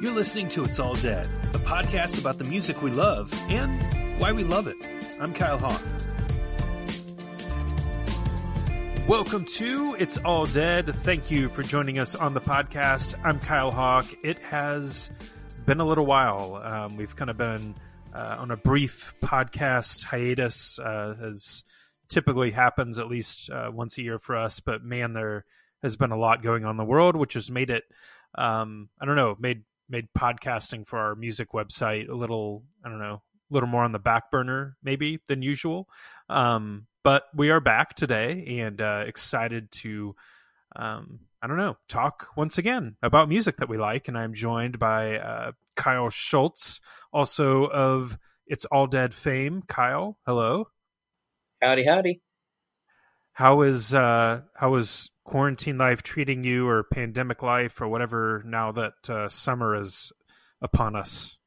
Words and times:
You're 0.00 0.14
listening 0.14 0.48
to 0.50 0.62
It's 0.62 0.78
All 0.78 0.94
Dead, 0.94 1.26
a 1.54 1.58
podcast 1.58 2.20
about 2.20 2.38
the 2.38 2.44
music 2.44 2.82
we 2.82 2.92
love 2.92 3.32
and 3.50 4.20
why 4.20 4.30
we 4.30 4.44
love 4.44 4.68
it. 4.68 4.76
I'm 5.20 5.34
Kyle 5.34 5.58
Hawk. 5.58 5.82
Welcome 9.08 9.44
to 9.44 9.96
It's 9.98 10.16
All 10.18 10.46
Dead. 10.46 10.94
Thank 11.02 11.32
you 11.32 11.48
for 11.48 11.64
joining 11.64 11.98
us 11.98 12.14
on 12.14 12.32
the 12.32 12.40
podcast. 12.40 13.18
I'm 13.24 13.40
Kyle 13.40 13.72
Hawk. 13.72 14.06
It 14.22 14.38
has 14.38 15.10
been 15.66 15.80
a 15.80 15.84
little 15.84 16.06
while. 16.06 16.54
Um, 16.62 16.96
we've 16.96 17.16
kind 17.16 17.28
of 17.28 17.36
been 17.36 17.74
uh, 18.14 18.36
on 18.38 18.52
a 18.52 18.56
brief 18.56 19.14
podcast 19.20 20.04
hiatus, 20.04 20.78
uh, 20.78 21.16
as 21.24 21.64
typically 22.08 22.52
happens 22.52 23.00
at 23.00 23.08
least 23.08 23.50
uh, 23.50 23.68
once 23.74 23.98
a 23.98 24.02
year 24.02 24.20
for 24.20 24.36
us. 24.36 24.60
But 24.60 24.84
man, 24.84 25.12
there 25.12 25.44
has 25.82 25.96
been 25.96 26.12
a 26.12 26.16
lot 26.16 26.40
going 26.44 26.64
on 26.64 26.70
in 26.70 26.76
the 26.76 26.84
world, 26.84 27.16
which 27.16 27.34
has 27.34 27.50
made 27.50 27.70
it, 27.70 27.82
um, 28.36 28.90
I 29.00 29.04
don't 29.04 29.16
know, 29.16 29.36
made 29.40 29.64
made 29.88 30.08
podcasting 30.16 30.86
for 30.86 30.98
our 30.98 31.14
music 31.14 31.52
website 31.52 32.08
a 32.08 32.14
little 32.14 32.64
I 32.84 32.88
don't 32.88 33.00
know 33.00 33.22
a 33.50 33.54
little 33.54 33.68
more 33.68 33.84
on 33.84 33.92
the 33.92 33.98
back 33.98 34.30
burner 34.30 34.76
maybe 34.82 35.20
than 35.26 35.42
usual. 35.42 35.88
Um, 36.28 36.86
but 37.02 37.24
we 37.34 37.50
are 37.50 37.60
back 37.60 37.94
today 37.94 38.60
and 38.60 38.80
uh, 38.80 39.04
excited 39.06 39.70
to 39.72 40.14
um, 40.76 41.20
I 41.40 41.46
don't 41.46 41.56
know 41.56 41.76
talk 41.88 42.28
once 42.36 42.58
again 42.58 42.96
about 43.02 43.28
music 43.28 43.58
that 43.58 43.68
we 43.68 43.78
like. 43.78 44.08
And 44.08 44.18
I'm 44.18 44.34
joined 44.34 44.78
by 44.78 45.18
uh, 45.18 45.52
Kyle 45.76 46.10
Schultz, 46.10 46.80
also 47.12 47.66
of 47.66 48.18
It's 48.46 48.64
All 48.66 48.86
Dead 48.86 49.14
fame. 49.14 49.62
Kyle, 49.66 50.18
hello. 50.26 50.68
Howdy, 51.62 51.84
howdy. 51.84 52.20
How 53.38 53.62
is 53.62 53.94
uh, 53.94 54.40
how 54.56 54.74
is 54.74 55.12
quarantine 55.24 55.78
life 55.78 56.02
treating 56.02 56.42
you 56.42 56.66
or 56.66 56.82
pandemic 56.82 57.40
life 57.40 57.80
or 57.80 57.86
whatever 57.86 58.42
now 58.44 58.72
that 58.72 59.08
uh, 59.08 59.28
summer 59.28 59.80
is 59.80 60.10
upon 60.60 60.96
us? 60.96 61.38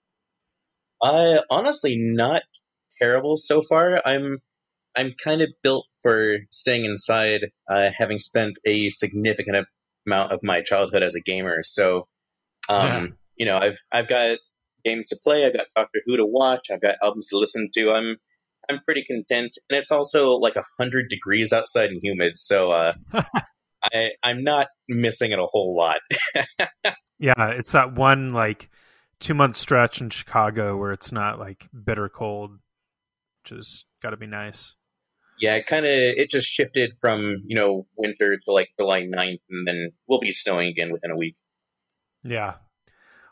Uh, 1.01 1.39
honestly, 1.49 1.97
not 1.97 2.43
terrible 2.97 3.35
so 3.35 3.61
far. 3.61 4.01
I'm 4.05 4.37
I'm 4.95 5.15
kind 5.21 5.41
of 5.41 5.49
built 5.63 5.85
for 6.01 6.37
staying 6.49 6.85
inside, 6.85 7.47
uh, 7.69 7.89
having 7.93 8.19
spent 8.19 8.57
a 8.63 8.87
significant 8.87 9.67
amount 10.07 10.31
of 10.31 10.39
my 10.43 10.61
childhood 10.61 11.03
as 11.03 11.15
a 11.15 11.21
gamer. 11.21 11.61
So, 11.61 12.07
um, 12.69 12.87
yeah. 12.87 13.07
you 13.35 13.45
know, 13.47 13.57
I've 13.57 13.79
I've 13.91 14.07
got 14.07 14.37
games 14.85 15.09
to 15.09 15.19
play, 15.21 15.45
I've 15.45 15.57
got 15.57 15.67
Doctor 15.75 15.99
Who 16.05 16.15
to 16.15 16.25
watch, 16.25 16.67
I've 16.71 16.81
got 16.81 16.95
albums 17.03 17.27
to 17.31 17.37
listen 17.37 17.69
to. 17.73 17.91
I'm 17.91 18.15
I'm 18.69 18.79
pretty 18.83 19.03
content, 19.03 19.57
and 19.69 19.77
it's 19.77 19.91
also 19.91 20.29
like 20.31 20.55
a 20.55 20.63
hundred 20.79 21.09
degrees 21.09 21.53
outside 21.53 21.89
and 21.89 21.99
humid. 22.01 22.37
So, 22.37 22.71
uh, 22.71 22.93
I, 23.83 24.11
I'm 24.23 24.43
not 24.43 24.67
missing 24.87 25.31
it 25.31 25.39
a 25.39 25.45
whole 25.45 25.75
lot. 25.75 25.99
yeah, 27.19 27.49
it's 27.49 27.71
that 27.71 27.93
one 27.93 28.29
like 28.29 28.69
two 29.19 29.33
month 29.33 29.55
stretch 29.55 30.01
in 30.01 30.09
Chicago 30.09 30.77
where 30.77 30.91
it's 30.91 31.11
not 31.11 31.39
like 31.39 31.67
bitter 31.71 32.09
cold, 32.09 32.51
which 33.43 33.57
has 33.57 33.85
got 34.01 34.11
to 34.11 34.17
be 34.17 34.27
nice. 34.27 34.75
Yeah, 35.39 35.55
it 35.55 35.65
kind 35.65 35.85
of 35.85 35.91
it 35.91 36.29
just 36.29 36.47
shifted 36.47 36.93
from 37.01 37.43
you 37.45 37.55
know 37.55 37.87
winter 37.97 38.37
to 38.37 38.51
like 38.51 38.69
July 38.79 39.03
9th, 39.03 39.41
and 39.49 39.67
then 39.67 39.91
we'll 40.07 40.19
be 40.19 40.33
snowing 40.33 40.67
again 40.67 40.91
within 40.91 41.11
a 41.11 41.17
week. 41.17 41.35
Yeah. 42.23 42.55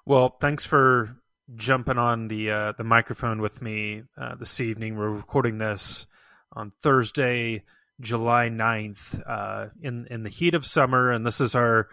Well, 0.05 0.38
thanks 0.41 0.66
for 0.66 1.18
jumping 1.55 1.97
on 1.97 2.28
the 2.28 2.52
uh, 2.52 2.73
the 2.78 2.83
microphone 2.83 3.42
with 3.42 3.61
me 3.61 4.03
uh, 4.17 4.36
this 4.36 4.59
evening. 4.59 4.97
We're 4.97 5.09
recording 5.09 5.58
this 5.58 6.08
on 6.53 6.72
Thursday, 6.81 7.64
July 8.00 8.50
9th, 8.50 9.22
uh, 9.28 9.67
in 9.81 10.08
in 10.09 10.23
the 10.23 10.30
heat 10.30 10.53
of 10.53 10.66
summer, 10.66 11.11
and 11.11 11.25
this 11.25 11.42
is 11.42 11.55
our 11.55 11.88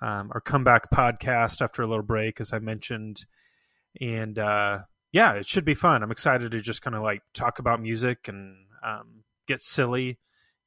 um, 0.00 0.30
our 0.32 0.40
comeback 0.40 0.90
podcast 0.90 1.60
after 1.62 1.82
a 1.82 1.86
little 1.86 2.04
break, 2.04 2.40
as 2.40 2.52
I 2.52 2.58
mentioned, 2.58 3.24
and 4.00 4.38
uh, 4.38 4.80
yeah, 5.12 5.32
it 5.32 5.46
should 5.46 5.64
be 5.64 5.74
fun. 5.74 6.02
I'm 6.02 6.10
excited 6.10 6.52
to 6.52 6.60
just 6.60 6.82
kind 6.82 6.96
of 6.96 7.02
like 7.02 7.22
talk 7.32 7.58
about 7.58 7.80
music 7.80 8.28
and 8.28 8.56
um, 8.84 9.24
get 9.46 9.60
silly 9.60 10.18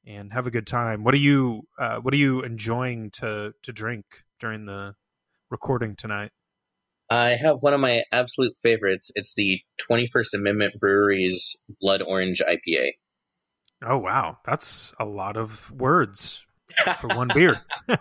and 0.06 0.32
have 0.32 0.46
a 0.46 0.50
good 0.50 0.66
time. 0.66 1.04
What 1.04 1.14
are 1.14 1.18
you 1.18 1.62
uh, 1.78 1.98
What 1.98 2.14
are 2.14 2.18
you 2.18 2.42
enjoying 2.42 3.10
to 3.12 3.54
to 3.62 3.72
drink 3.72 4.04
during 4.38 4.66
the 4.66 4.94
recording 5.50 5.96
tonight? 5.96 6.30
I 7.10 7.30
have 7.30 7.58
one 7.60 7.74
of 7.74 7.80
my 7.80 8.04
absolute 8.12 8.56
favorites. 8.62 9.10
It's 9.14 9.34
the 9.34 9.60
21st 9.90 10.34
Amendment 10.34 10.74
Brewery's 10.78 11.62
Blood 11.80 12.02
Orange 12.02 12.42
IPA. 12.46 12.90
Oh 13.82 13.98
wow, 13.98 14.38
that's 14.44 14.92
a 14.98 15.04
lot 15.04 15.36
of 15.36 15.70
words 15.70 16.44
for 17.00 17.08
one 17.08 17.28
beer. 17.32 17.60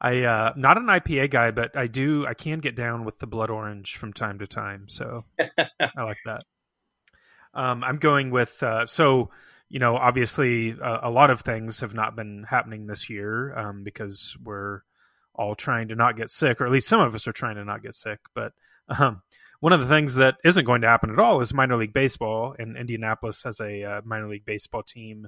I 0.00 0.22
uh 0.22 0.52
not 0.56 0.78
an 0.78 0.86
IPA 0.86 1.30
guy, 1.30 1.50
but 1.50 1.76
I 1.76 1.86
do 1.86 2.26
I 2.26 2.34
can 2.34 2.58
get 2.58 2.74
down 2.74 3.04
with 3.04 3.18
the 3.20 3.26
blood 3.26 3.50
orange 3.50 3.96
from 3.96 4.12
time 4.12 4.38
to 4.40 4.46
time, 4.46 4.86
so 4.88 5.24
I 5.38 6.02
like 6.02 6.16
that. 6.24 6.42
Um, 7.54 7.82
I'm 7.84 7.98
going 7.98 8.30
with 8.30 8.62
uh, 8.62 8.86
so 8.86 9.30
you 9.68 9.78
know 9.78 9.96
obviously 9.96 10.74
uh, 10.80 11.00
a 11.02 11.10
lot 11.10 11.30
of 11.30 11.42
things 11.42 11.80
have 11.80 11.94
not 11.94 12.16
been 12.16 12.44
happening 12.48 12.86
this 12.86 13.10
year 13.10 13.56
um, 13.56 13.84
because 13.84 14.36
we're 14.42 14.80
all 15.34 15.54
trying 15.54 15.88
to 15.88 15.94
not 15.94 16.16
get 16.16 16.30
sick, 16.30 16.60
or 16.60 16.66
at 16.66 16.72
least 16.72 16.88
some 16.88 17.00
of 17.00 17.14
us 17.14 17.26
are 17.26 17.32
trying 17.32 17.56
to 17.56 17.64
not 17.64 17.82
get 17.82 17.94
sick. 17.94 18.20
But 18.34 18.52
um, 18.88 19.22
one 19.60 19.72
of 19.72 19.80
the 19.80 19.86
things 19.86 20.14
that 20.16 20.36
isn't 20.44 20.64
going 20.64 20.80
to 20.82 20.88
happen 20.88 21.10
at 21.10 21.18
all 21.18 21.40
is 21.40 21.54
minor 21.54 21.76
league 21.76 21.92
baseball, 21.92 22.54
and 22.58 22.76
Indianapolis 22.76 23.42
has 23.44 23.60
a 23.60 23.84
uh, 23.84 24.00
minor 24.04 24.28
league 24.28 24.44
baseball 24.44 24.82
team 24.82 25.26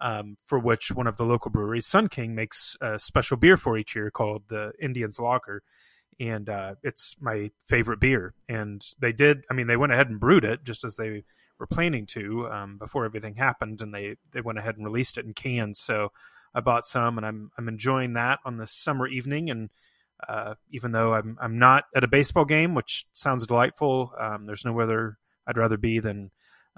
um, 0.00 0.36
for 0.44 0.58
which 0.58 0.92
one 0.92 1.06
of 1.06 1.16
the 1.16 1.24
local 1.24 1.50
breweries, 1.50 1.86
Sun 1.86 2.08
King, 2.08 2.34
makes 2.34 2.76
a 2.80 2.98
special 2.98 3.36
beer 3.36 3.56
for 3.56 3.78
each 3.78 3.94
year 3.94 4.10
called 4.10 4.44
the 4.48 4.72
Indians 4.80 5.18
Lager. 5.18 5.62
And 6.18 6.48
uh, 6.48 6.76
it's 6.82 7.16
my 7.20 7.50
favorite 7.64 8.00
beer. 8.00 8.34
And 8.48 8.84
they 8.98 9.12
did, 9.12 9.44
I 9.50 9.54
mean, 9.54 9.66
they 9.66 9.76
went 9.76 9.92
ahead 9.92 10.08
and 10.08 10.20
brewed 10.20 10.44
it 10.44 10.64
just 10.64 10.84
as 10.84 10.96
they 10.96 11.24
were 11.58 11.66
planning 11.66 12.06
to 12.06 12.48
um, 12.50 12.78
before 12.78 13.04
everything 13.04 13.34
happened. 13.34 13.82
And 13.82 13.92
they, 13.92 14.16
they 14.32 14.40
went 14.40 14.58
ahead 14.58 14.76
and 14.76 14.84
released 14.84 15.18
it 15.18 15.26
in 15.26 15.34
cans. 15.34 15.78
So 15.78 16.12
I 16.56 16.60
bought 16.60 16.86
some 16.86 17.18
and 17.18 17.26
I'm, 17.26 17.50
I'm 17.58 17.68
enjoying 17.68 18.14
that 18.14 18.38
on 18.44 18.56
this 18.56 18.72
summer 18.72 19.06
evening. 19.06 19.50
And 19.50 19.68
uh, 20.26 20.54
even 20.70 20.92
though 20.92 21.12
I'm 21.12 21.36
I'm 21.40 21.58
not 21.58 21.84
at 21.94 22.02
a 22.02 22.08
baseball 22.08 22.46
game, 22.46 22.74
which 22.74 23.06
sounds 23.12 23.46
delightful. 23.46 24.12
Um, 24.18 24.46
there's 24.46 24.64
no 24.64 24.80
other 24.80 25.18
I'd 25.46 25.58
rather 25.58 25.76
be 25.76 25.98
than 25.98 26.30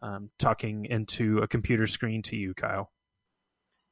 um, 0.02 0.30
talking 0.38 0.84
into 0.84 1.38
a 1.38 1.48
computer 1.48 1.86
screen 1.86 2.22
to 2.22 2.36
you, 2.36 2.54
Kyle. 2.54 2.90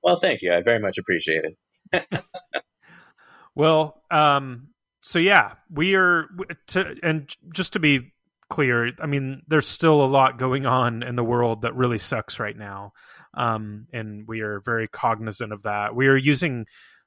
Well, 0.03 0.17
thank 0.17 0.43
you. 0.43 0.53
I 0.53 0.63
very 0.63 0.81
much 0.81 0.99
appreciate 0.99 1.45
it. 1.93 2.25
well, 3.55 4.03
um, 4.11 4.69
so 5.01 5.19
yeah, 5.19 5.55
we 5.71 5.95
are 5.95 6.27
to, 6.69 6.97
and 7.03 7.35
just 7.53 7.73
to 7.75 7.79
be 7.79 8.13
clear, 8.49 8.93
I 9.01 9.07
mean, 9.07 9.43
there's 9.49 9.67
still 9.67 10.05
a 10.05 10.07
lot 10.07 10.39
going 10.39 10.67
on 10.67 11.03
in 11.03 11.17
the 11.17 11.25
world 11.25 11.63
that 11.63 11.75
really 11.75 11.99
sucks 11.99 12.39
right 12.39 12.57
now, 12.57 12.93
um, 13.35 13.87
and 13.93 14.27
we 14.27 14.41
are 14.41 14.61
very 14.61 14.89
cognizant 14.89 15.53
of 15.53 15.65
that. 15.65 15.95
We 15.95 16.09
are 16.09 16.17
using 16.17 16.67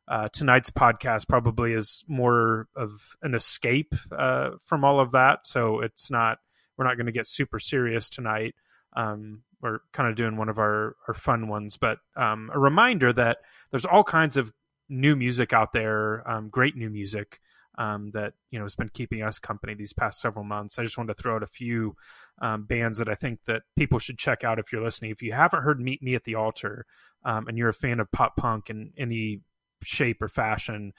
uh, 0.09 0.27
tonight's 0.33 0.71
podcast 0.71 1.27
probably 1.27 1.73
is 1.73 2.03
more 2.07 2.67
of 2.75 3.15
an 3.21 3.35
escape 3.35 3.93
uh, 4.11 4.51
from 4.65 4.83
all 4.83 4.99
of 4.99 5.11
that. 5.11 5.41
So 5.45 5.81
it's 5.81 6.09
not 6.09 6.39
we're 6.77 6.85
not 6.85 6.95
going 6.95 7.05
to 7.05 7.11
get 7.11 7.27
super 7.27 7.59
serious 7.59 8.09
tonight. 8.09 8.55
Um, 8.95 9.43
we're 9.61 9.79
kind 9.93 10.09
of 10.09 10.15
doing 10.15 10.35
one 10.35 10.49
of 10.49 10.57
our 10.57 10.95
our 11.07 11.13
fun 11.13 11.47
ones, 11.47 11.77
but 11.77 11.99
um, 12.15 12.49
a 12.53 12.59
reminder 12.59 13.13
that 13.13 13.37
there's 13.69 13.85
all 13.85 14.03
kinds 14.03 14.35
of 14.35 14.51
new 14.89 15.15
music 15.15 15.53
out 15.53 15.73
there, 15.73 16.27
um, 16.29 16.49
great 16.49 16.75
new 16.75 16.89
music. 16.89 17.39
Um, 17.79 18.11
that 18.11 18.33
you 18.51 18.59
know 18.59 18.65
has 18.65 18.75
been 18.75 18.89
keeping 18.89 19.23
us 19.23 19.39
company 19.39 19.73
these 19.73 19.93
past 19.93 20.19
several 20.19 20.43
months. 20.43 20.77
I 20.77 20.83
just 20.83 20.97
wanted 20.97 21.15
to 21.15 21.23
throw 21.23 21.37
out 21.37 21.43
a 21.43 21.47
few 21.47 21.95
um, 22.41 22.65
bands 22.65 22.97
that 22.97 23.07
I 23.07 23.15
think 23.15 23.39
that 23.45 23.61
people 23.77 23.99
should 23.99 24.17
check 24.17 24.43
out 24.43 24.59
if 24.59 24.73
you're 24.73 24.83
listening. 24.83 25.11
If 25.11 25.21
you 25.21 25.31
haven't 25.31 25.63
heard 25.63 25.79
"Meet 25.79 26.03
Me 26.03 26.13
at 26.13 26.25
the 26.25 26.35
Altar" 26.35 26.85
um, 27.23 27.47
and 27.47 27.57
you're 27.57 27.69
a 27.69 27.73
fan 27.73 28.01
of 28.01 28.11
pop 28.11 28.35
punk 28.35 28.69
and 28.69 28.91
any 28.97 29.43
shape 29.81 30.21
or 30.21 30.27
fashion, 30.27 30.91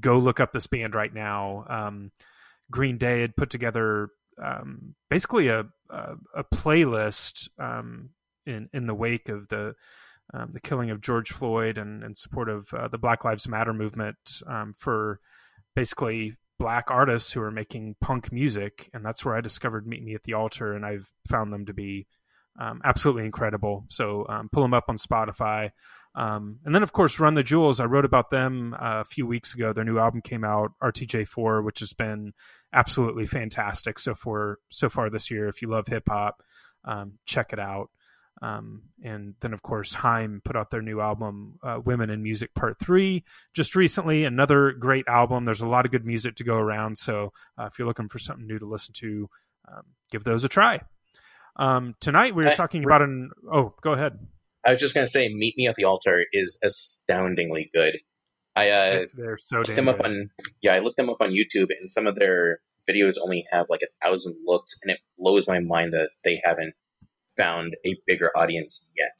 go 0.00 0.18
look 0.18 0.40
up 0.40 0.52
this 0.52 0.66
band 0.66 0.92
right 0.92 1.14
now. 1.14 1.64
Um, 1.68 2.10
Green 2.68 2.98
Day 2.98 3.20
had 3.20 3.36
put 3.36 3.48
together 3.48 4.08
um, 4.42 4.96
basically 5.08 5.46
a, 5.46 5.66
a, 5.88 6.16
a 6.34 6.42
playlist 6.52 7.48
um, 7.60 8.10
in 8.44 8.68
in 8.72 8.88
the 8.88 8.94
wake 8.94 9.28
of 9.28 9.50
the 9.50 9.76
the 10.50 10.60
killing 10.60 10.90
of 10.90 11.00
George 11.00 11.30
Floyd 11.30 11.78
and 11.78 12.02
in 12.02 12.16
support 12.16 12.48
of 12.48 12.74
uh, 12.74 12.88
the 12.88 12.98
Black 12.98 13.24
Lives 13.24 13.46
Matter 13.46 13.72
movement 13.72 14.42
for 14.76 15.20
basically 15.78 16.34
black 16.58 16.86
artists 16.90 17.30
who 17.30 17.40
are 17.40 17.52
making 17.52 17.94
punk 18.00 18.32
music, 18.32 18.90
and 18.92 19.04
that's 19.04 19.24
where 19.24 19.36
I 19.36 19.40
discovered 19.40 19.86
Meet 19.86 20.02
Me 20.02 20.14
at 20.14 20.24
the 20.24 20.34
Altar, 20.34 20.72
and 20.72 20.84
I've 20.84 21.08
found 21.28 21.52
them 21.52 21.66
to 21.66 21.72
be 21.72 22.08
um, 22.60 22.80
absolutely 22.84 23.24
incredible. 23.24 23.84
So 23.88 24.26
pull 24.50 24.62
them 24.62 24.74
up 24.74 24.86
on 24.88 24.96
Spotify. 24.96 25.70
Um, 26.16 26.58
and 26.64 26.74
then, 26.74 26.82
of 26.82 26.92
course, 26.92 27.20
Run 27.20 27.34
the 27.34 27.44
Jewels. 27.44 27.78
I 27.78 27.84
wrote 27.84 28.04
about 28.04 28.30
them 28.30 28.74
uh, 28.74 29.02
a 29.02 29.04
few 29.04 29.24
weeks 29.24 29.54
ago. 29.54 29.72
Their 29.72 29.84
new 29.84 30.00
album 30.00 30.20
came 30.20 30.42
out, 30.42 30.72
RTJ4, 30.82 31.64
which 31.64 31.78
has 31.78 31.92
been 31.92 32.32
absolutely 32.72 33.24
fantastic 33.24 34.00
so 34.00 34.16
far 34.16 34.58
so 34.70 34.88
far 34.88 35.10
this 35.10 35.30
year. 35.30 35.46
If 35.46 35.62
you 35.62 35.68
love 35.68 35.86
hip 35.86 36.08
hop, 36.08 36.42
um, 36.84 37.18
check 37.24 37.52
it 37.52 37.60
out. 37.60 37.90
Um, 38.40 38.82
and 39.02 39.34
then, 39.40 39.52
of 39.52 39.62
course, 39.62 39.94
Haim 39.94 40.40
put 40.44 40.56
out 40.56 40.70
their 40.70 40.82
new 40.82 41.00
album, 41.00 41.58
uh, 41.62 41.80
Women 41.84 42.10
in 42.10 42.22
Music 42.22 42.54
Part 42.54 42.78
3, 42.80 43.24
just 43.54 43.74
recently. 43.74 44.24
Another 44.24 44.72
great 44.72 45.06
album. 45.08 45.44
There's 45.44 45.60
a 45.60 45.68
lot 45.68 45.84
of 45.84 45.90
good 45.90 46.06
music 46.06 46.36
to 46.36 46.44
go 46.44 46.54
around. 46.54 46.98
So 46.98 47.32
uh, 47.58 47.64
if 47.64 47.78
you're 47.78 47.88
looking 47.88 48.08
for 48.08 48.18
something 48.18 48.46
new 48.46 48.58
to 48.58 48.66
listen 48.66 48.94
to, 48.98 49.28
um, 49.70 49.82
give 50.10 50.24
those 50.24 50.44
a 50.44 50.48
try. 50.48 50.80
Um, 51.56 51.94
tonight, 52.00 52.34
we 52.34 52.44
were 52.44 52.54
talking 52.54 52.84
about 52.84 53.02
an. 53.02 53.30
Oh, 53.52 53.74
go 53.82 53.92
ahead. 53.92 54.18
I 54.64 54.70
was 54.70 54.80
just 54.80 54.94
going 54.94 55.06
to 55.06 55.10
say, 55.10 55.28
Meet 55.28 55.56
Me 55.56 55.66
at 55.66 55.74
the 55.74 55.84
Altar 55.84 56.24
is 56.32 56.58
astoundingly 56.62 57.70
good. 57.74 57.98
I 58.54 58.70
uh, 58.70 59.06
they're 59.14 59.38
so 59.38 59.58
looked 59.58 59.74
them 59.74 59.88
up 59.88 60.00
on 60.04 60.30
yeah, 60.62 60.74
I 60.74 60.80
looked 60.80 60.96
them 60.96 61.10
up 61.10 61.20
on 61.20 61.30
YouTube, 61.30 61.68
and 61.70 61.88
some 61.88 62.06
of 62.06 62.16
their 62.16 62.58
videos 62.90 63.14
only 63.22 63.46
have 63.52 63.66
like 63.68 63.82
a 63.82 64.06
thousand 64.06 64.36
looks, 64.44 64.78
and 64.82 64.90
it 64.90 64.98
blows 65.16 65.46
my 65.46 65.60
mind 65.60 65.92
that 65.92 66.10
they 66.24 66.40
haven't 66.42 66.74
found 67.38 67.76
a 67.86 67.94
bigger 68.06 68.30
audience 68.36 68.88
yet. 68.96 69.12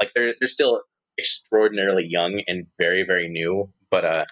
Like 0.00 0.12
they're 0.14 0.34
they're 0.38 0.48
still 0.48 0.82
extraordinarily 1.18 2.06
young 2.06 2.42
and 2.46 2.66
very 2.78 3.04
very 3.04 3.28
new, 3.28 3.72
but 3.90 4.04
uh, 4.04 4.24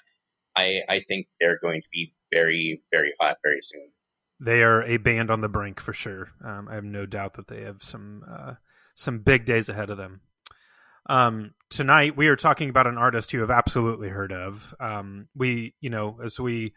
I 0.56 0.82
I 0.88 1.00
think 1.00 1.28
they're 1.40 1.58
going 1.60 1.82
to 1.82 1.88
be 1.92 2.14
very 2.32 2.82
very 2.92 3.12
hot 3.20 3.36
very 3.42 3.60
soon. 3.60 3.90
They 4.38 4.62
are 4.62 4.82
a 4.82 4.98
band 4.98 5.30
on 5.30 5.40
the 5.40 5.48
brink 5.48 5.80
for 5.80 5.94
sure. 5.94 6.28
Um, 6.44 6.68
I 6.68 6.74
have 6.74 6.84
no 6.84 7.06
doubt 7.06 7.34
that 7.34 7.48
they 7.48 7.62
have 7.62 7.82
some 7.82 8.22
uh, 8.30 8.54
some 8.94 9.20
big 9.20 9.46
days 9.46 9.68
ahead 9.68 9.90
of 9.90 9.96
them. 9.96 10.20
Um, 11.08 11.54
tonight 11.70 12.16
we 12.16 12.26
are 12.28 12.36
talking 12.36 12.68
about 12.68 12.86
an 12.86 12.98
artist 12.98 13.32
you 13.32 13.40
have 13.40 13.50
absolutely 13.50 14.08
heard 14.08 14.32
of. 14.32 14.74
Um, 14.80 15.28
we, 15.34 15.74
you 15.80 15.88
know, 15.88 16.18
as 16.22 16.40
we 16.40 16.74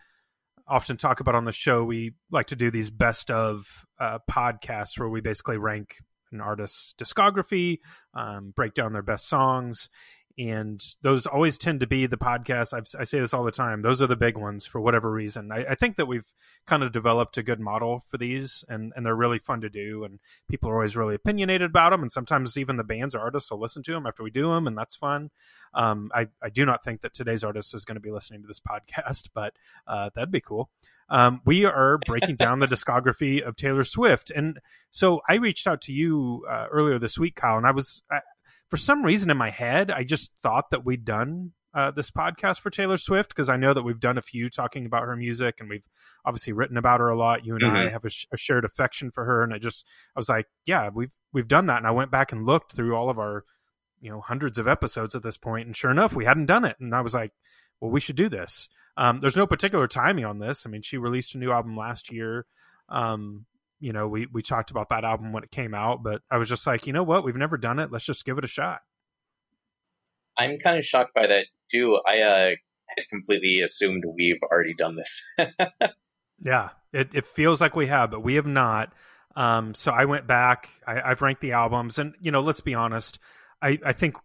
often 0.67 0.97
talk 0.97 1.19
about 1.19 1.35
on 1.35 1.45
the 1.45 1.51
show, 1.51 1.83
we 1.83 2.13
like 2.31 2.45
to 2.47 2.55
do 2.55 2.69
these 2.69 2.91
best 2.91 3.31
of 3.31 3.85
uh, 3.99 4.19
podcasts 4.29 4.99
where 4.99 5.09
we 5.09 5.19
basically 5.19 5.57
rank 5.57 5.95
an 6.31 6.41
artist's 6.41 6.93
discography, 6.97 7.79
um, 8.13 8.53
break 8.55 8.73
down 8.73 8.93
their 8.93 9.01
best 9.01 9.27
songs, 9.27 9.89
and 10.39 10.81
those 11.01 11.25
always 11.25 11.57
tend 11.57 11.81
to 11.81 11.87
be 11.87 12.05
the 12.05 12.17
podcasts. 12.17 12.73
I've, 12.73 12.87
i 12.97 13.03
say 13.03 13.19
this 13.19 13.33
all 13.33 13.43
the 13.43 13.51
time; 13.51 13.81
those 13.81 14.01
are 14.01 14.07
the 14.07 14.15
big 14.15 14.37
ones 14.37 14.65
for 14.65 14.79
whatever 14.79 15.11
reason. 15.11 15.51
I, 15.51 15.65
I, 15.71 15.75
think 15.75 15.97
that 15.97 16.05
we've 16.05 16.31
kind 16.65 16.81
of 16.81 16.93
developed 16.93 17.37
a 17.37 17.43
good 17.43 17.59
model 17.59 18.05
for 18.07 18.17
these, 18.17 18.63
and 18.69 18.93
and 18.95 19.05
they're 19.05 19.15
really 19.15 19.39
fun 19.39 19.59
to 19.61 19.69
do. 19.69 20.05
And 20.05 20.19
people 20.47 20.69
are 20.69 20.75
always 20.75 20.95
really 20.95 21.15
opinionated 21.15 21.71
about 21.71 21.89
them, 21.89 22.01
and 22.01 22.11
sometimes 22.11 22.57
even 22.57 22.77
the 22.77 22.85
bands 22.85 23.13
or 23.13 23.19
artists 23.19 23.51
will 23.51 23.59
listen 23.59 23.83
to 23.83 23.91
them 23.91 24.07
after 24.07 24.23
we 24.23 24.31
do 24.31 24.53
them, 24.53 24.65
and 24.65 24.77
that's 24.77 24.95
fun. 24.95 25.29
Um, 25.73 26.09
I 26.15 26.27
I 26.41 26.49
do 26.49 26.65
not 26.65 26.85
think 26.85 27.01
that 27.01 27.13
today's 27.13 27.43
artist 27.43 27.73
is 27.73 27.83
going 27.83 27.97
to 27.97 28.01
be 28.01 28.11
listening 28.11 28.41
to 28.41 28.47
this 28.47 28.61
podcast, 28.69 29.29
but 29.33 29.55
uh, 29.87 30.09
that'd 30.15 30.31
be 30.31 30.41
cool. 30.41 30.69
Um, 31.09 31.41
we 31.45 31.65
are 31.65 31.97
breaking 32.05 32.35
down 32.35 32.59
the 32.59 32.67
discography 32.67 33.41
of 33.41 33.55
Taylor 33.55 33.83
Swift, 33.83 34.31
and 34.31 34.59
so 34.91 35.21
I 35.27 35.35
reached 35.35 35.67
out 35.67 35.81
to 35.81 35.93
you 35.93 36.45
uh, 36.49 36.67
earlier 36.71 36.99
this 36.99 37.17
week, 37.17 37.35
Kyle, 37.35 37.57
and 37.57 37.65
I 37.65 37.71
was 37.71 38.03
for 38.69 38.77
some 38.77 39.03
reason 39.03 39.29
in 39.29 39.37
my 39.37 39.49
head, 39.49 39.89
I 39.91 40.03
just 40.03 40.31
thought 40.41 40.69
that 40.69 40.85
we'd 40.85 41.03
done 41.03 41.53
uh, 41.73 41.91
this 41.91 42.11
podcast 42.11 42.59
for 42.59 42.69
Taylor 42.69 42.97
Swift 42.97 43.29
because 43.29 43.49
I 43.49 43.57
know 43.57 43.73
that 43.73 43.83
we've 43.83 43.99
done 43.99 44.17
a 44.17 44.23
few 44.23 44.49
talking 44.49 44.85
about 44.85 45.03
her 45.03 45.15
music 45.15 45.55
and 45.59 45.69
we've 45.69 45.87
obviously 46.25 46.53
written 46.53 46.77
about 46.77 46.99
her 46.99 47.09
a 47.09 47.17
lot. 47.17 47.45
You 47.45 47.55
and 47.55 47.63
mm-hmm. 47.63 47.75
I 47.75 47.89
have 47.89 48.05
a, 48.05 48.09
sh- 48.09 48.25
a, 48.31 48.37
shared 48.37 48.65
affection 48.65 49.11
for 49.11 49.25
her, 49.25 49.43
and 49.43 49.53
I 49.53 49.57
just 49.57 49.85
I 50.15 50.19
was 50.19 50.29
like, 50.29 50.47
yeah, 50.65 50.89
we've 50.93 51.13
we've 51.33 51.47
done 51.47 51.67
that, 51.67 51.77
and 51.77 51.87
I 51.87 51.91
went 51.91 52.11
back 52.11 52.31
and 52.31 52.45
looked 52.45 52.73
through 52.73 52.95
all 52.95 53.09
of 53.09 53.19
our 53.19 53.43
you 54.01 54.09
know 54.09 54.21
hundreds 54.21 54.57
of 54.57 54.67
episodes 54.67 55.15
at 55.15 55.23
this 55.23 55.37
point, 55.37 55.65
and 55.67 55.75
sure 55.75 55.91
enough, 55.91 56.15
we 56.15 56.25
hadn't 56.25 56.47
done 56.47 56.65
it, 56.65 56.77
and 56.79 56.95
I 56.95 57.01
was 57.01 57.13
like, 57.13 57.31
well, 57.79 57.91
we 57.91 57.99
should 57.99 58.15
do 58.15 58.29
this. 58.29 58.69
Um, 58.97 59.19
there's 59.19 59.35
no 59.35 59.47
particular 59.47 59.87
timing 59.87 60.25
on 60.25 60.39
this. 60.39 60.65
I 60.65 60.69
mean, 60.69 60.81
she 60.81 60.97
released 60.97 61.35
a 61.35 61.37
new 61.37 61.51
album 61.51 61.77
last 61.77 62.11
year. 62.11 62.45
Um, 62.89 63.45
you 63.79 63.93
know, 63.93 64.07
we 64.07 64.27
we 64.31 64.41
talked 64.41 64.71
about 64.71 64.89
that 64.89 65.05
album 65.05 65.31
when 65.31 65.43
it 65.43 65.51
came 65.51 65.73
out, 65.73 66.03
but 66.03 66.21
I 66.29 66.37
was 66.37 66.49
just 66.49 66.67
like, 66.67 66.85
you 66.85 66.93
know 66.93 67.03
what, 67.03 67.23
we've 67.23 67.35
never 67.35 67.57
done 67.57 67.79
it. 67.79 67.91
Let's 67.91 68.05
just 68.05 68.25
give 68.25 68.37
it 68.37 68.43
a 68.43 68.47
shot. 68.47 68.81
I'm 70.37 70.57
kind 70.57 70.77
of 70.77 70.85
shocked 70.85 71.13
by 71.13 71.27
that 71.27 71.45
too. 71.69 71.99
I 72.07 72.21
uh, 72.21 72.49
had 72.87 73.09
completely 73.09 73.61
assumed 73.61 74.03
we've 74.05 74.41
already 74.43 74.73
done 74.73 74.95
this. 74.95 75.25
yeah, 76.39 76.69
it 76.91 77.09
it 77.13 77.27
feels 77.27 77.61
like 77.61 77.75
we 77.75 77.87
have, 77.87 78.11
but 78.11 78.23
we 78.23 78.35
have 78.35 78.47
not. 78.47 78.93
Um, 79.35 79.73
so 79.73 79.91
I 79.91 80.05
went 80.05 80.27
back. 80.27 80.69
I, 80.85 81.01
I've 81.01 81.21
ranked 81.21 81.41
the 81.41 81.53
albums, 81.53 81.99
and 81.99 82.15
you 82.19 82.31
know, 82.31 82.41
let's 82.41 82.61
be 82.61 82.73
honest. 82.73 83.19
I 83.61 83.79
I 83.85 83.93
think 83.93 84.17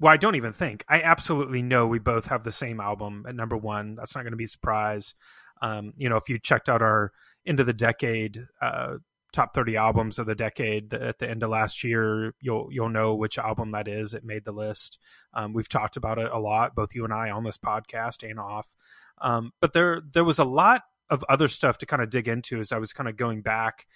well, 0.00 0.12
I 0.12 0.16
don't 0.16 0.36
even 0.36 0.52
think. 0.52 0.84
I 0.88 1.02
absolutely 1.02 1.62
know 1.62 1.86
we 1.86 1.98
both 1.98 2.26
have 2.26 2.44
the 2.44 2.52
same 2.52 2.80
album 2.80 3.24
at 3.28 3.34
number 3.34 3.56
one. 3.56 3.96
That's 3.96 4.14
not 4.14 4.22
going 4.22 4.32
to 4.32 4.36
be 4.36 4.44
a 4.44 4.48
surprise. 4.48 5.14
Um, 5.60 5.92
you 5.96 6.08
know, 6.08 6.16
if 6.16 6.28
you 6.28 6.38
checked 6.38 6.68
out 6.68 6.82
our 6.82 7.12
into 7.44 7.64
the 7.64 7.72
decade 7.72 8.46
uh, 8.60 8.98
top 9.32 9.54
30 9.54 9.76
albums 9.76 10.18
of 10.18 10.26
the 10.26 10.34
decade 10.34 10.92
at 10.94 11.18
the 11.18 11.28
end 11.28 11.42
of 11.42 11.50
last 11.50 11.84
year 11.84 12.34
you'll 12.40 12.68
you'll 12.70 12.88
know 12.88 13.14
which 13.14 13.38
album 13.38 13.72
that 13.72 13.86
is 13.86 14.14
it 14.14 14.24
made 14.24 14.44
the 14.44 14.52
list 14.52 14.98
um, 15.34 15.52
we've 15.52 15.68
talked 15.68 15.96
about 15.96 16.18
it 16.18 16.30
a 16.32 16.38
lot 16.38 16.74
both 16.74 16.94
you 16.94 17.04
and 17.04 17.12
i 17.12 17.30
on 17.30 17.44
this 17.44 17.58
podcast 17.58 18.28
and 18.28 18.40
off 18.40 18.74
um, 19.20 19.52
but 19.60 19.74
there 19.74 20.00
there 20.12 20.24
was 20.24 20.38
a 20.38 20.44
lot 20.44 20.82
of 21.10 21.24
other 21.28 21.48
stuff 21.48 21.76
to 21.78 21.86
kind 21.86 22.02
of 22.02 22.10
dig 22.10 22.26
into 22.26 22.58
as 22.58 22.72
i 22.72 22.78
was 22.78 22.92
kind 22.92 23.08
of 23.08 23.16
going 23.16 23.42
back 23.42 23.86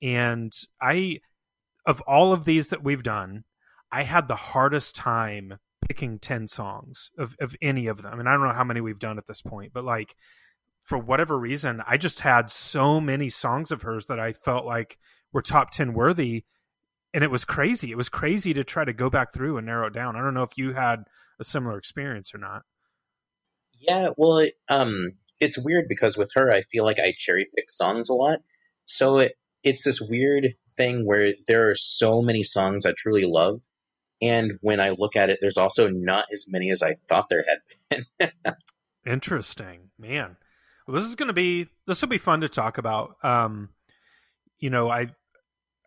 and 0.00 0.62
i 0.80 1.20
of 1.86 2.00
all 2.02 2.32
of 2.32 2.44
these 2.44 2.68
that 2.68 2.82
we've 2.82 3.04
done 3.04 3.44
i 3.92 4.02
had 4.02 4.26
the 4.26 4.36
hardest 4.36 4.96
time 4.96 5.58
picking 5.86 6.18
10 6.18 6.48
songs 6.48 7.10
of, 7.18 7.36
of 7.40 7.54
any 7.60 7.86
of 7.86 8.02
them 8.02 8.18
and 8.18 8.28
i 8.28 8.32
don't 8.32 8.42
know 8.42 8.52
how 8.52 8.64
many 8.64 8.80
we've 8.80 8.98
done 8.98 9.18
at 9.18 9.26
this 9.26 9.42
point 9.42 9.72
but 9.72 9.84
like 9.84 10.16
for 10.82 10.98
whatever 10.98 11.38
reason, 11.38 11.80
I 11.86 11.96
just 11.96 12.20
had 12.20 12.50
so 12.50 13.00
many 13.00 13.28
songs 13.28 13.70
of 13.70 13.82
hers 13.82 14.06
that 14.06 14.18
I 14.18 14.32
felt 14.32 14.66
like 14.66 14.98
were 15.32 15.42
top 15.42 15.70
10 15.70 15.94
worthy. 15.94 16.44
And 17.14 17.22
it 17.22 17.30
was 17.30 17.44
crazy. 17.44 17.90
It 17.90 17.96
was 17.96 18.08
crazy 18.08 18.52
to 18.54 18.64
try 18.64 18.84
to 18.84 18.92
go 18.92 19.08
back 19.08 19.32
through 19.32 19.58
and 19.58 19.66
narrow 19.66 19.86
it 19.86 19.92
down. 19.92 20.16
I 20.16 20.20
don't 20.20 20.34
know 20.34 20.42
if 20.42 20.56
you 20.56 20.72
had 20.72 21.04
a 21.38 21.44
similar 21.44 21.78
experience 21.78 22.34
or 22.34 22.38
not. 22.38 22.62
Yeah, 23.78 24.10
well, 24.16 24.48
um, 24.68 25.12
it's 25.38 25.58
weird 25.58 25.86
because 25.88 26.16
with 26.16 26.30
her, 26.34 26.50
I 26.50 26.62
feel 26.62 26.84
like 26.84 26.98
I 26.98 27.14
cherry 27.16 27.46
pick 27.54 27.68
songs 27.68 28.08
a 28.08 28.14
lot. 28.14 28.40
So 28.86 29.18
it, 29.18 29.34
it's 29.62 29.84
this 29.84 30.00
weird 30.00 30.54
thing 30.76 31.06
where 31.06 31.34
there 31.46 31.68
are 31.68 31.74
so 31.74 32.22
many 32.22 32.42
songs 32.42 32.86
I 32.86 32.92
truly 32.96 33.24
love. 33.24 33.60
And 34.22 34.52
when 34.60 34.80
I 34.80 34.90
look 34.90 35.16
at 35.16 35.30
it, 35.30 35.38
there's 35.40 35.58
also 35.58 35.88
not 35.88 36.26
as 36.32 36.46
many 36.48 36.70
as 36.70 36.82
I 36.82 36.94
thought 37.08 37.28
there 37.28 37.44
had 37.48 38.06
been. 38.18 38.54
Interesting, 39.06 39.90
man. 39.98 40.36
Well, 40.86 40.94
this 40.94 41.04
is 41.04 41.16
going 41.16 41.26
to 41.26 41.32
be 41.32 41.68
this 41.86 42.00
will 42.00 42.08
be 42.08 42.18
fun 42.18 42.40
to 42.40 42.48
talk 42.48 42.78
about. 42.78 43.16
Um, 43.22 43.70
you 44.58 44.70
know, 44.70 44.88
I 44.88 45.08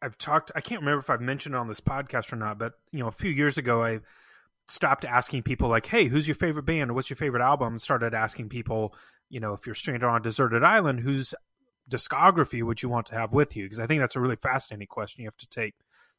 I've 0.02 0.18
talked. 0.18 0.52
I 0.56 0.62
can't 0.62 0.82
remember 0.82 1.00
if 1.00 1.10
I've 1.10 1.22
mentioned 1.22 1.56
on 1.56 1.68
this 1.68 1.80
podcast 1.80 2.34
or 2.34 2.36
not, 2.36 2.60
but 2.60 2.74
you 2.92 3.00
know, 3.00 3.08
a 3.08 3.12
few 3.12 3.32
years 3.32 3.58
ago, 3.58 3.84
I 3.84 4.02
stopped 4.68 5.06
asking 5.06 5.44
people 5.44 5.70
like, 5.70 5.86
"Hey, 5.86 6.06
who's 6.06 6.28
your 6.28 6.36
favorite 6.36 6.66
band 6.66 6.92
or 6.92 6.94
what's 6.94 7.10
your 7.10 7.18
favorite 7.18 7.42
album?" 7.42 7.74
And 7.74 7.82
started 7.82 8.13
asking 8.13 8.50
people, 8.50 8.94
you 9.30 9.39
know, 9.39 9.54
if 9.54 9.65
you're 9.65 9.75
stranded 9.75 10.04
on 10.04 10.18
a 10.18 10.24
deserted 10.24 10.63
island, 10.63 11.01
whose 11.01 11.34
discography 11.89 12.63
would 12.63 12.82
you 12.82 12.89
want 12.89 13.06
to 13.08 13.15
have 13.15 13.34
with 13.34 13.56
you? 13.56 13.65
Because 13.65 13.80
I 13.80 13.88
think 13.88 14.01
that's 14.01 14.15
a 14.15 14.20
really 14.20 14.36
fascinating 14.36 14.88
question. 14.88 15.22
You 15.22 15.27
have 15.27 15.38
to 15.38 15.50
take 15.50 15.75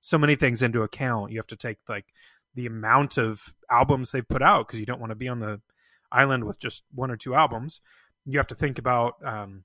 so 0.06 0.18
many 0.18 0.36
things 0.36 0.62
into 0.62 0.82
account. 0.82 1.32
You 1.32 1.38
have 1.38 1.46
to 1.48 1.56
take 1.56 1.78
like 1.88 2.06
the 2.54 2.66
amount 2.66 3.18
of 3.18 3.54
albums 3.70 4.12
they've 4.12 4.26
put 4.26 4.42
out 4.42 4.66
because 4.66 4.80
you 4.80 4.86
don't 4.86 5.00
want 5.00 5.10
to 5.10 5.16
be 5.16 5.28
on 5.28 5.40
the 5.40 5.60
island 6.10 6.44
with 6.44 6.58
just 6.58 6.84
one 6.94 7.10
or 7.10 7.16
two 7.16 7.34
albums 7.34 7.80
you 8.26 8.38
have 8.38 8.48
to 8.48 8.54
think 8.54 8.78
about 8.78 9.14
um, 9.24 9.64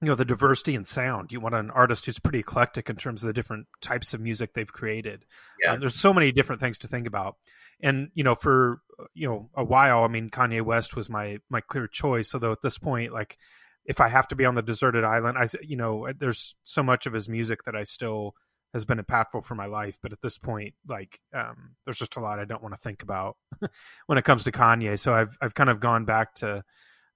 you 0.00 0.08
know 0.08 0.14
the 0.14 0.24
diversity 0.24 0.74
in 0.74 0.84
sound. 0.84 1.32
You 1.32 1.40
want 1.40 1.54
an 1.54 1.70
artist 1.70 2.06
who's 2.06 2.18
pretty 2.18 2.38
eclectic 2.38 2.88
in 2.88 2.96
terms 2.96 3.22
of 3.22 3.26
the 3.26 3.32
different 3.32 3.66
types 3.80 4.14
of 4.14 4.20
music 4.20 4.54
they've 4.54 4.72
created. 4.72 5.24
Yeah. 5.62 5.72
Um, 5.72 5.80
there's 5.80 6.00
so 6.00 6.14
many 6.14 6.32
different 6.32 6.60
things 6.60 6.78
to 6.78 6.88
think 6.88 7.06
about, 7.06 7.36
and 7.82 8.08
you 8.14 8.24
know 8.24 8.34
for 8.34 8.80
you 9.14 9.28
know 9.28 9.50
a 9.54 9.64
while, 9.64 10.04
I 10.04 10.08
mean 10.08 10.30
Kanye 10.30 10.62
West 10.62 10.96
was 10.96 11.10
my 11.10 11.38
my 11.50 11.60
clear 11.60 11.88
choice. 11.88 12.32
Although 12.32 12.52
at 12.52 12.62
this 12.62 12.78
point, 12.78 13.12
like 13.12 13.36
if 13.84 14.00
I 14.00 14.08
have 14.08 14.28
to 14.28 14.36
be 14.36 14.44
on 14.44 14.54
the 14.54 14.62
deserted 14.62 15.04
island, 15.04 15.36
I 15.36 15.46
you 15.60 15.76
know 15.76 16.08
there's 16.16 16.54
so 16.62 16.82
much 16.82 17.06
of 17.06 17.12
his 17.12 17.28
music 17.28 17.64
that 17.64 17.74
I 17.74 17.82
still 17.82 18.34
has 18.72 18.84
been 18.84 18.98
impactful 18.98 19.44
for 19.44 19.54
my 19.54 19.66
life. 19.66 19.98
But 20.02 20.12
at 20.12 20.22
this 20.22 20.38
point, 20.38 20.74
like 20.88 21.20
um, 21.34 21.76
there's 21.84 21.98
just 21.98 22.16
a 22.16 22.20
lot 22.20 22.38
I 22.38 22.44
don't 22.44 22.62
want 22.62 22.74
to 22.74 22.80
think 22.80 23.02
about 23.02 23.36
when 24.06 24.18
it 24.18 24.24
comes 24.24 24.44
to 24.44 24.52
Kanye. 24.52 24.98
So 24.98 25.14
I've 25.14 25.36
I've 25.40 25.54
kind 25.54 25.70
of 25.70 25.80
gone 25.80 26.04
back 26.04 26.34
to 26.36 26.64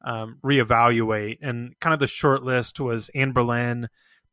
um, 0.05 0.39
reevaluate. 0.45 1.39
And 1.43 1.79
kind 1.81 1.95
of 1.95 2.01
the 2.01 2.07
short 2.07 2.43
list 2.43 2.81
was 2.81 3.11
Anberlin, 3.15 3.89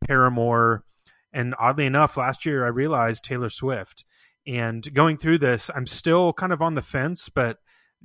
Paramore, 0.06 0.84
and 1.32 1.56
oddly 1.60 1.86
enough, 1.86 2.16
last 2.16 2.46
year 2.46 2.64
I 2.66 2.70
realized 2.70 3.26
Taylor 3.26 3.50
Swift. 3.50 4.06
And 4.46 4.94
going 4.94 5.18
through 5.18 5.40
this, 5.40 5.72
I'm 5.76 5.88
still 5.88 6.34
kind 6.34 6.54
of 6.54 6.62
on 6.62 6.76
the 6.76 6.82
fence, 6.82 7.30
but 7.30 7.58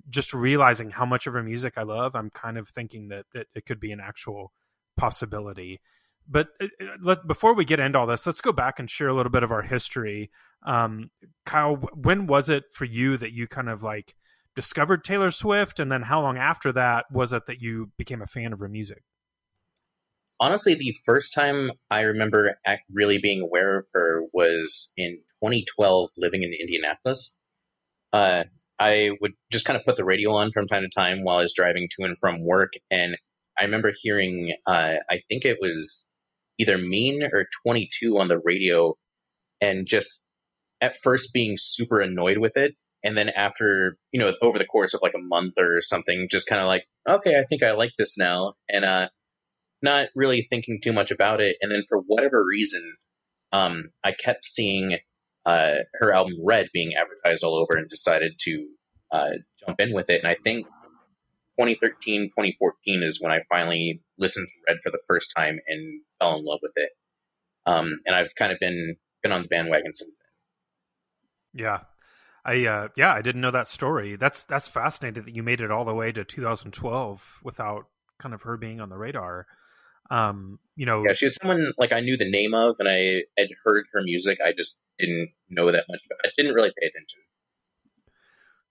just 0.08 0.32
realizing 0.32 0.90
how 0.90 1.04
much 1.04 1.26
of 1.26 1.34
her 1.34 1.42
music 1.42 1.74
I 1.76 1.82
love, 1.82 2.14
I'm 2.14 2.30
kind 2.30 2.56
of 2.56 2.68
thinking 2.68 3.08
that 3.08 3.26
it, 3.34 3.48
it 3.54 3.66
could 3.66 3.80
be 3.80 3.92
an 3.92 4.00
actual 4.00 4.52
possibility. 4.96 5.80
But 6.28 6.48
uh, 6.60 6.66
uh, 6.80 6.86
let, 7.02 7.26
before 7.26 7.54
we 7.54 7.64
get 7.64 7.80
into 7.80 7.98
all 7.98 8.06
this, 8.06 8.26
let's 8.26 8.40
go 8.40 8.52
back 8.52 8.78
and 8.78 8.90
share 8.90 9.08
a 9.08 9.14
little 9.14 9.32
bit 9.32 9.42
of 9.42 9.50
our 9.50 9.62
history. 9.62 10.30
Um, 10.64 11.10
Kyle, 11.46 11.76
when 11.94 12.26
was 12.26 12.48
it 12.48 12.64
for 12.72 12.84
you 12.84 13.16
that 13.16 13.32
you 13.32 13.46
kind 13.46 13.68
of 13.68 13.82
like 13.82 14.14
discovered 14.54 15.04
Taylor 15.04 15.30
Swift, 15.30 15.80
and 15.80 15.90
then 15.90 16.02
how 16.02 16.20
long 16.20 16.36
after 16.36 16.72
that 16.72 17.06
was 17.10 17.32
it 17.32 17.46
that 17.46 17.60
you 17.60 17.92
became 17.96 18.20
a 18.20 18.26
fan 18.26 18.52
of 18.52 18.58
her 18.58 18.68
music? 18.68 19.02
honestly, 20.40 20.74
the 20.74 20.94
first 21.04 21.34
time 21.34 21.70
I 21.90 22.02
remember 22.02 22.56
really 22.92 23.18
being 23.18 23.42
aware 23.42 23.78
of 23.78 23.86
her 23.92 24.22
was 24.32 24.90
in 24.96 25.18
2012, 25.42 26.10
living 26.18 26.42
in 26.42 26.52
Indianapolis. 26.58 27.38
Uh, 28.12 28.44
I 28.78 29.10
would 29.20 29.32
just 29.50 29.64
kind 29.64 29.76
of 29.76 29.84
put 29.84 29.96
the 29.96 30.04
radio 30.04 30.32
on 30.32 30.52
from 30.52 30.66
time 30.66 30.82
to 30.82 30.88
time 30.88 31.22
while 31.22 31.38
I 31.38 31.40
was 31.40 31.54
driving 31.54 31.88
to 31.90 32.04
and 32.04 32.16
from 32.18 32.44
work, 32.44 32.74
and 32.90 33.16
I 33.58 33.64
remember 33.64 33.92
hearing, 34.02 34.54
uh, 34.66 34.96
I 35.10 35.18
think 35.28 35.44
it 35.44 35.58
was 35.60 36.06
either 36.58 36.78
Mean 36.78 37.22
or 37.22 37.46
22 37.66 38.18
on 38.18 38.28
the 38.28 38.38
radio, 38.38 38.94
and 39.60 39.86
just 39.86 40.26
at 40.80 40.96
first 40.96 41.32
being 41.32 41.56
super 41.58 42.00
annoyed 42.00 42.38
with 42.38 42.56
it. 42.56 42.74
And 43.04 43.16
then 43.16 43.28
after, 43.28 43.96
you 44.12 44.20
know, 44.20 44.34
over 44.42 44.58
the 44.58 44.64
course 44.64 44.94
of 44.94 45.00
like 45.02 45.14
a 45.14 45.22
month 45.22 45.54
or 45.58 45.80
something, 45.80 46.26
just 46.30 46.48
kind 46.48 46.60
of 46.60 46.66
like, 46.66 46.84
okay, 47.08 47.38
I 47.38 47.42
think 47.42 47.62
I 47.62 47.72
like 47.72 47.92
this 47.96 48.18
now. 48.18 48.54
And 48.68 48.84
uh, 48.84 49.08
not 49.82 50.08
really 50.14 50.42
thinking 50.42 50.80
too 50.82 50.92
much 50.92 51.10
about 51.10 51.40
it. 51.40 51.56
And 51.62 51.70
then 51.70 51.82
for 51.88 51.98
whatever 51.98 52.44
reason, 52.44 52.96
um, 53.52 53.90
I 54.02 54.12
kept 54.12 54.44
seeing 54.44 54.98
uh, 55.46 55.74
her 55.94 56.12
album 56.12 56.34
Red 56.44 56.68
being 56.72 56.94
advertised 56.94 57.44
all 57.44 57.54
over 57.54 57.78
and 57.78 57.88
decided 57.88 58.32
to 58.40 58.66
uh, 59.12 59.30
jump 59.64 59.80
in 59.80 59.94
with 59.94 60.10
it. 60.10 60.20
And 60.20 60.28
I 60.28 60.34
think 60.34 60.66
2013, 61.58 62.26
2014 62.26 63.02
is 63.02 63.20
when 63.20 63.32
I 63.32 63.40
finally 63.50 64.00
listened 64.18 64.46
to 64.46 64.72
Red 64.72 64.80
for 64.82 64.90
the 64.90 65.02
first 65.08 65.32
time 65.36 65.58
and 65.66 66.00
fell 66.20 66.38
in 66.38 66.44
love 66.44 66.60
with 66.62 66.72
it. 66.76 66.90
Um, 67.66 68.00
and 68.06 68.14
I've 68.14 68.34
kind 68.34 68.52
of 68.52 68.58
been 68.60 68.96
been 69.22 69.32
on 69.32 69.42
the 69.42 69.48
bandwagon 69.48 69.92
since 69.92 70.16
then. 71.54 71.64
Yeah. 71.64 71.78
I 72.44 72.64
uh, 72.66 72.88
yeah, 72.96 73.12
I 73.12 73.20
didn't 73.20 73.40
know 73.40 73.50
that 73.50 73.68
story. 73.68 74.16
That's 74.16 74.44
that's 74.44 74.68
fascinating 74.68 75.24
that 75.24 75.34
you 75.34 75.42
made 75.42 75.60
it 75.60 75.70
all 75.70 75.84
the 75.84 75.94
way 75.94 76.12
to 76.12 76.24
2012 76.24 77.40
without 77.42 77.86
kind 78.18 78.34
of 78.34 78.42
her 78.42 78.56
being 78.56 78.80
on 78.80 78.88
the 78.88 78.96
radar. 78.96 79.46
Um, 80.10 80.58
you 80.74 80.86
know, 80.86 81.04
yeah, 81.06 81.14
she 81.14 81.26
was 81.26 81.34
someone 81.34 81.72
like 81.76 81.92
I 81.92 82.00
knew 82.00 82.16
the 82.16 82.30
name 82.30 82.54
of, 82.54 82.76
and 82.78 82.88
I 82.88 83.24
had 83.36 83.48
heard 83.64 83.86
her 83.92 84.00
music. 84.02 84.38
I 84.42 84.52
just 84.52 84.80
didn't 84.98 85.30
know 85.50 85.70
that 85.70 85.84
much. 85.90 86.02
About 86.06 86.20
I 86.24 86.30
didn't 86.36 86.54
really 86.54 86.72
pay 86.80 86.86
attention. 86.86 87.20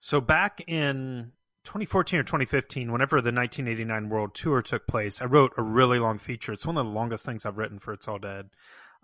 So 0.00 0.20
back 0.20 0.62
in 0.66 1.32
2014 1.68 2.18
or 2.18 2.22
2015, 2.22 2.90
whenever 2.90 3.16
the 3.16 3.30
1989 3.30 4.08
World 4.08 4.34
Tour 4.34 4.62
took 4.62 4.86
place, 4.86 5.20
I 5.20 5.26
wrote 5.26 5.52
a 5.58 5.62
really 5.62 5.98
long 5.98 6.16
feature. 6.16 6.50
It's 6.50 6.64
one 6.64 6.78
of 6.78 6.86
the 6.86 6.90
longest 6.90 7.26
things 7.26 7.44
I've 7.44 7.58
written 7.58 7.78
for 7.78 7.92
It's 7.92 8.08
All 8.08 8.18
Dead, 8.18 8.48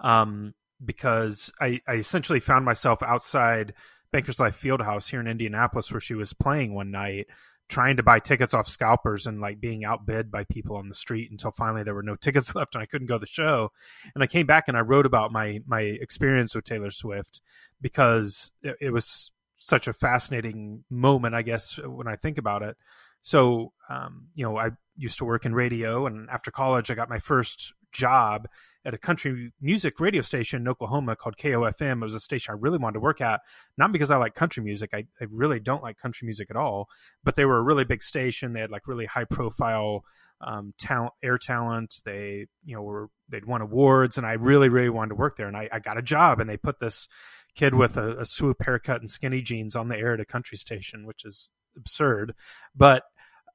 um, 0.00 0.54
because 0.82 1.52
I, 1.60 1.82
I 1.86 1.96
essentially 1.96 2.40
found 2.40 2.64
myself 2.64 3.02
outside 3.02 3.74
Bankers 4.12 4.40
Life 4.40 4.58
Fieldhouse 4.58 5.10
here 5.10 5.20
in 5.20 5.26
Indianapolis, 5.26 5.92
where 5.92 6.00
she 6.00 6.14
was 6.14 6.32
playing 6.32 6.74
one 6.74 6.90
night, 6.90 7.26
trying 7.68 7.98
to 7.98 8.02
buy 8.02 8.18
tickets 8.18 8.54
off 8.54 8.66
scalpers 8.66 9.26
and 9.26 9.42
like 9.42 9.60
being 9.60 9.84
outbid 9.84 10.30
by 10.30 10.44
people 10.44 10.76
on 10.76 10.88
the 10.88 10.94
street 10.94 11.30
until 11.30 11.50
finally 11.50 11.82
there 11.82 11.94
were 11.94 12.02
no 12.02 12.16
tickets 12.20 12.54
left 12.54 12.74
and 12.74 12.80
I 12.80 12.86
couldn't 12.86 13.08
go 13.08 13.16
to 13.16 13.20
the 13.20 13.26
show. 13.26 13.72
And 14.14 14.24
I 14.24 14.26
came 14.26 14.46
back 14.46 14.68
and 14.68 14.76
I 14.76 14.80
wrote 14.80 15.04
about 15.04 15.32
my 15.32 15.60
my 15.66 15.80
experience 15.80 16.54
with 16.54 16.64
Taylor 16.64 16.90
Swift 16.90 17.42
because 17.82 18.52
it, 18.62 18.76
it 18.80 18.90
was 18.90 19.32
such 19.64 19.88
a 19.88 19.94
fascinating 19.94 20.84
moment, 20.90 21.34
I 21.34 21.40
guess, 21.40 21.78
when 21.78 22.06
I 22.06 22.16
think 22.16 22.36
about 22.36 22.62
it. 22.62 22.76
So, 23.22 23.72
um, 23.88 24.26
you 24.34 24.44
know, 24.44 24.58
I 24.58 24.72
used 24.94 25.16
to 25.18 25.24
work 25.24 25.46
in 25.46 25.54
radio, 25.54 26.06
and 26.06 26.28
after 26.28 26.50
college, 26.50 26.90
I 26.90 26.94
got 26.94 27.08
my 27.08 27.18
first 27.18 27.72
job 27.90 28.46
at 28.84 28.92
a 28.92 28.98
country 28.98 29.52
music 29.62 29.98
radio 30.00 30.20
station 30.20 30.60
in 30.60 30.68
Oklahoma 30.68 31.16
called 31.16 31.38
KOFM. 31.38 32.02
It 32.02 32.04
was 32.04 32.14
a 32.14 32.20
station 32.20 32.52
I 32.52 32.58
really 32.60 32.76
wanted 32.76 32.94
to 32.94 33.00
work 33.00 33.22
at, 33.22 33.40
not 33.78 33.90
because 33.90 34.10
I 34.10 34.18
like 34.18 34.34
country 34.34 34.62
music. 34.62 34.90
I, 34.92 35.06
I 35.18 35.26
really 35.30 35.60
don't 35.60 35.82
like 35.82 35.96
country 35.96 36.26
music 36.26 36.48
at 36.50 36.56
all, 36.56 36.90
but 37.22 37.34
they 37.34 37.46
were 37.46 37.56
a 37.56 37.62
really 37.62 37.84
big 37.84 38.02
station. 38.02 38.52
They 38.52 38.60
had 38.60 38.70
like 38.70 38.86
really 38.86 39.06
high 39.06 39.24
profile 39.24 40.04
um, 40.42 40.74
talent, 40.78 41.14
air 41.22 41.38
talent. 41.38 42.02
They, 42.04 42.48
you 42.66 42.76
know, 42.76 42.82
were 42.82 43.08
they'd 43.30 43.46
won 43.46 43.62
awards, 43.62 44.18
and 44.18 44.26
I 44.26 44.32
really, 44.32 44.68
really 44.68 44.90
wanted 44.90 45.10
to 45.10 45.14
work 45.14 45.38
there. 45.38 45.48
And 45.48 45.56
I, 45.56 45.70
I 45.72 45.78
got 45.78 45.96
a 45.96 46.02
job, 46.02 46.40
and 46.40 46.50
they 46.50 46.58
put 46.58 46.80
this 46.80 47.08
kid 47.54 47.74
with 47.74 47.96
a, 47.96 48.18
a 48.18 48.26
swoop 48.26 48.64
haircut 48.64 49.00
and 49.00 49.10
skinny 49.10 49.40
jeans 49.40 49.76
on 49.76 49.88
the 49.88 49.96
air 49.96 50.14
at 50.14 50.20
a 50.20 50.24
country 50.24 50.58
station, 50.58 51.06
which 51.06 51.24
is 51.24 51.50
absurd. 51.76 52.34
But 52.74 53.04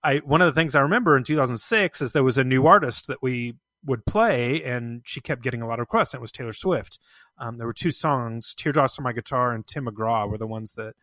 I 0.04 0.18
one 0.18 0.42
of 0.42 0.54
the 0.54 0.60
things 0.60 0.76
I 0.76 0.82
remember 0.82 1.18
in 1.18 1.24
2006 1.24 2.02
is 2.02 2.12
there 2.12 2.24
was 2.24 2.38
a 2.38 2.44
new 2.44 2.66
artist 2.66 3.08
that 3.08 3.22
we 3.22 3.56
would 3.86 4.06
play, 4.06 4.64
and 4.64 5.02
she 5.06 5.22
kept 5.22 5.44
getting 5.44 5.62
a 5.62 5.68
lot 5.68 5.80
of 5.80 5.84
requests. 5.84 6.14
And 6.14 6.20
it 6.20 6.22
was 6.22 6.32
Taylor 6.32 6.54
Swift. 6.54 7.00
Um, 7.38 7.58
there 7.58 7.68
were 7.68 7.74
two 7.74 7.92
songs, 7.92 8.54
"Teardrops 8.56 8.98
on 8.98 9.04
My 9.04 9.14
Guitar" 9.14 9.54
and 9.54 9.66
"Tim 9.66 9.86
McGraw" 9.86 10.30
were 10.30 10.38
the 10.38 10.48
ones 10.48 10.74
that 10.74 10.96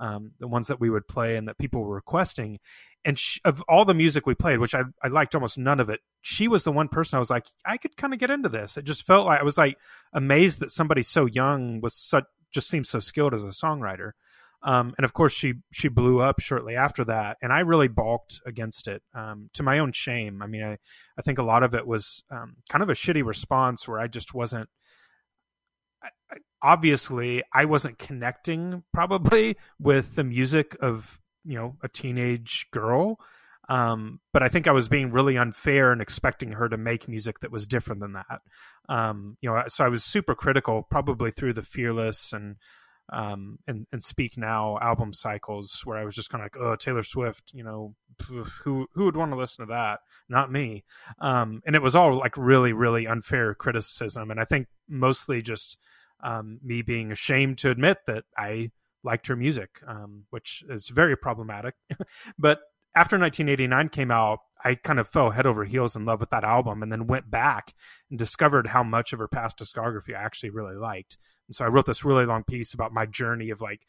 um, 0.00 0.32
the 0.38 0.48
ones 0.48 0.66
that 0.68 0.80
we 0.80 0.90
would 0.90 1.06
play 1.08 1.36
and 1.36 1.48
that 1.48 1.58
people 1.58 1.82
were 1.82 1.94
requesting. 1.94 2.58
And 3.04 3.18
she, 3.18 3.40
of 3.44 3.62
all 3.68 3.84
the 3.84 3.94
music 3.94 4.26
we 4.26 4.34
played, 4.34 4.58
which 4.58 4.74
I, 4.74 4.82
I 5.02 5.08
liked 5.08 5.34
almost 5.34 5.58
none 5.58 5.78
of 5.78 5.90
it, 5.90 6.00
she 6.22 6.48
was 6.48 6.64
the 6.64 6.72
one 6.72 6.88
person 6.88 7.16
I 7.16 7.20
was 7.20 7.30
like, 7.30 7.46
I 7.64 7.76
could 7.76 7.96
kind 7.96 8.14
of 8.14 8.18
get 8.18 8.30
into 8.30 8.48
this. 8.48 8.76
It 8.76 8.84
just 8.84 9.04
felt 9.04 9.26
like 9.26 9.40
I 9.40 9.44
was 9.44 9.58
like 9.58 9.78
amazed 10.12 10.60
that 10.60 10.70
somebody 10.70 11.02
so 11.02 11.26
young 11.26 11.80
was 11.80 11.94
such 11.94 12.24
just 12.54 12.68
seems 12.68 12.88
so 12.88 13.00
skilled 13.00 13.34
as 13.34 13.44
a 13.44 13.48
songwriter. 13.48 14.12
Um, 14.64 14.94
and 14.96 15.04
of 15.04 15.12
course, 15.12 15.32
she 15.32 15.54
she 15.72 15.88
blew 15.88 16.20
up 16.20 16.40
shortly 16.40 16.74
after 16.74 17.04
that, 17.04 17.36
and 17.42 17.52
I 17.52 17.60
really 17.60 17.88
balked 17.88 18.40
against 18.46 18.88
it 18.88 19.02
um, 19.14 19.50
to 19.52 19.62
my 19.62 19.78
own 19.78 19.92
shame. 19.92 20.40
I 20.40 20.46
mean, 20.46 20.62
I 20.62 20.78
I 21.18 21.22
think 21.22 21.38
a 21.38 21.42
lot 21.42 21.62
of 21.62 21.74
it 21.74 21.86
was 21.86 22.24
um, 22.30 22.56
kind 22.70 22.82
of 22.82 22.88
a 22.88 22.94
shitty 22.94 23.22
response 23.22 23.86
where 23.86 24.00
I 24.00 24.06
just 24.06 24.32
wasn't. 24.32 24.70
I, 26.02 26.08
I, 26.30 26.36
obviously, 26.62 27.42
I 27.52 27.66
wasn't 27.66 27.98
connecting 27.98 28.84
probably 28.94 29.58
with 29.78 30.14
the 30.14 30.24
music 30.24 30.76
of 30.80 31.20
you 31.44 31.56
know 31.56 31.76
a 31.82 31.88
teenage 31.88 32.68
girl. 32.70 33.18
Um, 33.68 34.20
but 34.32 34.42
I 34.42 34.48
think 34.48 34.66
I 34.66 34.72
was 34.72 34.88
being 34.88 35.10
really 35.10 35.38
unfair 35.38 35.90
and 35.90 36.02
expecting 36.02 36.52
her 36.52 36.68
to 36.68 36.76
make 36.76 37.08
music 37.08 37.40
that 37.40 37.50
was 37.50 37.66
different 37.66 38.00
than 38.00 38.12
that. 38.12 38.40
Um, 38.88 39.36
you 39.40 39.50
know, 39.50 39.62
so 39.68 39.84
I 39.84 39.88
was 39.88 40.04
super 40.04 40.34
critical, 40.34 40.82
probably 40.82 41.30
through 41.30 41.54
the 41.54 41.62
Fearless 41.62 42.32
and 42.32 42.56
um, 43.12 43.58
and 43.66 43.86
and 43.92 44.02
Speak 44.02 44.36
Now 44.38 44.78
album 44.80 45.12
cycles, 45.12 45.82
where 45.84 45.98
I 45.98 46.04
was 46.04 46.14
just 46.14 46.30
kind 46.30 46.42
of 46.42 46.46
like, 46.46 46.62
oh, 46.62 46.76
Taylor 46.76 47.02
Swift, 47.02 47.52
you 47.52 47.62
know, 47.62 47.94
who 48.26 48.44
who 48.94 49.04
would 49.04 49.16
want 49.16 49.32
to 49.32 49.36
listen 49.36 49.66
to 49.66 49.72
that? 49.72 50.00
Not 50.28 50.50
me. 50.50 50.84
Um, 51.20 51.62
and 51.66 51.76
it 51.76 51.82
was 51.82 51.94
all 51.94 52.16
like 52.16 52.36
really 52.36 52.72
really 52.72 53.06
unfair 53.06 53.54
criticism, 53.54 54.30
and 54.30 54.40
I 54.40 54.44
think 54.44 54.68
mostly 54.88 55.42
just 55.42 55.78
um, 56.22 56.58
me 56.62 56.82
being 56.82 57.12
ashamed 57.12 57.58
to 57.58 57.70
admit 57.70 57.98
that 58.06 58.24
I 58.36 58.70
liked 59.02 59.26
her 59.26 59.36
music, 59.36 59.82
um, 59.86 60.24
which 60.30 60.64
is 60.68 60.88
very 60.88 61.16
problematic. 61.16 61.74
but 62.38 62.60
after 62.94 63.18
1989 63.18 63.88
came 63.88 64.10
out, 64.10 64.40
I 64.64 64.76
kind 64.76 64.98
of 64.98 65.08
fell 65.08 65.30
head 65.30 65.46
over 65.46 65.64
heels 65.64 65.94
in 65.94 66.06
love 66.06 66.20
with 66.20 66.30
that 66.30 66.44
album 66.44 66.82
and 66.82 66.90
then 66.90 67.06
went 67.06 67.30
back 67.30 67.74
and 68.08 68.18
discovered 68.18 68.68
how 68.68 68.82
much 68.82 69.12
of 69.12 69.18
her 69.18 69.28
past 69.28 69.58
discography 69.58 70.16
I 70.16 70.22
actually 70.22 70.50
really 70.50 70.76
liked. 70.76 71.18
And 71.48 71.54
so 71.54 71.64
I 71.64 71.68
wrote 71.68 71.86
this 71.86 72.04
really 72.04 72.24
long 72.24 72.44
piece 72.44 72.72
about 72.72 72.92
my 72.92 73.04
journey 73.04 73.50
of 73.50 73.60
like 73.60 73.82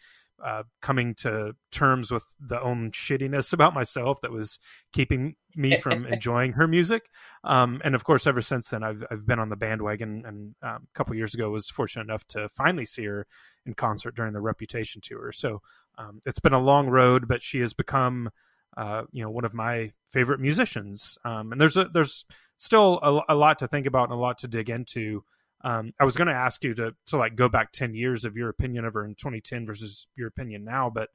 uh, 0.43 0.63
coming 0.81 1.15
to 1.15 1.55
terms 1.71 2.12
with 2.12 2.25
the 2.39 2.62
own 2.62 2.91
shittiness 2.91 3.53
about 3.53 3.74
myself 3.74 4.19
that 4.19 4.31
was 4.31 4.59
keeping 4.91 5.35
me 5.55 5.79
from 5.79 6.05
enjoying 6.12 6.53
her 6.53 6.67
music. 6.67 7.09
Um, 7.45 7.81
and 7.85 7.95
of 7.95 8.03
course, 8.03 8.27
ever 8.27 8.41
since 8.41 8.67
then, 8.67 8.83
I've 8.83 9.05
I've 9.09 9.25
been 9.25 9.39
on 9.39 9.47
the 9.47 9.55
bandwagon. 9.55 10.24
And 10.25 10.55
um, 10.62 10.88
a 10.93 10.97
couple 10.97 11.15
years 11.15 11.33
ago, 11.33 11.50
was 11.51 11.69
fortunate 11.69 12.03
enough 12.03 12.27
to 12.27 12.50
finally 12.50 12.85
see 12.85 13.05
her 13.05 13.27
in 13.65 13.75
concert 13.75 14.15
during 14.15 14.33
the 14.33 14.41
Reputation 14.41 15.01
tour. 15.01 15.31
So 15.31 15.62
um, 15.97 16.19
it's 16.25 16.39
been 16.39 16.53
a 16.53 16.59
long 16.59 16.89
road, 16.89 17.29
but 17.29 17.41
she 17.41 17.59
has 17.59 17.74
become 17.74 18.29
uh, 18.77 19.03
you 19.12 19.24
know 19.24 19.29
one 19.29 19.46
of 19.46 19.53
my 19.53 19.91
favorite 20.12 20.39
musicians. 20.39 21.17
Um, 21.25 21.51
and 21.51 21.60
there's 21.60 21.77
a, 21.77 21.86
there's 21.86 22.25
still 22.58 23.00
a, 23.01 23.34
a, 23.34 23.36
lot 23.36 23.60
to 23.60 23.67
think 23.67 23.86
about 23.86 24.10
and 24.10 24.13
a 24.13 24.22
lot 24.22 24.39
to 24.39 24.48
dig 24.48 24.70
into. 24.70 25.24
Um, 25.63 25.94
I 26.00 26.05
was 26.05 26.15
going 26.15 26.27
to 26.27 26.34
ask 26.34 26.63
you 26.63 26.74
to 26.75 26.94
to 27.08 27.17
like 27.17 27.36
go 27.36 27.50
back 27.50 27.72
ten 27.72 27.94
years 27.94 28.25
of 28.25 28.36
your 28.36 28.50
opinion 28.50 28.86
of 28.86 28.94
her 28.94 29.05
in 29.05 29.15
2010 29.15 29.65
versus 29.65 30.08
your 30.15 30.27
opinion 30.27 30.63
now, 30.63 30.89
but 30.94 31.10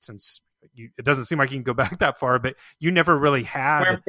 since 0.00 0.40
you, 0.74 0.90
it 0.98 1.04
doesn't 1.04 1.26
seem 1.26 1.38
like 1.38 1.50
you 1.50 1.56
can 1.56 1.62
go 1.62 1.74
back 1.74 1.98
that 1.98 2.18
far, 2.18 2.38
but 2.38 2.56
you 2.78 2.90
never 2.90 3.16
really 3.16 3.44
had 3.44 4.02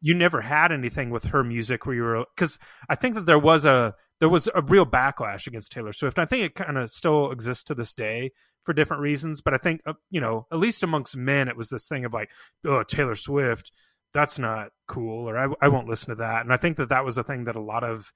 you 0.00 0.14
never 0.14 0.40
had 0.40 0.72
anything 0.72 1.10
with 1.10 1.26
her 1.26 1.44
music 1.44 1.86
where 1.86 1.94
you 1.94 2.02
were 2.02 2.24
because 2.34 2.58
I 2.88 2.96
think 2.96 3.14
that 3.14 3.26
there 3.26 3.38
was 3.38 3.64
a 3.64 3.94
there 4.20 4.28
was 4.28 4.48
a 4.54 4.62
real 4.62 4.86
backlash 4.86 5.46
against 5.46 5.72
Taylor 5.72 5.92
Swift. 5.92 6.18
I 6.18 6.24
think 6.24 6.44
it 6.44 6.54
kind 6.54 6.76
of 6.76 6.90
still 6.90 7.30
exists 7.30 7.64
to 7.64 7.74
this 7.74 7.94
day 7.94 8.32
for 8.64 8.72
different 8.72 9.02
reasons, 9.02 9.40
but 9.40 9.54
I 9.54 9.58
think 9.58 9.82
uh, 9.86 9.94
you 10.10 10.20
know 10.20 10.46
at 10.52 10.58
least 10.58 10.82
amongst 10.82 11.16
men 11.16 11.48
it 11.48 11.56
was 11.56 11.68
this 11.68 11.88
thing 11.88 12.04
of 12.04 12.12
like 12.12 12.30
oh 12.64 12.82
Taylor 12.82 13.14
Swift 13.14 13.72
that's 14.12 14.38
not 14.38 14.68
cool 14.86 15.28
or 15.28 15.38
I, 15.38 15.48
I 15.62 15.68
won't 15.68 15.88
listen 15.88 16.10
to 16.10 16.16
that 16.16 16.42
and 16.42 16.52
I 16.52 16.58
think 16.58 16.76
that 16.76 16.90
that 16.90 17.04
was 17.04 17.16
a 17.16 17.24
thing 17.24 17.44
that 17.44 17.56
a 17.56 17.62
lot 17.62 17.82
of 17.82 18.12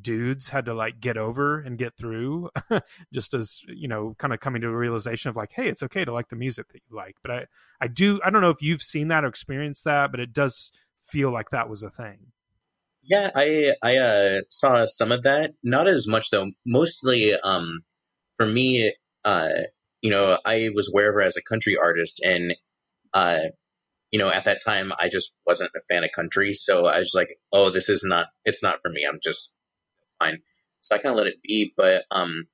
dudes 0.00 0.50
had 0.50 0.64
to 0.66 0.72
like 0.72 1.00
get 1.00 1.16
over 1.16 1.60
and 1.60 1.76
get 1.76 1.96
through 1.96 2.48
just 3.12 3.34
as 3.34 3.60
you 3.66 3.88
know 3.88 4.14
kind 4.18 4.32
of 4.32 4.40
coming 4.40 4.62
to 4.62 4.68
a 4.68 4.76
realization 4.76 5.28
of 5.28 5.36
like 5.36 5.50
hey 5.52 5.68
it's 5.68 5.82
okay 5.82 6.04
to 6.04 6.12
like 6.12 6.28
the 6.28 6.36
music 6.36 6.66
that 6.68 6.80
you 6.88 6.96
like 6.96 7.16
but 7.22 7.30
i 7.30 7.44
i 7.80 7.88
do 7.88 8.18
i 8.24 8.30
don't 8.30 8.40
know 8.40 8.48
if 8.50 8.62
you've 8.62 8.80
seen 8.80 9.08
that 9.08 9.24
or 9.24 9.26
experienced 9.26 9.84
that 9.84 10.10
but 10.10 10.20
it 10.20 10.32
does 10.32 10.72
feel 11.04 11.32
like 11.32 11.50
that 11.50 11.68
was 11.68 11.82
a 11.82 11.90
thing. 11.90 12.18
Yeah, 13.04 13.30
I 13.34 13.74
I 13.82 13.96
uh, 13.96 14.40
saw 14.48 14.84
some 14.84 15.10
of 15.10 15.24
that. 15.24 15.54
Not 15.62 15.88
as 15.88 16.06
much 16.06 16.30
though. 16.30 16.50
Mostly, 16.64 17.34
um, 17.34 17.80
for 18.36 18.46
me, 18.46 18.94
uh, 19.24 19.62
you 20.02 20.10
know, 20.10 20.38
I 20.44 20.70
was 20.74 20.92
her 20.94 21.22
as 21.22 21.36
a 21.36 21.42
country 21.42 21.76
artist, 21.82 22.20
and 22.22 22.54
uh, 23.14 23.38
you 24.12 24.18
know, 24.18 24.30
at 24.30 24.44
that 24.44 24.60
time, 24.64 24.92
I 25.00 25.08
just 25.08 25.34
wasn't 25.46 25.72
a 25.74 25.80
fan 25.80 26.04
of 26.04 26.10
country. 26.14 26.52
So 26.52 26.86
I 26.86 26.98
was 26.98 27.14
like, 27.14 27.38
oh, 27.50 27.70
this 27.70 27.88
is 27.88 28.04
not, 28.06 28.26
it's 28.44 28.62
not 28.62 28.80
for 28.82 28.90
me. 28.90 29.06
I'm 29.08 29.20
just 29.22 29.56
fine. 30.18 30.38
So 30.80 30.94
I 30.94 30.98
kind 30.98 31.14
of 31.14 31.16
let 31.16 31.28
it 31.28 31.42
be. 31.42 31.72
But 31.74 32.04
um, 32.10 32.46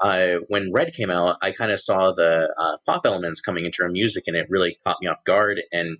I, 0.00 0.38
when 0.48 0.72
Red 0.72 0.92
came 0.92 1.10
out, 1.10 1.38
I 1.40 1.52
kind 1.52 1.70
of 1.70 1.78
saw 1.78 2.12
the 2.12 2.52
uh, 2.58 2.76
pop 2.84 3.06
elements 3.06 3.40
coming 3.40 3.64
into 3.64 3.84
her 3.84 3.88
music 3.88 4.24
and 4.26 4.36
it 4.36 4.48
really 4.50 4.76
caught 4.84 4.98
me 5.00 5.06
off 5.06 5.22
guard. 5.24 5.62
And 5.72 5.98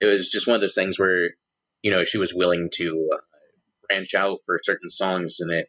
it 0.00 0.06
was 0.06 0.28
just 0.28 0.48
one 0.48 0.56
of 0.56 0.60
those 0.60 0.74
things 0.74 0.98
where, 0.98 1.30
you 1.82 1.92
know, 1.92 2.02
she 2.02 2.18
was 2.18 2.34
willing 2.34 2.70
to 2.74 3.10
uh, 3.14 3.20
branch 3.88 4.14
out 4.14 4.40
for 4.44 4.58
certain 4.60 4.90
songs 4.90 5.38
and 5.38 5.52
it, 5.52 5.68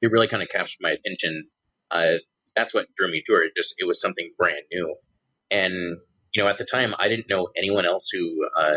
it 0.00 0.10
really 0.10 0.28
kind 0.28 0.42
of 0.42 0.48
captured 0.48 0.78
my 0.80 0.92
attention. 0.92 1.48
Uh, 1.90 2.14
that's 2.58 2.74
what 2.74 2.86
drew 2.96 3.10
me 3.10 3.22
to 3.26 3.34
her. 3.34 3.42
It 3.44 3.52
just, 3.56 3.76
it 3.78 3.86
was 3.86 4.00
something 4.00 4.32
brand 4.36 4.64
new. 4.72 4.96
And 5.50 5.98
you 6.34 6.42
know, 6.42 6.48
at 6.48 6.58
the 6.58 6.64
time, 6.64 6.94
I 6.98 7.08
didn't 7.08 7.30
know 7.30 7.48
anyone 7.56 7.86
else 7.86 8.10
who 8.12 8.46
uh, 8.56 8.76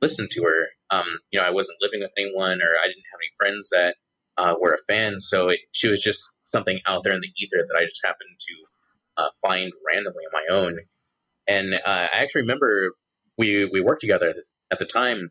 listened 0.00 0.30
to 0.32 0.42
her. 0.42 0.66
Um, 0.90 1.06
you 1.30 1.40
know, 1.40 1.46
I 1.46 1.50
wasn't 1.50 1.78
living 1.80 2.00
with 2.00 2.12
anyone, 2.18 2.60
or 2.60 2.70
I 2.82 2.86
didn't 2.86 3.10
have 3.12 3.20
any 3.20 3.30
friends 3.38 3.70
that 3.70 3.94
uh, 4.36 4.54
were 4.60 4.74
a 4.74 4.92
fan. 4.92 5.20
So 5.20 5.48
it, 5.48 5.60
she 5.72 5.88
was 5.88 6.02
just 6.02 6.36
something 6.44 6.80
out 6.86 7.02
there 7.04 7.14
in 7.14 7.20
the 7.20 7.32
ether 7.36 7.64
that 7.66 7.76
I 7.78 7.84
just 7.84 8.02
happened 8.04 8.38
to 8.38 9.22
uh, 9.22 9.28
find 9.40 9.72
randomly 9.88 10.24
on 10.24 10.32
my 10.32 10.54
own. 10.54 10.78
And 11.48 11.74
uh, 11.74 11.78
I 11.86 12.22
actually 12.22 12.42
remember 12.42 12.92
we 13.38 13.64
we 13.64 13.80
worked 13.80 14.02
together 14.02 14.34
at 14.70 14.78
the 14.78 14.84
time, 14.84 15.30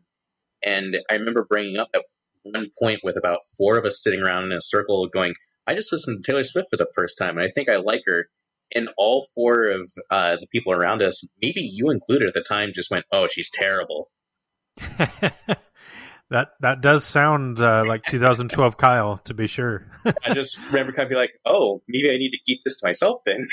and 0.64 0.96
I 1.08 1.14
remember 1.14 1.46
bringing 1.48 1.78
up 1.78 1.90
at 1.94 2.02
one 2.42 2.70
point 2.80 3.00
with 3.04 3.16
about 3.16 3.40
four 3.56 3.78
of 3.78 3.84
us 3.84 4.02
sitting 4.02 4.20
around 4.20 4.44
in 4.44 4.52
a 4.52 4.60
circle, 4.60 5.08
going, 5.08 5.34
"I 5.66 5.74
just 5.74 5.92
listened 5.92 6.24
to 6.24 6.30
Taylor 6.32 6.44
Swift 6.44 6.68
for 6.70 6.76
the 6.76 6.90
first 6.94 7.18
time, 7.18 7.38
and 7.38 7.46
I 7.46 7.50
think 7.54 7.68
I 7.68 7.76
like 7.76 8.02
her." 8.06 8.28
and 8.74 8.88
all 8.96 9.26
four 9.34 9.68
of 9.68 9.90
uh, 10.10 10.36
the 10.36 10.46
people 10.46 10.72
around 10.72 11.02
us, 11.02 11.26
maybe 11.40 11.60
you 11.60 11.90
included 11.90 12.28
at 12.28 12.34
the 12.34 12.42
time, 12.42 12.72
just 12.74 12.90
went, 12.90 13.04
"Oh, 13.12 13.26
she's 13.26 13.50
terrible." 13.50 14.08
that 14.98 16.48
that 16.60 16.80
does 16.80 17.04
sound 17.04 17.60
uh, 17.60 17.84
like 17.86 18.02
2012 18.04 18.76
Kyle, 18.76 19.18
to 19.24 19.34
be 19.34 19.46
sure. 19.46 19.86
I 20.04 20.34
just 20.34 20.58
remember 20.66 20.92
kind 20.92 21.04
of 21.04 21.10
be 21.10 21.16
like, 21.16 21.32
"Oh, 21.44 21.82
maybe 21.88 22.10
I 22.10 22.16
need 22.16 22.30
to 22.30 22.38
keep 22.44 22.62
this 22.64 22.78
to 22.78 22.86
myself 22.86 23.22
then." 23.24 23.46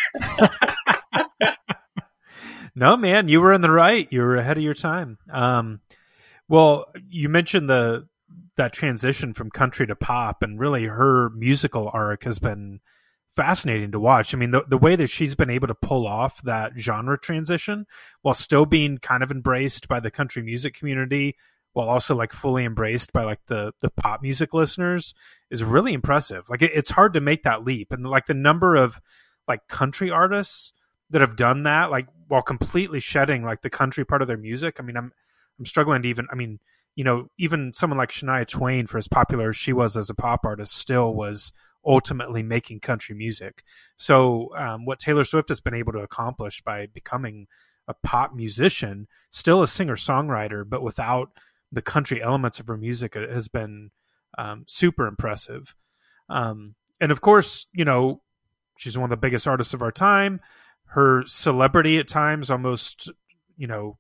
no, 2.76 2.98
man, 2.98 3.28
you 3.28 3.42
were 3.42 3.54
in 3.54 3.62
the 3.62 3.72
right. 3.72 4.08
You 4.12 4.22
were 4.22 4.38
ahead 4.38 4.58
of 4.58 4.64
your 4.64 4.74
time. 4.74 5.18
Um, 5.32 5.82
well, 6.48 6.86
you 7.10 7.30
mentioned 7.30 7.70
the 7.70 8.08
that 8.60 8.74
transition 8.74 9.34
from 9.34 9.50
country 9.50 9.88
to 9.88 9.96
pop, 9.96 10.44
and 10.44 10.60
really 10.60 10.86
her 10.86 11.30
musical 11.32 11.90
arc 11.94 12.24
has 12.26 12.40
been 12.40 12.80
fascinating 13.36 13.92
to 13.92 14.00
watch. 14.00 14.34
I 14.34 14.38
mean, 14.38 14.52
the, 14.52 14.64
the 14.68 14.78
way 14.78 14.96
that 14.96 15.08
she's 15.08 15.34
been 15.34 15.50
able 15.50 15.68
to 15.68 15.76
pull 15.76 16.06
off 16.06 16.42
that 16.44 16.74
genre 16.78 17.18
transition 17.18 17.86
while 18.22 18.34
still 18.34 18.66
being 18.66 18.98
kind 18.98 19.24
of 19.24 19.32
embraced 19.32 19.88
by 19.88 20.00
the 20.00 20.12
country 20.12 20.44
music 20.44 20.74
community, 20.74 21.36
while 21.74 21.88
also 21.88 22.16
like 22.16 22.34
fully 22.34 22.66
embraced 22.66 23.14
by 23.14 23.24
like 23.24 23.40
the 23.48 23.72
the 23.82 23.90
pop 23.90 24.22
music 24.22 24.54
listeners 24.54 25.14
is 25.50 25.64
really 25.64 25.94
impressive. 25.94 26.50
Like 26.50 26.62
it, 26.62 26.72
it's 26.74 26.92
hard 26.92 27.14
to 27.14 27.22
make 27.22 27.44
that 27.44 27.64
leap, 27.64 27.92
and 27.92 28.06
like 28.06 28.26
the 28.26 28.34
number 28.34 28.76
of 28.76 29.00
like 29.48 29.68
country 29.68 30.12
artists 30.12 30.74
that 31.10 31.22
have 31.22 31.36
done 31.36 31.64
that, 31.64 31.90
like 31.90 32.08
while 32.28 32.42
completely 32.42 33.00
shedding 33.00 33.44
like 33.44 33.62
the 33.62 33.70
country 33.70 34.06
part 34.06 34.22
of 34.22 34.28
their 34.28 34.38
music. 34.38 34.78
I 34.80 34.84
mean, 34.84 34.98
I'm 34.98 35.12
I'm 35.58 35.66
struggling 35.66 36.02
to 36.02 36.10
even. 36.10 36.28
I 36.32 36.36
mean, 36.36 36.60
you 36.96 37.04
know, 37.04 37.28
even 37.38 37.74
someone 37.74 37.98
like 37.98 38.10
Shania 38.10 38.48
Twain, 38.48 38.86
for 38.86 38.98
as 38.98 39.08
popular 39.08 39.50
as 39.50 39.56
she 39.56 39.74
was 39.74 39.96
as 39.96 40.10
a 40.10 40.16
pop 40.16 40.46
artist, 40.46 40.74
still 40.76 41.14
was 41.14 41.52
ultimately 41.86 42.44
making 42.44 42.80
country 42.80 43.16
music. 43.16 43.64
So, 43.98 44.50
um, 44.58 44.86
what 44.86 45.00
Taylor 45.00 45.24
Swift 45.24 45.50
has 45.50 45.62
been 45.62 45.74
able 45.74 45.94
to 45.94 46.00
accomplish 46.00 46.62
by 46.62 46.88
becoming 46.88 47.48
a 47.88 47.94
pop 48.04 48.34
musician, 48.36 49.08
still 49.30 49.64
a 49.64 49.68
singer 49.68 49.96
songwriter, 49.96 50.64
but 50.68 50.84
without 50.84 51.30
the 51.72 51.82
country 51.82 52.22
elements 52.22 52.60
of 52.60 52.68
her 52.68 52.78
music, 52.78 53.16
uh, 53.16 53.28
has 53.28 53.48
been 53.48 53.92
um, 54.38 54.64
super 54.68 55.08
impressive. 55.08 55.76
Um, 56.30 56.76
and 57.02 57.12
of 57.12 57.22
course, 57.22 57.68
you 57.74 57.86
know, 57.86 58.22
she's 58.78 58.98
one 58.98 59.06
of 59.06 59.10
the 59.10 59.18
biggest 59.18 59.48
artists 59.48 59.74
of 59.74 59.82
our 59.82 59.92
time. 59.92 60.40
Her 60.86 61.24
celebrity 61.26 61.98
at 61.98 62.08
times 62.08 62.52
almost, 62.52 63.12
you 63.58 63.68
know, 63.68 63.98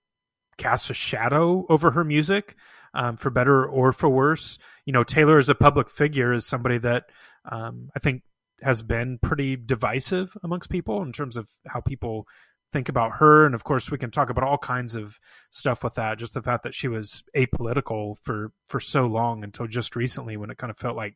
casts 0.57 0.89
a 0.89 0.93
shadow 0.93 1.65
over 1.69 1.91
her 1.91 2.03
music, 2.03 2.55
um, 2.93 3.17
for 3.17 3.29
better 3.29 3.65
or 3.65 3.91
for 3.91 4.09
worse. 4.09 4.57
You 4.85 4.93
know, 4.93 5.03
Taylor 5.03 5.37
as 5.37 5.49
a 5.49 5.55
public 5.55 5.89
figure 5.89 6.33
is 6.33 6.45
somebody 6.45 6.77
that 6.79 7.05
um, 7.49 7.89
I 7.95 7.99
think 7.99 8.23
has 8.61 8.83
been 8.83 9.17
pretty 9.19 9.55
divisive 9.55 10.35
amongst 10.43 10.69
people 10.69 11.01
in 11.01 11.11
terms 11.11 11.37
of 11.37 11.49
how 11.67 11.79
people 11.79 12.27
think 12.71 12.89
about 12.89 13.13
her. 13.13 13.45
And 13.45 13.55
of 13.55 13.63
course, 13.63 13.89
we 13.89 13.97
can 13.97 14.11
talk 14.11 14.29
about 14.29 14.43
all 14.43 14.57
kinds 14.57 14.95
of 14.95 15.19
stuff 15.49 15.83
with 15.83 15.95
that. 15.95 16.17
Just 16.17 16.33
the 16.33 16.41
fact 16.41 16.63
that 16.63 16.75
she 16.75 16.87
was 16.87 17.23
apolitical 17.35 18.15
for 18.21 18.51
for 18.65 18.79
so 18.79 19.07
long 19.07 19.43
until 19.43 19.67
just 19.67 19.95
recently, 19.95 20.37
when 20.37 20.49
it 20.49 20.57
kind 20.57 20.71
of 20.71 20.77
felt 20.77 20.95
like 20.95 21.15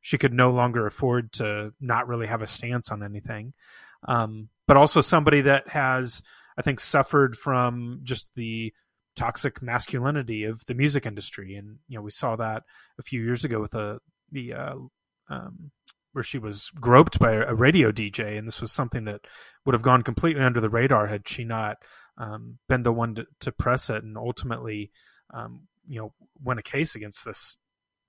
she 0.00 0.18
could 0.18 0.32
no 0.32 0.50
longer 0.50 0.86
afford 0.86 1.32
to 1.32 1.72
not 1.80 2.08
really 2.08 2.26
have 2.26 2.42
a 2.42 2.46
stance 2.46 2.90
on 2.90 3.02
anything. 3.02 3.54
Um, 4.06 4.48
but 4.66 4.76
also 4.76 5.00
somebody 5.00 5.42
that 5.42 5.68
has, 5.68 6.22
I 6.58 6.62
think, 6.62 6.80
suffered 6.80 7.36
from 7.36 8.00
just 8.02 8.34
the 8.34 8.72
toxic 9.16 9.62
masculinity 9.62 10.44
of 10.44 10.64
the 10.66 10.74
music 10.74 11.06
industry, 11.06 11.54
and 11.54 11.78
you 11.88 11.96
know 11.96 12.02
we 12.02 12.10
saw 12.10 12.36
that 12.36 12.62
a 12.98 13.02
few 13.02 13.22
years 13.22 13.44
ago 13.44 13.60
with 13.60 13.72
the 13.72 13.98
the 14.30 14.52
uh, 14.54 14.74
um, 15.28 15.70
where 16.12 16.24
she 16.24 16.38
was 16.38 16.70
groped 16.74 17.18
by 17.18 17.32
a 17.32 17.54
radio 17.54 17.90
DJ, 17.90 18.38
and 18.38 18.46
this 18.46 18.60
was 18.60 18.72
something 18.72 19.04
that 19.04 19.22
would 19.64 19.74
have 19.74 19.82
gone 19.82 20.02
completely 20.02 20.42
under 20.42 20.60
the 20.60 20.70
radar 20.70 21.06
had 21.06 21.28
she 21.28 21.44
not 21.44 21.78
um, 22.18 22.58
been 22.68 22.82
the 22.82 22.92
one 22.92 23.14
to, 23.14 23.26
to, 23.40 23.50
press 23.50 23.88
it 23.88 24.04
and 24.04 24.18
ultimately, 24.18 24.90
um, 25.32 25.62
you 25.88 25.98
know, 25.98 26.12
win 26.42 26.58
a 26.58 26.62
case 26.62 26.94
against 26.94 27.24
this 27.24 27.56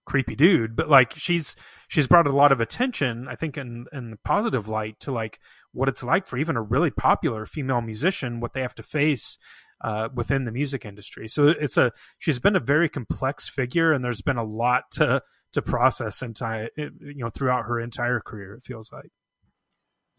creepy 0.05 0.35
dude. 0.35 0.75
But 0.75 0.89
like 0.89 1.13
she's 1.15 1.55
she's 1.87 2.07
brought 2.07 2.27
a 2.27 2.35
lot 2.35 2.51
of 2.51 2.59
attention, 2.59 3.27
I 3.29 3.35
think, 3.35 3.57
in 3.57 3.85
in 3.93 4.11
the 4.11 4.17
positive 4.25 4.67
light 4.67 4.99
to 5.01 5.11
like 5.11 5.39
what 5.71 5.87
it's 5.87 6.03
like 6.03 6.27
for 6.27 6.37
even 6.37 6.57
a 6.57 6.61
really 6.61 6.91
popular 6.91 7.45
female 7.45 7.81
musician, 7.81 8.41
what 8.41 8.53
they 8.53 8.61
have 8.61 8.75
to 8.75 8.83
face 8.83 9.37
uh, 9.83 10.09
within 10.13 10.45
the 10.45 10.51
music 10.51 10.85
industry. 10.85 11.27
So 11.27 11.49
it's 11.49 11.77
a 11.77 11.91
she's 12.19 12.39
been 12.39 12.55
a 12.55 12.61
very 12.61 12.89
complex 12.89 13.49
figure, 13.49 13.91
and 13.91 14.03
there's 14.03 14.21
been 14.21 14.37
a 14.37 14.43
lot 14.43 14.83
to 14.93 15.21
to 15.53 15.61
process 15.61 16.21
entire 16.21 16.69
you 16.77 16.91
know 17.17 17.29
throughout 17.29 17.65
her 17.65 17.79
entire 17.79 18.19
career. 18.19 18.55
It 18.55 18.63
feels 18.63 18.91
like. 18.91 19.11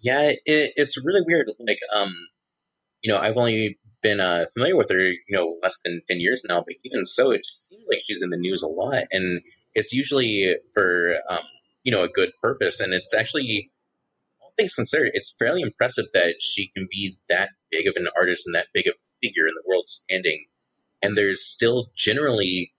Yeah, 0.00 0.32
it, 0.44 0.72
it's 0.76 1.02
really 1.02 1.22
weird. 1.24 1.50
Like, 1.66 1.78
um, 1.94 2.14
you 3.00 3.12
know, 3.12 3.18
I've 3.18 3.36
only 3.36 3.78
been 4.02 4.20
uh, 4.20 4.44
familiar 4.52 4.76
with 4.76 4.90
her, 4.90 4.98
you 4.98 5.22
know, 5.30 5.56
less 5.62 5.78
than 5.84 6.02
ten 6.06 6.20
years 6.20 6.44
now. 6.46 6.60
But 6.60 6.74
even 6.84 7.04
so, 7.04 7.30
it 7.30 7.46
seems 7.46 7.86
like 7.88 8.00
she's 8.04 8.22
in 8.22 8.30
the 8.30 8.36
news 8.36 8.62
a 8.62 8.66
lot, 8.66 9.04
and 9.12 9.40
it's 9.74 9.92
usually 9.92 10.56
for 10.74 11.16
um, 11.30 11.44
you 11.84 11.92
know 11.92 12.04
a 12.04 12.08
good 12.08 12.32
purpose. 12.42 12.80
And 12.80 12.92
it's 12.92 13.14
actually, 13.14 13.70
all 14.42 14.52
things 14.58 14.74
considered, 14.74 15.12
it's 15.14 15.34
fairly 15.38 15.62
impressive 15.62 16.06
that 16.12 16.34
she 16.40 16.70
can 16.76 16.86
be 16.90 17.16
that 17.28 17.50
big 17.70 17.86
of 17.86 17.94
an 17.96 18.08
artist 18.16 18.46
and 18.46 18.54
that 18.54 18.66
big 18.74 18.86
of 18.86 18.94
figure 19.24 19.46
in 19.46 19.54
the 19.54 19.62
world 19.66 19.88
standing. 19.88 20.46
And 21.02 21.16
there's 21.16 21.44
still 21.44 21.90
generally 21.96 22.72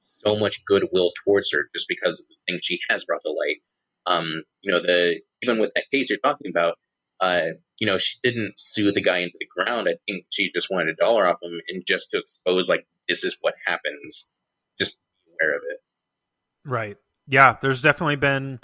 so 0.00 0.36
much 0.36 0.64
goodwill 0.64 1.12
towards 1.24 1.52
her 1.52 1.68
just 1.74 1.88
because 1.88 2.20
of 2.20 2.26
the 2.28 2.36
things 2.46 2.64
she 2.64 2.80
has 2.88 3.04
brought 3.04 3.22
to 3.24 3.32
light. 3.32 3.62
Um, 4.06 4.42
you 4.60 4.72
know, 4.72 4.80
the 4.80 5.20
even 5.42 5.58
with 5.58 5.72
that 5.74 5.90
case 5.90 6.10
you're 6.10 6.18
talking 6.18 6.50
about, 6.50 6.78
uh, 7.20 7.50
you 7.78 7.86
know, 7.86 7.98
she 7.98 8.18
didn't 8.22 8.58
sue 8.58 8.92
the 8.92 9.00
guy 9.00 9.18
into 9.18 9.36
the 9.38 9.46
ground. 9.46 9.88
I 9.88 9.96
think 10.06 10.26
she 10.30 10.50
just 10.52 10.70
wanted 10.70 10.90
a 10.90 10.96
dollar 10.96 11.26
off 11.26 11.42
him 11.42 11.60
and 11.68 11.84
just 11.86 12.10
to 12.10 12.18
expose 12.18 12.68
like 12.68 12.86
this 13.08 13.24
is 13.24 13.36
what 13.40 13.54
happens. 13.66 14.32
Just 14.78 14.98
be 15.24 15.32
aware 15.32 15.56
of 15.56 15.62
it. 15.68 15.78
Right. 16.64 16.96
Yeah. 17.28 17.56
There's 17.60 17.82
definitely 17.82 18.16
been 18.16 18.60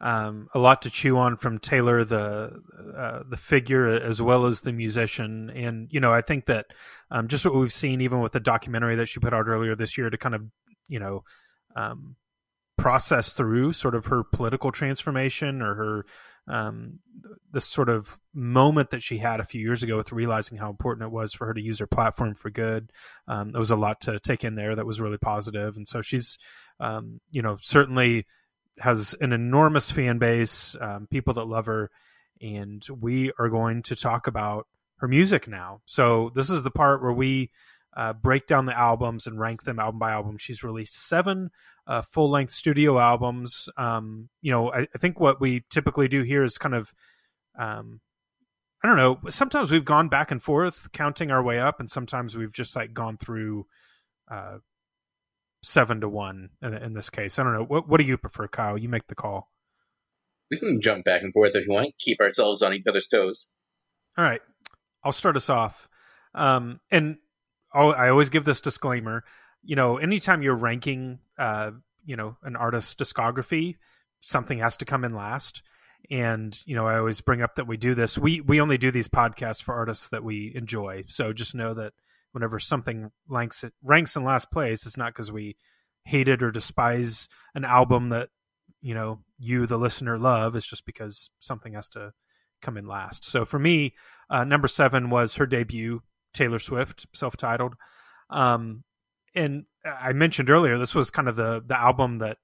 um, 0.00 0.48
a 0.54 0.58
lot 0.58 0.82
to 0.82 0.90
chew 0.90 1.18
on 1.18 1.36
from 1.36 1.58
Taylor, 1.58 2.04
the 2.04 2.60
uh, 2.96 3.20
the 3.28 3.36
figure 3.36 3.86
as 3.86 4.22
well 4.22 4.46
as 4.46 4.62
the 4.62 4.72
musician, 4.72 5.50
and 5.50 5.88
you 5.90 6.00
know 6.00 6.12
I 6.12 6.22
think 6.22 6.46
that 6.46 6.66
um, 7.10 7.28
just 7.28 7.44
what 7.44 7.54
we've 7.54 7.72
seen, 7.72 8.00
even 8.00 8.20
with 8.20 8.32
the 8.32 8.40
documentary 8.40 8.96
that 8.96 9.06
she 9.06 9.20
put 9.20 9.34
out 9.34 9.46
earlier 9.46 9.76
this 9.76 9.98
year, 9.98 10.08
to 10.08 10.16
kind 10.16 10.34
of 10.34 10.42
you 10.88 10.98
know 10.98 11.24
um, 11.76 12.16
process 12.78 13.34
through 13.34 13.74
sort 13.74 13.94
of 13.94 14.06
her 14.06 14.24
political 14.24 14.72
transformation 14.72 15.60
or 15.60 15.74
her 15.74 16.06
um, 16.48 16.98
the 17.52 17.60
sort 17.60 17.88
of 17.88 18.18
moment 18.34 18.90
that 18.90 19.02
she 19.02 19.18
had 19.18 19.38
a 19.38 19.44
few 19.44 19.60
years 19.60 19.82
ago 19.82 19.98
with 19.98 20.12
realizing 20.12 20.56
how 20.56 20.70
important 20.70 21.06
it 21.06 21.12
was 21.12 21.32
for 21.32 21.46
her 21.46 21.54
to 21.54 21.60
use 21.60 21.78
her 21.78 21.86
platform 21.86 22.34
for 22.34 22.50
good. 22.50 22.90
Um, 23.28 23.52
there 23.52 23.60
was 23.60 23.70
a 23.70 23.76
lot 23.76 24.00
to 24.02 24.18
take 24.18 24.44
in 24.44 24.54
there 24.54 24.74
that 24.74 24.86
was 24.86 25.00
really 25.00 25.18
positive, 25.18 25.76
and 25.76 25.86
so 25.86 26.00
she's, 26.00 26.38
um, 26.80 27.20
you 27.30 27.42
know, 27.42 27.58
certainly 27.60 28.24
has 28.80 29.14
an 29.20 29.32
enormous 29.32 29.90
fan 29.90 30.18
base, 30.18 30.76
um, 30.80 31.06
people 31.10 31.34
that 31.34 31.44
love 31.44 31.66
her, 31.66 31.90
and 32.40 32.86
we 33.00 33.32
are 33.38 33.48
going 33.48 33.82
to 33.82 33.96
talk 33.96 34.26
about 34.26 34.66
her 34.98 35.08
music 35.08 35.48
now. 35.48 35.80
So 35.86 36.30
this 36.34 36.50
is 36.50 36.62
the 36.62 36.70
part 36.70 37.02
where 37.02 37.12
we 37.12 37.50
uh, 37.96 38.12
break 38.12 38.46
down 38.46 38.66
the 38.66 38.78
albums 38.78 39.26
and 39.26 39.40
rank 39.40 39.64
them 39.64 39.78
album 39.78 39.98
by 39.98 40.12
album. 40.12 40.38
She's 40.38 40.62
released 40.62 40.94
seven 40.94 41.50
uh, 41.86 42.02
full 42.02 42.30
length 42.30 42.52
studio 42.52 42.98
albums. 42.98 43.68
Um, 43.76 44.28
you 44.42 44.52
know, 44.52 44.72
I, 44.72 44.86
I, 44.94 44.98
think 44.98 45.18
what 45.18 45.40
we 45.40 45.64
typically 45.70 46.06
do 46.06 46.22
here 46.22 46.44
is 46.44 46.56
kind 46.56 46.74
of 46.74 46.94
um, 47.58 48.00
I 48.82 48.88
don't 48.88 48.96
know. 48.96 49.18
Sometimes 49.28 49.70
we've 49.72 49.84
gone 49.84 50.08
back 50.08 50.30
and 50.30 50.42
forth 50.42 50.92
counting 50.92 51.30
our 51.30 51.42
way 51.42 51.58
up, 51.58 51.80
and 51.80 51.90
sometimes 51.90 52.36
we've 52.36 52.52
just 52.52 52.76
like 52.76 52.94
gone 52.94 53.18
through 53.18 53.66
uh, 54.30 54.58
seven 55.62 56.00
to 56.00 56.08
one 56.08 56.50
in, 56.62 56.74
in 56.74 56.94
this 56.94 57.10
case. 57.10 57.38
I 57.38 57.42
don't 57.42 57.52
know. 57.52 57.64
What, 57.64 57.88
what 57.88 58.00
do 58.00 58.06
you 58.06 58.16
prefer, 58.16 58.48
Kyle? 58.48 58.78
You 58.78 58.88
make 58.88 59.06
the 59.06 59.14
call. 59.14 59.50
We 60.50 60.58
can 60.58 60.80
jump 60.80 61.04
back 61.04 61.22
and 61.22 61.32
forth 61.32 61.54
if 61.54 61.66
you 61.66 61.72
want. 61.72 61.94
Keep 61.98 62.20
ourselves 62.20 62.62
on 62.62 62.74
each 62.74 62.86
other's 62.86 63.06
toes. 63.06 63.52
All 64.18 64.24
right. 64.24 64.40
I'll 65.04 65.12
start 65.12 65.36
us 65.36 65.48
off. 65.48 65.88
Um, 66.34 66.80
and 66.90 67.18
I'll, 67.72 67.92
I 67.92 68.08
always 68.08 68.30
give 68.30 68.44
this 68.44 68.60
disclaimer. 68.60 69.24
You 69.62 69.76
know, 69.76 69.98
anytime 69.98 70.42
you're 70.42 70.56
ranking, 70.56 71.20
uh, 71.38 71.70
you 72.04 72.16
know, 72.16 72.36
an 72.42 72.56
artist's 72.56 72.94
discography, 72.94 73.76
something 74.20 74.58
has 74.58 74.76
to 74.78 74.84
come 74.84 75.04
in 75.04 75.14
last 75.14 75.62
and 76.10 76.62
you 76.66 76.74
know 76.74 76.86
i 76.86 76.96
always 76.96 77.20
bring 77.20 77.42
up 77.42 77.54
that 77.56 77.66
we 77.66 77.76
do 77.76 77.94
this 77.94 78.16
we 78.16 78.40
we 78.40 78.60
only 78.60 78.78
do 78.78 78.90
these 78.90 79.08
podcasts 79.08 79.62
for 79.62 79.74
artists 79.74 80.08
that 80.08 80.24
we 80.24 80.52
enjoy 80.54 81.04
so 81.06 81.32
just 81.32 81.54
know 81.54 81.74
that 81.74 81.92
whenever 82.32 82.58
something 82.58 83.10
ranks 83.28 83.64
it 83.64 83.72
ranks 83.82 84.16
in 84.16 84.24
last 84.24 84.50
place 84.50 84.86
it's 84.86 84.96
not 84.96 85.12
because 85.12 85.32
we 85.32 85.56
hate 86.04 86.28
it 86.28 86.42
or 86.42 86.50
despise 86.50 87.28
an 87.54 87.64
album 87.64 88.08
that 88.08 88.28
you 88.80 88.94
know 88.94 89.20
you 89.38 89.66
the 89.66 89.78
listener 89.78 90.18
love. 90.18 90.56
It's 90.56 90.68
just 90.68 90.86
because 90.86 91.30
something 91.38 91.74
has 91.74 91.88
to 91.90 92.12
come 92.60 92.76
in 92.76 92.86
last. 92.86 93.24
So 93.24 93.44
for 93.44 93.58
me 93.58 93.94
uh, 94.28 94.44
number 94.44 94.68
seven 94.68 95.10
was 95.10 95.36
her 95.36 95.46
debut 95.46 96.02
taylor 96.34 96.58
swift 96.58 97.06
self-titled. 97.14 97.74
Um 98.28 98.84
and 99.34 99.64
i 99.84 100.12
mentioned 100.12 100.50
earlier 100.50 100.76
this 100.76 100.94
was 100.94 101.10
kind 101.10 101.28
of 101.28 101.36
the 101.36 101.62
the 101.64 101.78
album 101.78 102.18
that 102.18 102.38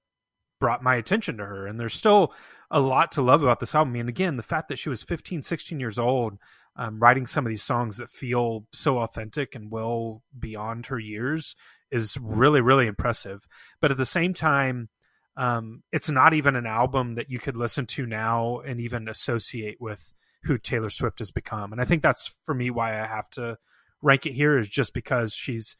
brought 0.59 0.83
my 0.83 0.95
attention 0.95 1.37
to 1.37 1.45
her. 1.45 1.67
And 1.67 1.79
there's 1.79 1.93
still 1.93 2.33
a 2.71 2.79
lot 2.79 3.11
to 3.11 3.21
love 3.21 3.43
about 3.43 3.59
this 3.59 3.75
album. 3.75 3.95
And 3.95 4.09
again 4.09 4.37
the 4.37 4.43
fact 4.43 4.69
that 4.69 4.79
she 4.79 4.89
was 4.89 5.03
15 5.03 5.41
16 5.41 5.79
years 5.79 5.99
old 5.99 6.37
um, 6.77 6.99
writing 6.99 7.25
some 7.25 7.45
of 7.45 7.49
these 7.49 7.63
songs 7.63 7.97
that 7.97 8.09
feel 8.09 8.65
so 8.71 8.99
authentic 8.99 9.55
and 9.55 9.71
well 9.71 10.23
beyond 10.37 10.87
her 10.87 10.99
years 10.99 11.55
is 11.91 12.17
really 12.21 12.61
really 12.61 12.87
impressive 12.87 13.47
but 13.81 13.91
at 13.91 13.97
the 13.97 14.05
same 14.05 14.33
time 14.33 14.89
um, 15.35 15.83
it's 15.91 16.09
not 16.09 16.33
even 16.33 16.55
an 16.55 16.65
album 16.65 17.13
that 17.15 17.29
you 17.29 17.37
could 17.37 17.55
listen 17.55 17.85
to 17.85 18.05
now 18.05 18.59
and 18.59 18.79
even 18.79 19.07
associate 19.07 19.77
with 19.79 20.13
who 20.43 20.57
taylor 20.57 20.89
swift 20.89 21.19
has 21.19 21.31
become 21.31 21.71
and 21.71 21.81
i 21.81 21.85
think 21.85 22.01
that's 22.01 22.35
for 22.43 22.53
me 22.53 22.69
why 22.69 22.91
i 22.91 23.05
have 23.05 23.29
to 23.29 23.57
rank 24.01 24.25
it 24.25 24.33
here 24.33 24.57
is 24.57 24.69
just 24.69 24.93
because 24.93 25.33
she's 25.33 25.75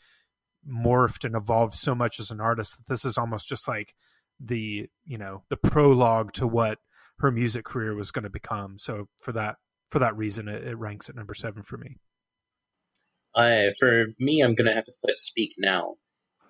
morphed 0.68 1.24
and 1.24 1.36
evolved 1.36 1.74
so 1.74 1.94
much 1.96 2.20
as 2.20 2.32
an 2.32 2.42
artist 2.42 2.78
that 2.78 2.92
this 2.92 3.06
is 3.06 3.18
almost 3.18 3.48
just 3.48 3.68
like 3.68 3.94
the 4.40 4.88
you 5.06 5.18
know 5.18 5.44
the 5.50 5.58
prologue 5.58 6.34
to 6.34 6.46
what 6.46 6.80
her 7.20 7.32
music 7.32 7.66
career 7.66 7.96
was 7.96 8.12
going 8.12 8.24
to 8.24 8.30
become. 8.30 8.78
So 8.78 9.08
for 9.20 9.32
that 9.34 9.58
for 9.90 10.00
that 10.00 10.18
reason, 10.18 10.48
it, 10.48 10.64
it 10.64 10.78
ranks 10.78 11.10
at 11.10 11.16
number 11.16 11.34
seven 11.34 11.64
for 11.64 11.78
me. 11.78 11.98
Uh, 13.36 13.72
for 13.80 14.08
me, 14.20 14.42
I'm 14.42 14.56
gonna 14.56 14.74
have 14.74 14.86
to 14.86 14.94
put 15.06 15.20
"Speak 15.20 15.54
Now," 15.58 15.96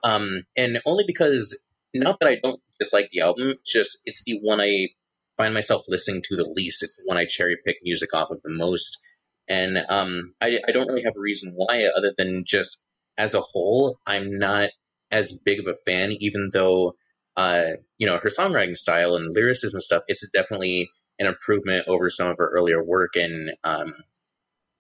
um, 0.03 0.43
and 0.55 0.79
only 0.85 1.03
because 1.05 1.61
not 1.93 2.19
that 2.19 2.29
I 2.29 2.39
don't 2.41 2.61
dislike 2.79 3.09
the 3.11 3.21
album, 3.21 3.55
just 3.65 3.99
it's 4.05 4.23
the 4.25 4.39
one 4.41 4.61
I 4.61 4.89
find 5.35 5.53
myself 5.53 5.83
listening 5.87 6.21
to 6.25 6.35
the 6.35 6.45
least. 6.45 6.83
It's 6.83 6.97
the 6.97 7.03
one 7.05 7.17
I 7.17 7.25
cherry 7.25 7.57
pick 7.65 7.77
music 7.83 8.13
off 8.13 8.31
of 8.31 8.41
the 8.41 8.49
most, 8.49 8.99
and 9.47 9.77
um, 9.89 10.33
I, 10.41 10.59
I 10.67 10.71
don't 10.71 10.87
really 10.87 11.03
have 11.03 11.17
a 11.17 11.21
reason 11.21 11.53
why 11.55 11.89
other 11.95 12.13
than 12.15 12.43
just 12.45 12.83
as 13.17 13.33
a 13.33 13.41
whole, 13.41 13.99
I'm 14.05 14.37
not 14.37 14.69
as 15.11 15.33
big 15.33 15.59
of 15.59 15.67
a 15.67 15.73
fan, 15.73 16.11
even 16.19 16.49
though 16.53 16.93
uh, 17.37 17.73
you 17.99 18.07
know, 18.07 18.17
her 18.17 18.29
songwriting 18.29 18.75
style 18.75 19.15
and 19.15 19.33
lyricism 19.33 19.75
and 19.75 19.83
stuff, 19.83 20.01
it's 20.07 20.27
definitely 20.29 20.89
an 21.19 21.27
improvement 21.27 21.87
over 21.87 22.09
some 22.09 22.29
of 22.29 22.37
her 22.37 22.49
earlier 22.49 22.83
work. 22.83 23.15
And 23.15 23.51
um, 23.63 23.93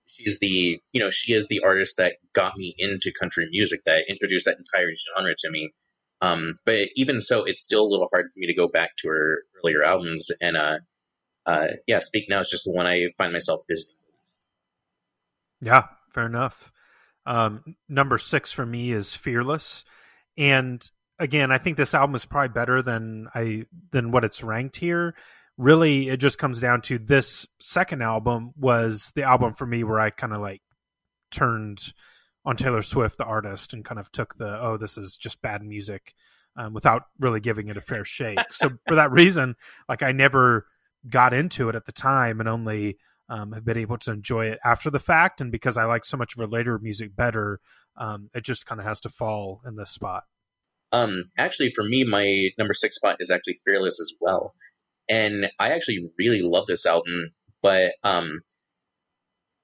she's 0.05 0.39
the, 0.39 0.79
you 0.91 0.99
know, 0.99 1.11
she 1.11 1.33
is 1.33 1.47
the 1.47 1.61
artist 1.61 1.97
that 1.97 2.17
got 2.33 2.57
me 2.57 2.73
into 2.77 3.11
country 3.17 3.47
music, 3.49 3.83
that 3.85 4.05
introduced 4.07 4.45
that 4.45 4.57
entire 4.57 4.91
genre 4.93 5.33
to 5.39 5.51
me. 5.51 5.73
Um, 6.21 6.55
but 6.65 6.89
even 6.95 7.19
so, 7.19 7.43
it's 7.43 7.61
still 7.61 7.85
a 7.85 7.89
little 7.89 8.07
hard 8.11 8.25
for 8.25 8.39
me 8.39 8.47
to 8.47 8.55
go 8.55 8.67
back 8.67 8.95
to 8.97 9.09
her 9.09 9.43
earlier 9.63 9.83
albums. 9.83 10.31
And 10.41 10.57
uh, 10.57 10.79
uh, 11.45 11.67
yeah, 11.85 11.99
Speak 11.99 12.25
Now 12.29 12.39
is 12.39 12.49
just 12.49 12.65
the 12.65 12.71
one 12.71 12.87
I 12.87 13.07
find 13.17 13.31
myself 13.31 13.61
visiting. 13.69 13.95
Yeah, 15.61 15.83
fair 16.13 16.25
enough. 16.25 16.71
Um, 17.25 17.75
number 17.89 18.17
six 18.17 18.51
for 18.51 18.65
me 18.65 18.93
is 18.93 19.15
Fearless. 19.15 19.83
And 20.37 20.89
again, 21.19 21.51
I 21.51 21.57
think 21.57 21.77
this 21.77 21.93
album 21.93 22.15
is 22.15 22.25
probably 22.25 22.49
better 22.49 22.81
than 22.81 23.27
I 23.33 23.65
than 23.91 24.11
what 24.11 24.23
it's 24.23 24.43
ranked 24.43 24.77
here. 24.77 25.15
Really, 25.57 26.09
it 26.09 26.17
just 26.17 26.37
comes 26.37 26.59
down 26.59 26.81
to 26.83 26.99
this 26.99 27.47
second 27.59 28.03
album 28.03 28.51
was 28.55 29.11
the 29.15 29.23
album 29.23 29.53
for 29.53 29.65
me 29.65 29.83
where 29.83 29.99
I 29.99 30.11
kind 30.11 30.33
of 30.33 30.39
like 30.39 30.61
turned 31.31 31.93
on 32.45 32.55
Taylor 32.55 32.81
Swift, 32.81 33.17
the 33.17 33.25
artist, 33.25 33.73
and 33.73 33.83
kind 33.83 33.99
of 33.99 34.11
took 34.11 34.37
the 34.37 34.59
oh, 34.61 34.77
this 34.77 34.97
is 34.97 35.17
just 35.17 35.41
bad 35.41 35.63
music, 35.63 36.13
um, 36.55 36.73
without 36.73 37.03
really 37.19 37.39
giving 37.39 37.67
it 37.67 37.77
a 37.77 37.81
fair 37.81 38.05
shake. 38.05 38.39
so 38.51 38.69
for 38.87 38.95
that 38.95 39.11
reason, 39.11 39.55
like 39.89 40.03
I 40.03 40.11
never 40.11 40.67
got 41.09 41.33
into 41.33 41.69
it 41.69 41.75
at 41.75 41.85
the 41.85 41.91
time, 41.91 42.39
and 42.39 42.47
only 42.47 42.97
um, 43.29 43.51
have 43.51 43.65
been 43.65 43.77
able 43.77 43.97
to 43.99 44.11
enjoy 44.11 44.45
it 44.47 44.59
after 44.63 44.89
the 44.89 44.99
fact. 44.99 45.41
And 45.41 45.51
because 45.51 45.77
I 45.77 45.85
like 45.85 46.05
so 46.05 46.17
much 46.17 46.33
of 46.35 46.39
her 46.39 46.47
later 46.47 46.79
music 46.79 47.15
better, 47.15 47.59
um, 47.97 48.29
it 48.33 48.43
just 48.43 48.65
kind 48.65 48.79
of 48.79 48.87
has 48.87 49.01
to 49.01 49.09
fall 49.09 49.61
in 49.65 49.75
this 49.75 49.91
spot. 49.91 50.23
Um, 50.91 51.25
actually, 51.37 51.69
for 51.69 51.83
me, 51.83 52.03
my 52.03 52.49
number 52.57 52.73
six 52.73 52.95
spot 52.95 53.17
is 53.19 53.29
actually 53.29 53.57
Fearless 53.65 53.99
as 53.99 54.13
well, 54.21 54.53
and 55.09 55.49
I 55.59 55.69
actually 55.69 56.11
really 56.17 56.41
love 56.41 56.65
this 56.67 56.85
album. 56.85 57.31
But 57.61 57.93
um, 58.03 58.41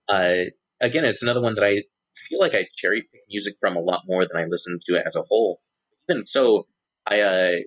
uh, 0.07 0.45
again, 0.81 1.05
it's 1.05 1.23
another 1.23 1.41
one 1.41 1.55
that 1.55 1.63
I 1.63 1.83
feel 2.15 2.39
like 2.39 2.55
I 2.55 2.67
cherry 2.75 3.01
pick 3.01 3.21
music 3.29 3.55
from 3.59 3.75
a 3.75 3.81
lot 3.81 4.03
more 4.07 4.25
than 4.25 4.41
I 4.41 4.45
listen 4.45 4.79
to 4.87 4.95
it 4.95 5.03
as 5.05 5.15
a 5.15 5.23
whole. 5.23 5.61
Even 6.09 6.25
so, 6.25 6.67
I 7.05 7.21
uh, 7.21 7.57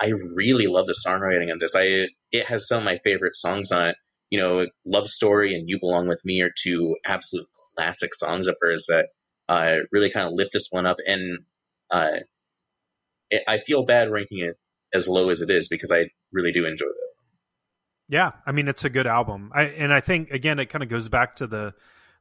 I 0.00 0.12
really 0.34 0.66
love 0.66 0.86
the 0.86 1.00
songwriting 1.06 1.52
on 1.52 1.58
this. 1.58 1.76
I 1.76 2.08
it 2.32 2.46
has 2.46 2.66
some 2.66 2.78
of 2.78 2.84
my 2.84 2.96
favorite 2.98 3.36
songs 3.36 3.72
on 3.72 3.88
it. 3.88 3.96
You 4.30 4.38
know, 4.38 4.66
Love 4.86 5.08
Story 5.10 5.54
and 5.54 5.68
You 5.68 5.78
Belong 5.78 6.08
with 6.08 6.24
Me 6.24 6.40
are 6.42 6.50
two 6.56 6.96
absolute 7.06 7.46
classic 7.76 8.14
songs 8.14 8.48
of 8.48 8.56
hers 8.60 8.86
that 8.88 9.08
uh, 9.48 9.76
really 9.92 10.10
kind 10.10 10.26
of 10.26 10.32
lift 10.34 10.52
this 10.54 10.68
one 10.70 10.86
up. 10.86 10.96
And 11.06 11.40
uh, 11.90 12.20
I 13.46 13.58
feel 13.58 13.84
bad 13.84 14.10
ranking 14.10 14.38
it 14.40 14.56
as 14.94 15.08
low 15.08 15.30
as 15.30 15.40
it 15.40 15.50
is 15.50 15.68
because 15.68 15.90
I 15.90 16.06
really 16.32 16.52
do 16.52 16.66
enjoy 16.66 16.86
it. 16.86 16.92
Yeah, 18.08 18.32
I 18.46 18.52
mean 18.52 18.68
it's 18.68 18.84
a 18.84 18.90
good 18.90 19.06
album. 19.06 19.50
I 19.54 19.62
and 19.64 19.92
I 19.92 20.00
think 20.00 20.30
again 20.30 20.58
it 20.58 20.66
kind 20.66 20.82
of 20.82 20.88
goes 20.88 21.08
back 21.08 21.36
to 21.36 21.46
the 21.46 21.74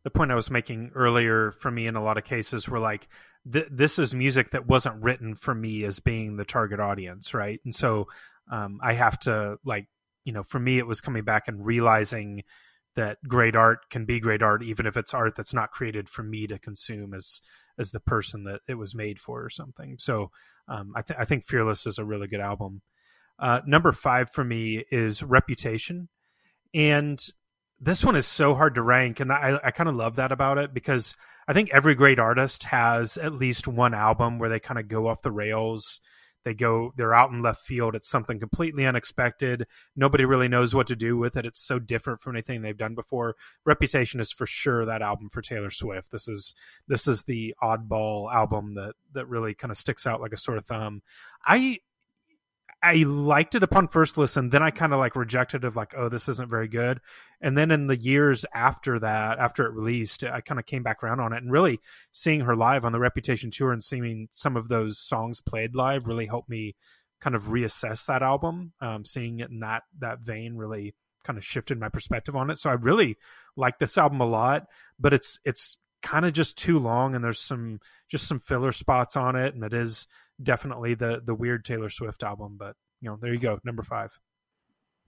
the 0.04 0.10
point 0.10 0.32
I 0.32 0.36
was 0.36 0.50
making 0.50 0.92
earlier 0.96 1.52
for 1.52 1.70
me 1.70 1.86
in 1.86 1.96
a 1.96 2.04
lot 2.04 2.18
of 2.18 2.24
cases 2.24 2.68
where 2.68 2.80
like 2.80 3.08
th- 3.52 3.68
this 3.70 4.00
is 4.00 4.14
music 4.14 4.52
that 4.52 4.68
wasn't 4.68 5.04
written 5.04 5.36
for 5.36 5.54
me 5.54 5.84
as 5.84 6.00
being 6.00 6.38
the 6.38 6.46
target 6.46 6.80
audience, 6.80 7.34
right? 7.34 7.60
And 7.64 7.76
so 7.76 8.08
um, 8.52 8.80
I 8.82 8.94
have 8.94 9.20
to 9.22 9.58
like 9.66 9.88
you 10.24 10.34
know 10.34 10.44
for 10.44 10.60
me 10.60 10.78
it 10.78 10.88
was 10.88 11.02
coming 11.02 11.24
back 11.24 11.48
and 11.48 11.66
realizing 11.66 12.44
that 12.96 13.18
great 13.28 13.56
art 13.56 13.90
can 13.90 14.06
be 14.06 14.20
great 14.20 14.42
art 14.42 14.64
even 14.64 14.86
if 14.86 14.98
it's 14.98 15.14
art 15.14 15.36
that's 15.36 15.54
not 15.54 15.72
created 15.72 16.10
for 16.10 16.24
me 16.24 16.48
to 16.48 16.60
consume 16.60 17.14
as 17.14 17.42
as 17.78 17.92
the 17.92 18.00
person 18.00 18.44
that 18.44 18.62
it 18.68 18.76
was 18.76 18.94
made 18.94 19.20
for 19.20 19.44
or 19.44 19.50
something. 19.50 19.96
So 19.98 20.30
um, 20.68 20.94
I, 20.96 21.02
th- 21.02 21.20
I, 21.20 21.26
think 21.26 21.46
Fearless 21.46 21.88
is 21.88 21.98
a 21.98 22.06
really 22.06 22.28
good 22.28 22.40
album. 22.40 22.82
Uh, 23.40 23.62
number 23.66 23.92
five 23.92 24.30
for 24.30 24.44
me 24.44 24.84
is 24.92 25.24
Reputation, 25.24 26.10
and 26.74 27.20
this 27.80 28.04
one 28.04 28.16
is 28.16 28.28
so 28.28 28.54
hard 28.54 28.76
to 28.76 28.84
rank, 28.84 29.20
and 29.20 29.32
I, 29.32 29.60
I 29.64 29.72
kind 29.72 29.90
of 29.90 29.96
love 29.96 30.18
that 30.18 30.32
about 30.32 30.60
it 30.60 30.74
because 30.74 31.16
I 31.48 31.54
think 31.54 31.70
every 31.72 31.96
great 31.96 32.20
artist 32.20 32.66
has 32.66 33.18
at 33.18 33.34
least 33.34 33.68
one 33.68 33.94
album 33.94 34.38
where 34.38 34.50
they 34.50 34.60
kind 34.60 34.80
of 34.80 34.88
go 34.88 35.08
off 35.08 35.24
the 35.24 35.32
rails 35.32 36.00
they 36.44 36.54
go, 36.54 36.94
they're 36.96 37.14
out 37.14 37.32
in 37.32 37.42
left 37.42 37.62
field. 37.62 37.96
It's 37.96 38.10
something 38.10 38.40
completely 38.40 38.86
unexpected. 38.86 39.68
Nobody 39.96 40.26
really 40.26 40.48
knows 40.48 40.74
what 40.74 40.88
to 40.88 40.96
do 40.96 41.18
with 41.18 41.38
it. 41.38 41.46
It's 41.46 41.60
so 41.60 41.80
different 41.80 42.22
from 42.22 42.36
anything 42.36 42.62
they've 42.62 42.78
done 42.78 42.96
before. 42.96 43.36
Reputation 43.66 44.20
is 44.20 44.32
for 44.32 44.46
sure 44.46 44.86
that 44.86 45.02
album 45.02 45.30
for 45.30 45.42
Taylor 45.42 45.70
Swift. 45.70 46.12
This 46.12 46.28
is 46.28 46.54
this 46.88 47.08
is 47.08 47.26
the 47.26 47.54
oddball 47.62 48.34
album 48.34 48.76
that 48.76 48.94
that 49.14 49.28
really 49.28 49.54
kind 49.54 49.72
of 49.72 49.78
sticks 49.78 50.08
out 50.08 50.22
like 50.22 50.34
a 50.34 50.38
sore 50.38 50.62
thumb. 50.62 51.02
I 51.46 51.80
I 52.84 53.04
liked 53.04 53.54
it 53.54 53.62
upon 53.62 53.88
first 53.88 54.18
listen. 54.18 54.50
Then 54.50 54.64
I 54.64 54.72
kind 54.72 54.92
of 54.92 55.00
like 55.00 55.16
rejected 55.16 55.66
of 55.66 55.76
like, 55.76 55.94
oh, 55.96 56.10
this 56.10 56.28
isn't 56.28 56.50
very 56.50 56.68
good. 56.68 57.00
And 57.40 57.56
then 57.56 57.70
in 57.70 57.88
the 57.88 57.96
years 57.96 58.44
after 58.54 59.00
that, 59.00 59.38
after 59.38 59.66
it 59.66 59.74
released, 59.74 60.24
I 60.24 60.42
kind 60.42 60.60
of 60.60 60.66
came 60.66 60.82
back 60.82 61.04
around 61.04 61.20
on 61.20 61.32
it 61.32 61.44
and 61.44 61.52
really 61.52 61.80
seeing 62.12 62.42
her 62.42 62.56
live 62.56 62.84
on 62.84 62.92
the 62.92 63.00
Reputation 63.00 63.52
tour 63.52 63.72
and 63.72 63.84
seeing 63.84 64.30
some 64.32 64.58
of 64.58 64.68
those 64.68 64.98
songs 64.98 65.42
played 65.42 65.76
live 65.76 66.08
really 66.08 66.26
helped 66.26 66.50
me 66.50 66.76
kind 67.20 67.36
of 67.36 67.46
reassess 67.46 68.06
that 68.08 68.24
album. 68.24 68.74
Um, 68.82 69.06
seeing 69.06 69.40
it 69.40 69.52
in 69.52 69.60
that 69.60 69.84
that 70.00 70.22
vein 70.22 70.56
really 70.56 70.96
kind 71.24 71.38
of 71.38 71.46
shifted 71.46 71.80
my 71.80 71.90
perspective 71.90 72.36
on 72.36 72.50
it. 72.50 72.58
So 72.58 72.72
I 72.72 72.74
really 72.74 73.18
like 73.56 73.78
this 73.78 73.98
album 73.98 74.22
a 74.22 74.26
lot, 74.26 74.66
but 75.00 75.14
it's 75.14 75.40
it's 75.46 75.78
kind 76.02 76.26
of 76.26 76.34
just 76.34 76.58
too 76.58 76.80
long 76.80 77.14
and 77.14 77.24
there's 77.24 77.40
some 77.40 77.80
just 78.10 78.28
some 78.28 78.40
filler 78.40 78.72
spots 78.72 79.16
on 79.16 79.36
it 79.36 79.54
and 79.54 79.64
it 79.64 79.74
is 79.74 80.08
definitely 80.42 80.96
the 80.96 81.22
the 81.24 81.36
weird 81.36 81.66
Taylor 81.66 81.90
Swift 81.90 82.24
album. 82.24 82.58
But 82.58 82.76
you 83.02 83.10
know, 83.10 83.18
there 83.20 83.34
you 83.34 83.40
go, 83.40 83.60
number 83.64 83.84
five. 83.84 84.20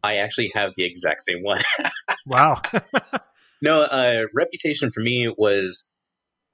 I 0.03 0.17
actually 0.17 0.51
have 0.53 0.71
the 0.75 0.83
exact 0.83 1.21
same 1.21 1.43
one. 1.43 1.61
wow. 2.25 2.61
no, 3.61 3.81
uh, 3.81 4.25
Reputation 4.33 4.91
for 4.91 5.01
me 5.01 5.33
was 5.37 5.89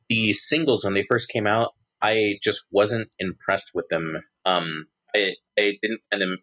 the 0.08 0.34
singles 0.34 0.86
when 0.86 0.94
they 0.94 1.04
first 1.08 1.30
came 1.30 1.48
out. 1.48 1.74
I 2.02 2.38
just 2.44 2.62
wasn't 2.72 3.10
impressed 3.18 3.72
with 3.74 3.88
them. 3.90 4.18
Um, 4.46 4.86
I 5.16 5.36
I 5.58 5.78
didn't 5.82 6.02
find 6.10 6.22
them. 6.22 6.38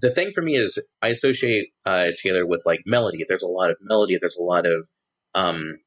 The 0.00 0.10
thing 0.10 0.32
for 0.32 0.42
me 0.42 0.54
is 0.54 0.84
I 1.02 1.08
associate 1.08 1.70
uh, 1.84 2.10
Taylor 2.16 2.46
with 2.46 2.62
like 2.64 2.82
melody. 2.86 3.24
There's 3.26 3.42
a 3.42 3.48
lot 3.48 3.70
of 3.70 3.78
melody. 3.80 4.18
There's 4.20 4.36
a 4.36 4.42
lot 4.42 4.64
of, 4.64 4.88
um, 5.34 5.78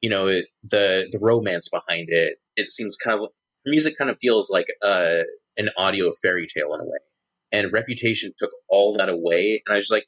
you 0.00 0.10
know, 0.10 0.28
it, 0.28 0.46
the 0.62 1.08
the 1.10 1.18
romance 1.20 1.68
behind 1.68 2.08
it. 2.10 2.38
It 2.54 2.70
seems 2.70 2.96
kind 2.96 3.20
of 3.20 3.30
music 3.66 3.96
kind 3.96 4.10
of 4.10 4.18
feels 4.20 4.50
like 4.50 4.66
uh, 4.82 5.20
an 5.56 5.70
audio 5.76 6.10
fairy 6.22 6.46
tale 6.46 6.74
in 6.74 6.80
a 6.80 6.84
way. 6.84 6.98
And 7.52 7.72
Reputation 7.72 8.32
took 8.36 8.50
all 8.68 8.96
that 8.96 9.08
away, 9.08 9.62
and 9.66 9.74
I 9.74 9.76
was 9.76 9.90
like, 9.90 10.06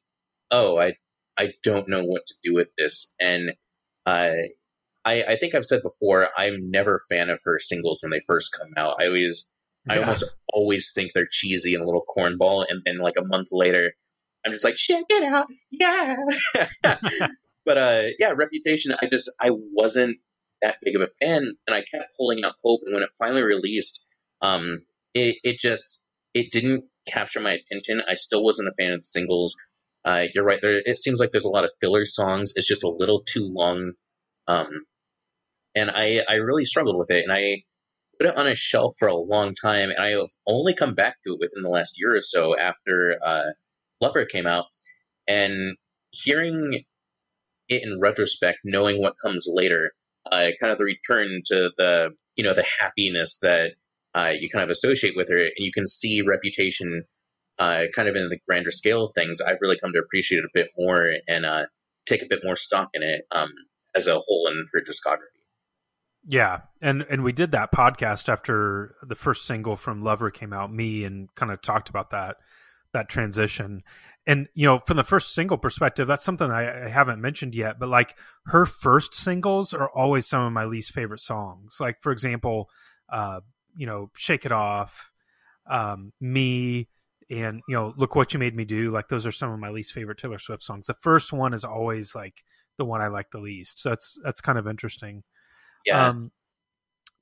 oh, 0.51 0.79
I 0.79 0.95
I 1.37 1.53
don't 1.63 1.89
know 1.89 2.05
what 2.05 2.27
to 2.27 2.35
do 2.43 2.55
with 2.55 2.69
this. 2.79 3.15
And 3.21 3.51
uh, 4.07 4.35
I 5.05 5.25
I 5.25 5.37
think 5.37 5.55
I've 5.55 5.67
said 5.67 5.83
before, 5.83 6.29
I'm 6.37 6.71
never 6.71 6.97
a 6.97 7.15
fan 7.15 7.31
of 7.31 7.41
her 7.45 7.59
singles 7.59 8.01
when 8.03 8.11
they 8.11 8.21
first 8.27 8.57
come 8.59 8.71
out. 8.77 8.97
I 9.01 9.07
always 9.07 9.51
I 9.89 9.99
almost 9.99 10.25
always 10.53 10.93
think 10.95 11.13
they're 11.13 11.29
cheesy 11.31 11.75
and 11.75 11.83
a 11.83 11.87
little 11.87 12.05
cornball, 12.17 12.65
and 12.69 12.81
then 12.85 12.99
like 12.99 13.17
a 13.19 13.25
month 13.25 13.49
later, 13.53 13.93
I'm 14.45 14.53
just 14.53 14.65
like, 14.65 14.77
check 14.77 15.05
it 15.11 15.23
out, 15.25 15.47
yeah. 15.71 16.17
but 17.67 17.79
uh, 17.79 18.03
yeah, 18.19 18.33
Reputation. 18.35 18.95
I 19.01 19.07
just 19.07 19.31
I 19.41 19.51
wasn't 19.53 20.19
that 20.65 20.79
big 20.83 20.97
of 20.97 21.03
a 21.03 21.07
fan, 21.21 21.43
and 21.67 21.77
I 21.77 21.83
kept 21.83 22.15
holding 22.19 22.45
out 22.45 22.55
hope. 22.65 22.81
And 22.85 22.95
when 22.95 23.03
it 23.03 23.11
finally 23.19 23.43
released, 23.43 24.05
um, 24.41 24.81
it 25.13 25.37
it 25.45 25.59
just 25.59 26.03
it 26.33 26.51
didn't 26.51 26.85
capture 27.07 27.41
my 27.41 27.53
attention. 27.53 28.03
I 28.09 28.15
still 28.15 28.43
wasn't 28.43 28.69
a 28.69 28.75
fan 28.83 28.93
of 28.93 29.01
the 29.01 29.05
singles. 29.05 29.55
Uh, 30.05 30.27
you're 30.35 30.45
right. 30.45 30.61
There, 30.61 30.83
it 30.85 30.99
seems 30.99 31.21
like 31.21 31.31
there's 31.31 31.45
a 31.45 31.51
lot 31.51 31.65
of 31.65 31.71
filler 31.81 32.05
songs. 32.05 32.55
It's 32.57 32.69
just 32.69 32.85
a 32.85 32.89
little 32.91 33.23
too 33.23 33.49
long, 33.53 33.93
um, 34.49 34.69
and 35.75 35.91
I 35.91 36.23
I 36.29 36.35
really 36.37 36.65
struggled 36.65 36.97
with 36.97 37.11
it. 37.11 37.25
And 37.25 37.33
I 37.33 37.63
put 38.19 38.29
it 38.29 38.39
on 38.39 38.47
a 38.47 38.55
shelf 38.55 38.95
for 38.99 39.09
a 39.09 39.17
long 39.17 39.55
time, 39.55 39.91
and 39.91 39.99
I 39.99 40.11
have 40.11 40.31
only 40.47 40.75
come 40.75 40.95
back 40.95 41.17
to 41.25 41.35
it 41.35 41.41
within 41.41 41.63
the 41.63 41.71
last 41.71 41.99
year 41.99 42.15
or 42.17 42.23
so 42.23 42.57
after 42.59 43.19
uh, 43.23 43.51
Lover 44.01 44.25
came 44.25 44.47
out, 44.47 44.67
and 45.29 45.77
hearing 46.11 46.85
it 47.69 47.83
in 47.83 48.01
retrospect, 48.01 48.59
knowing 48.65 49.01
what 49.01 49.15
comes 49.23 49.47
later, 49.49 49.93
uh, 50.31 50.49
kind 50.61 50.73
of 50.73 50.79
the 50.79 50.85
return 50.85 51.43
to 51.47 51.71
the 51.77 52.11
you 52.37 52.45
know 52.45 52.55
the 52.55 52.67
happiness 52.81 53.39
that 53.43 53.73
uh, 54.15 54.33
you 54.39 54.49
kind 54.49 54.65
of 54.65 54.71
associate 54.71 55.15
with 55.17 55.29
her, 55.29 55.39
and 55.39 55.53
you 55.57 55.73
can 55.73 55.87
see 55.87 56.23
Reputation 56.23 57.05
uh, 57.59 57.83
kind 57.95 58.09
of 58.09 58.17
in 58.17 58.29
the 58.29 58.39
grander 58.49 58.71
scale 58.71 59.05
of 59.05 59.13
things, 59.15 59.41
I've 59.41 59.59
really 59.61 59.79
come 59.79 59.93
to 59.93 60.01
appreciate 60.01 60.39
it 60.39 60.45
a 60.45 60.51
bit 60.53 60.71
more 60.77 61.13
and 61.29 61.47
uh, 61.47 61.67
take 62.07 62.23
a 62.23 62.27
bit 62.29 62.41
more 62.43 62.57
stock 62.57 62.89
in 62.95 63.03
it 63.03 63.27
um, 63.31 63.51
as 63.95 64.07
a 64.09 64.19
whole 64.19 64.49
in 64.49 64.67
her 64.73 64.81
discography. 64.81 65.19
Yeah, 66.27 66.63
and 66.81 67.05
and 67.11 67.23
we 67.23 67.33
did 67.33 67.51
that 67.51 67.71
podcast 67.71 68.31
after 68.31 68.95
the 69.07 69.15
first 69.15 69.47
single 69.47 69.77
from 69.77 70.03
Lover 70.03 70.31
came 70.31 70.55
out, 70.55 70.73
me, 70.73 71.05
and 71.05 71.33
kind 71.35 71.53
of 71.53 71.61
talked 71.61 71.91
about 71.91 72.11
that 72.11 72.37
that 72.95 73.11
transition. 73.11 73.83
And 74.27 74.49
you 74.55 74.67
know, 74.67 74.79
from 74.79 74.97
the 74.97 75.05
first 75.05 75.35
single 75.35 75.59
perspective, 75.59 76.09
that's 76.09 76.25
something 76.25 76.51
I, 76.51 76.87
I 76.87 76.89
haven't 76.89 77.21
mentioned 77.21 77.55
yet. 77.55 77.79
But 77.79 77.91
like 77.91 78.17
her 78.47 78.65
first 78.65 79.15
singles 79.15 79.75
are 79.75 79.91
always 79.91 80.27
some 80.27 80.43
of 80.43 80.53
my 80.53 80.65
least 80.65 80.93
favorite 80.93 81.21
songs. 81.21 81.77
Like 81.79 82.01
for 82.01 82.11
example, 82.11 82.71
uh, 83.13 83.41
you 83.77 83.87
know, 83.87 84.11
"Shake 84.17 84.47
It 84.47 84.53
Off," 84.53 85.13
um, 85.71 86.15
"Me," 86.23 86.89
and 87.31 87.63
you 87.69 87.75
know 87.75 87.95
look 87.97 88.15
what 88.15 88.33
you 88.33 88.39
made 88.39 88.55
me 88.55 88.65
do 88.65 88.91
like 88.91 89.09
those 89.09 89.27
are 89.27 89.33
some 89.33 89.51
of 89.51 89.59
my 89.59 89.71
least 89.71 89.93
favorite 89.93 90.19
taylor 90.19 90.39
swift 90.39 90.63
songs 90.63 90.87
the 90.87 90.95
first 90.95 91.33
one 91.33 91.55
is 91.55 91.65
always 91.65 92.15
like 92.15 92.45
the 92.77 92.85
one 92.85 93.01
i 93.01 93.09
like 93.09 93.31
the 93.31 93.39
least 93.39 93.81
so 93.81 93.89
that's 93.89 94.19
that's 94.23 94.41
kind 94.41 94.59
of 94.59 94.67
interesting 94.67 95.23
yeah 95.87 96.09
um, 96.09 96.31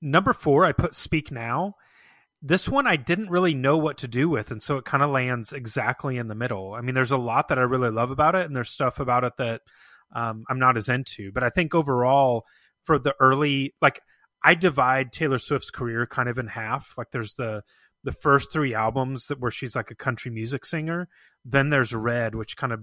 number 0.00 0.32
four 0.32 0.64
i 0.64 0.72
put 0.72 0.94
speak 0.94 1.30
now 1.30 1.74
this 2.42 2.68
one 2.68 2.86
i 2.86 2.96
didn't 2.96 3.30
really 3.30 3.54
know 3.54 3.78
what 3.78 3.98
to 3.98 4.08
do 4.08 4.28
with 4.28 4.50
and 4.50 4.62
so 4.62 4.76
it 4.76 4.84
kind 4.84 5.02
of 5.02 5.10
lands 5.10 5.52
exactly 5.52 6.18
in 6.18 6.28
the 6.28 6.34
middle 6.34 6.74
i 6.74 6.80
mean 6.80 6.94
there's 6.94 7.12
a 7.12 7.16
lot 7.16 7.48
that 7.48 7.58
i 7.58 7.62
really 7.62 7.90
love 7.90 8.10
about 8.10 8.34
it 8.34 8.46
and 8.46 8.54
there's 8.54 8.70
stuff 8.70 9.00
about 9.00 9.24
it 9.24 9.32
that 9.38 9.60
um, 10.14 10.44
i'm 10.50 10.58
not 10.58 10.76
as 10.76 10.88
into 10.88 11.30
but 11.32 11.42
i 11.42 11.48
think 11.48 11.74
overall 11.74 12.44
for 12.82 12.98
the 12.98 13.14
early 13.20 13.74
like 13.80 14.00
i 14.44 14.54
divide 14.54 15.12
taylor 15.12 15.38
swift's 15.38 15.70
career 15.70 16.06
kind 16.06 16.28
of 16.28 16.38
in 16.38 16.48
half 16.48 16.94
like 16.98 17.10
there's 17.12 17.34
the 17.34 17.62
the 18.04 18.12
first 18.12 18.52
three 18.52 18.74
albums 18.74 19.26
that 19.28 19.40
where 19.40 19.50
she's 19.50 19.76
like 19.76 19.90
a 19.90 19.96
country 19.96 20.30
music 20.30 20.64
singer. 20.64 21.08
Then 21.44 21.70
there's 21.70 21.94
Red, 21.94 22.34
which 22.34 22.56
kind 22.56 22.72
of 22.72 22.80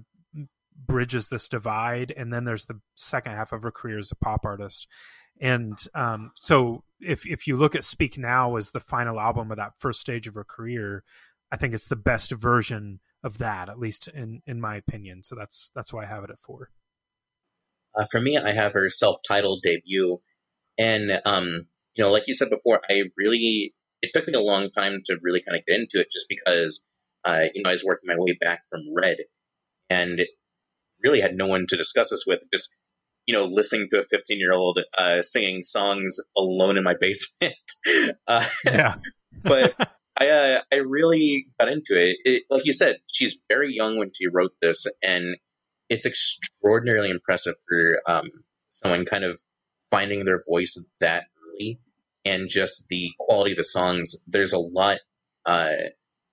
bridges 0.75 1.27
this 1.27 1.49
divide, 1.49 2.13
and 2.15 2.31
then 2.31 2.45
there's 2.45 2.65
the 2.65 2.79
second 2.95 3.33
half 3.33 3.51
of 3.51 3.63
her 3.63 3.71
career 3.71 3.99
as 3.99 4.11
a 4.11 4.15
pop 4.15 4.45
artist. 4.45 4.87
And 5.39 5.77
um, 5.95 6.31
so, 6.35 6.83
if 6.99 7.25
if 7.25 7.47
you 7.47 7.55
look 7.55 7.75
at 7.75 7.83
Speak 7.83 8.17
Now 8.17 8.57
as 8.57 8.71
the 8.71 8.79
final 8.79 9.19
album 9.19 9.51
of 9.51 9.57
that 9.57 9.73
first 9.77 10.01
stage 10.01 10.27
of 10.27 10.35
her 10.35 10.43
career, 10.43 11.03
I 11.51 11.57
think 11.57 11.73
it's 11.73 11.87
the 11.87 11.95
best 11.95 12.31
version 12.31 12.99
of 13.23 13.37
that, 13.37 13.69
at 13.69 13.79
least 13.79 14.07
in 14.09 14.41
in 14.45 14.59
my 14.59 14.75
opinion. 14.75 15.23
So 15.23 15.35
that's 15.35 15.71
that's 15.73 15.93
why 15.93 16.03
I 16.03 16.07
have 16.07 16.23
it 16.23 16.29
at 16.29 16.39
four. 16.39 16.71
Uh, 17.95 18.05
for 18.11 18.19
me, 18.21 18.37
I 18.37 18.51
have 18.51 18.73
her 18.73 18.89
self-titled 18.89 19.61
debut, 19.63 20.19
and 20.77 21.21
um, 21.25 21.67
you 21.95 22.03
know, 22.03 22.11
like 22.11 22.27
you 22.27 22.33
said 22.33 22.49
before, 22.49 22.81
I 22.89 23.03
really 23.17 23.73
it 24.01 24.11
took 24.13 24.27
me 24.27 24.33
a 24.33 24.41
long 24.41 24.69
time 24.71 25.01
to 25.05 25.19
really 25.21 25.41
kind 25.41 25.57
of 25.57 25.65
get 25.65 25.79
into 25.79 25.99
it 25.99 26.11
just 26.11 26.27
because, 26.29 26.87
uh, 27.25 27.45
you 27.53 27.63
know, 27.63 27.69
I 27.69 27.73
was 27.73 27.83
working 27.83 28.07
my 28.07 28.15
way 28.17 28.37
back 28.39 28.61
from 28.69 28.81
Red 28.95 29.17
and 29.89 30.21
really 31.03 31.21
had 31.21 31.35
no 31.35 31.47
one 31.47 31.65
to 31.67 31.77
discuss 31.77 32.09
this 32.09 32.23
with. 32.25 32.39
Just, 32.53 32.73
you 33.29 33.33
know, 33.33 33.43
listening 33.43 33.87
to 33.93 33.99
a 33.99 34.01
15 34.01 34.39
year 34.39 34.53
old 34.53 34.79
uh, 34.97 35.21
singing 35.21 35.61
songs 35.61 36.17
alone 36.35 36.77
in 36.77 36.83
my 36.83 36.95
basement. 36.99 37.53
uh, 38.27 38.43
yeah. 38.65 38.95
but 39.43 39.75
I, 40.19 40.29
uh, 40.29 40.61
I 40.71 40.77
really 40.77 41.45
got 41.59 41.69
into 41.69 41.93
it. 41.93 42.17
it. 42.25 42.43
Like 42.49 42.65
you 42.65 42.73
said, 42.73 42.97
she's 43.05 43.37
very 43.47 43.71
young 43.71 43.99
when 43.99 44.09
she 44.15 44.25
wrote 44.27 44.53
this, 44.59 44.87
and 45.03 45.37
it's 45.89 46.07
extraordinarily 46.07 47.11
impressive 47.11 47.53
for 47.67 48.01
um, 48.07 48.31
someone 48.69 49.05
kind 49.05 49.23
of 49.23 49.39
finding 49.91 50.25
their 50.25 50.41
voice 50.49 50.83
that 50.99 51.25
early 51.47 51.79
and 52.25 52.49
just 52.49 52.87
the 52.89 53.11
quality 53.19 53.51
of 53.51 53.57
the 53.57 53.63
songs. 53.63 54.15
There's 54.25 54.53
a 54.53 54.57
lot 54.57 54.97
uh, 55.45 55.73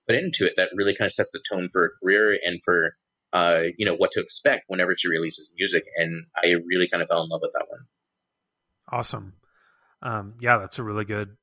put 0.07 0.15
into 0.15 0.47
it 0.47 0.53
that 0.57 0.71
really 0.73 0.95
kind 0.95 1.05
of 1.05 1.13
sets 1.13 1.31
the 1.31 1.43
tone 1.47 1.69
for 1.71 1.81
her 1.81 1.93
career 2.01 2.35
and 2.43 2.59
for 2.59 2.95
uh, 3.33 3.63
you 3.77 3.85
know 3.85 3.95
what 3.95 4.11
to 4.11 4.19
expect 4.19 4.65
whenever 4.67 4.95
she 4.97 5.09
releases 5.09 5.53
music. 5.57 5.85
And 5.95 6.25
I 6.35 6.55
really 6.65 6.87
kind 6.87 7.01
of 7.01 7.09
fell 7.09 7.23
in 7.23 7.29
love 7.29 7.41
with 7.41 7.51
that 7.53 7.65
one. 7.69 7.81
Awesome. 8.91 9.33
Um, 10.01 10.35
yeah, 10.39 10.57
that's 10.57 10.79
a 10.79 10.83
really 10.83 11.05
good, 11.05 11.35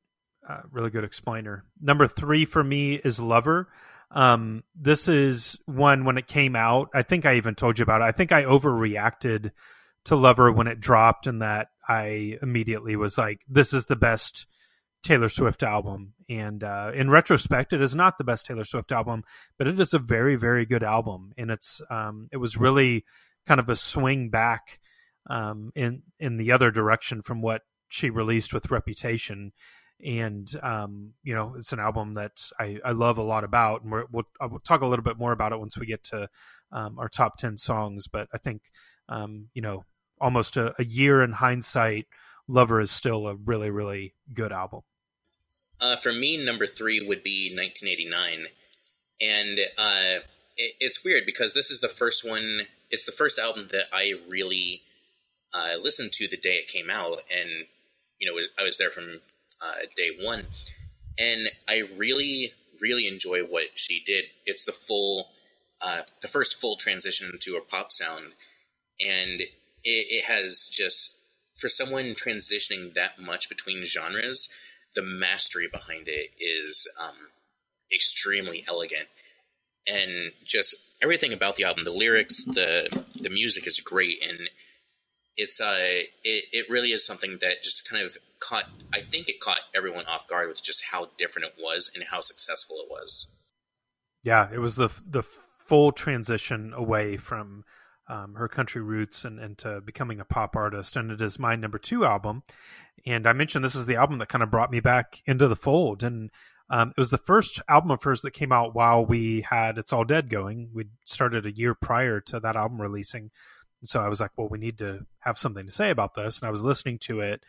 uh, 0.48 0.62
really 0.70 0.90
good 0.90 1.04
explainer. 1.04 1.64
Number 1.80 2.06
three 2.06 2.44
for 2.44 2.62
me 2.62 2.94
is 2.94 3.20
Lover. 3.20 3.68
Um, 4.10 4.62
this 4.74 5.08
is 5.08 5.58
one 5.66 6.04
when 6.04 6.18
it 6.18 6.28
came 6.28 6.54
out. 6.54 6.88
I 6.94 7.02
think 7.02 7.26
I 7.26 7.34
even 7.34 7.54
told 7.54 7.78
you 7.78 7.82
about 7.82 8.00
it. 8.00 8.04
I 8.04 8.12
think 8.12 8.32
I 8.32 8.44
overreacted 8.44 9.50
to 10.04 10.16
Lover 10.16 10.52
when 10.52 10.68
it 10.68 10.80
dropped, 10.80 11.26
and 11.26 11.42
that 11.42 11.68
I 11.88 12.38
immediately 12.40 12.94
was 12.94 13.18
like, 13.18 13.40
"This 13.48 13.72
is 13.72 13.86
the 13.86 13.96
best 13.96 14.46
Taylor 15.04 15.28
Swift 15.28 15.62
album." 15.62 16.14
And 16.28 16.64
uh, 16.64 16.90
in 16.94 17.10
retrospect, 17.10 17.72
it 17.72 17.80
is 17.80 17.94
not 17.94 18.18
the 18.18 18.24
best 18.24 18.46
Taylor 18.46 18.64
Swift 18.64 18.90
album, 18.92 19.22
but 19.58 19.66
it 19.66 19.78
is 19.78 19.94
a 19.94 19.98
very, 19.98 20.36
very 20.36 20.66
good 20.66 20.82
album, 20.82 21.32
and 21.36 21.50
it's 21.50 21.80
um, 21.90 22.28
it 22.32 22.38
was 22.38 22.56
really 22.56 23.04
kind 23.46 23.60
of 23.60 23.68
a 23.68 23.76
swing 23.76 24.30
back 24.30 24.80
um, 25.28 25.70
in 25.74 26.02
in 26.18 26.36
the 26.36 26.52
other 26.52 26.70
direction 26.70 27.22
from 27.22 27.40
what 27.40 27.62
she 27.88 28.10
released 28.10 28.52
with 28.52 28.70
Reputation. 28.70 29.52
And 30.04 30.50
um, 30.62 31.12
you 31.22 31.34
know, 31.34 31.54
it's 31.56 31.72
an 31.72 31.78
album 31.78 32.14
that 32.14 32.50
I, 32.58 32.78
I 32.84 32.90
love 32.90 33.16
a 33.18 33.22
lot 33.22 33.44
about, 33.44 33.82
and 33.82 33.92
we 33.92 34.02
will 34.10 34.24
I'll 34.40 34.58
talk 34.58 34.80
a 34.82 34.86
little 34.86 35.04
bit 35.04 35.18
more 35.18 35.32
about 35.32 35.52
it 35.52 35.58
once 35.60 35.78
we 35.78 35.86
get 35.86 36.02
to 36.04 36.28
um, 36.72 36.98
our 36.98 37.08
top 37.08 37.36
ten 37.38 37.56
songs. 37.56 38.08
But 38.08 38.28
I 38.32 38.38
think 38.38 38.62
um, 39.08 39.48
you 39.54 39.62
know 39.62 39.84
almost 40.20 40.56
a, 40.56 40.74
a 40.78 40.84
year 40.84 41.22
in 41.22 41.32
hindsight, 41.32 42.06
Lover 42.48 42.80
is 42.80 42.90
still 42.90 43.26
a 43.26 43.36
really, 43.36 43.70
really 43.70 44.14
good 44.32 44.52
album. 44.52 44.80
Uh, 45.80 45.96
for 45.96 46.12
me, 46.12 46.42
number 46.42 46.66
three 46.66 47.00
would 47.00 47.22
be 47.22 47.54
1989. 47.54 48.46
And 49.20 49.58
uh, 49.78 50.24
it, 50.56 50.74
it's 50.80 51.04
weird 51.04 51.26
because 51.26 51.54
this 51.54 51.70
is 51.70 51.80
the 51.80 51.88
first 51.88 52.28
one, 52.28 52.62
it's 52.90 53.06
the 53.06 53.12
first 53.12 53.38
album 53.38 53.68
that 53.72 53.86
I 53.92 54.14
really 54.30 54.80
uh, 55.52 55.74
listened 55.82 56.12
to 56.12 56.28
the 56.28 56.36
day 56.36 56.54
it 56.54 56.68
came 56.68 56.90
out. 56.90 57.18
And, 57.36 57.66
you 58.18 58.26
know, 58.26 58.34
was, 58.34 58.48
I 58.58 58.64
was 58.64 58.78
there 58.78 58.90
from 58.90 59.20
uh, 59.62 59.86
day 59.96 60.10
one. 60.20 60.46
And 61.18 61.48
I 61.68 61.82
really, 61.96 62.52
really 62.80 63.06
enjoy 63.06 63.40
what 63.40 63.64
she 63.74 64.02
did. 64.04 64.24
It's 64.46 64.64
the 64.64 64.72
full, 64.72 65.28
uh, 65.80 66.02
the 66.22 66.28
first 66.28 66.60
full 66.60 66.76
transition 66.76 67.32
to 67.40 67.56
a 67.56 67.60
pop 67.60 67.92
sound. 67.92 68.32
And 69.00 69.40
it, 69.40 69.50
it 69.84 70.24
has 70.24 70.68
just 70.72 71.20
for 71.54 71.68
someone 71.68 72.14
transitioning 72.14 72.94
that 72.94 73.18
much 73.18 73.48
between 73.48 73.84
genres, 73.84 74.52
the 74.94 75.02
mastery 75.02 75.68
behind 75.70 76.08
it 76.08 76.30
is 76.38 76.88
um, 77.02 77.16
extremely 77.92 78.64
elegant, 78.68 79.08
and 79.86 80.32
just 80.44 80.96
everything 81.02 81.32
about 81.32 81.56
the 81.56 81.64
album, 81.64 81.84
the 81.84 81.90
lyrics, 81.90 82.44
the 82.44 83.04
the 83.20 83.30
music 83.30 83.66
is 83.66 83.80
great, 83.80 84.18
and 84.22 84.48
it's 85.36 85.60
uh, 85.60 86.02
it 86.24 86.44
it 86.52 86.70
really 86.70 86.92
is 86.92 87.06
something 87.06 87.38
that 87.40 87.62
just 87.62 87.88
kind 87.88 88.04
of 88.04 88.16
caught. 88.40 88.64
I 88.92 89.00
think 89.00 89.28
it 89.28 89.40
caught 89.40 89.60
everyone 89.74 90.06
off 90.06 90.28
guard 90.28 90.48
with 90.48 90.62
just 90.62 90.84
how 90.90 91.08
different 91.18 91.48
it 91.48 91.54
was 91.58 91.90
and 91.94 92.04
how 92.04 92.20
successful 92.20 92.76
it 92.80 92.90
was. 92.90 93.30
Yeah, 94.22 94.48
it 94.52 94.58
was 94.58 94.76
the 94.76 94.90
the 95.06 95.22
full 95.22 95.92
transition 95.92 96.72
away 96.74 97.16
from 97.16 97.64
um, 98.08 98.34
her 98.34 98.48
country 98.48 98.82
roots 98.82 99.24
and, 99.24 99.38
and 99.38 99.56
to 99.58 99.80
becoming 99.80 100.20
a 100.20 100.24
pop 100.24 100.56
artist. 100.56 100.96
And 100.96 101.10
it 101.10 101.22
is 101.22 101.38
my 101.38 101.56
number 101.56 101.78
two 101.78 102.04
album. 102.04 102.42
And 103.06 103.26
I 103.26 103.32
mentioned 103.32 103.64
this 103.64 103.74
is 103.74 103.86
the 103.86 103.96
album 103.96 104.18
that 104.18 104.28
kind 104.28 104.42
of 104.42 104.50
brought 104.50 104.70
me 104.70 104.80
back 104.80 105.22
into 105.26 105.48
the 105.48 105.56
fold. 105.56 106.02
And 106.02 106.30
um, 106.70 106.90
it 106.90 107.00
was 107.00 107.10
the 107.10 107.18
first 107.18 107.60
album 107.68 107.90
of 107.90 108.02
hers 108.02 108.22
that 108.22 108.32
came 108.32 108.52
out 108.52 108.74
while 108.74 109.04
we 109.04 109.42
had 109.42 109.78
It's 109.78 109.92
All 109.92 110.04
Dead 110.04 110.30
going. 110.30 110.70
We 110.72 110.86
started 111.04 111.46
a 111.46 111.54
year 111.54 111.74
prior 111.74 112.20
to 112.22 112.40
that 112.40 112.56
album 112.56 112.80
releasing. 112.80 113.30
so 113.82 114.00
I 114.00 114.08
was 114.08 114.20
like, 114.20 114.30
well, 114.36 114.48
we 114.48 114.58
need 114.58 114.78
to 114.78 115.06
have 115.20 115.38
something 115.38 115.66
to 115.66 115.72
say 115.72 115.90
about 115.90 116.14
this. 116.14 116.40
And 116.40 116.48
I 116.48 116.50
was 116.50 116.64
listening 116.64 116.98
to 117.00 117.20
it. 117.20 117.42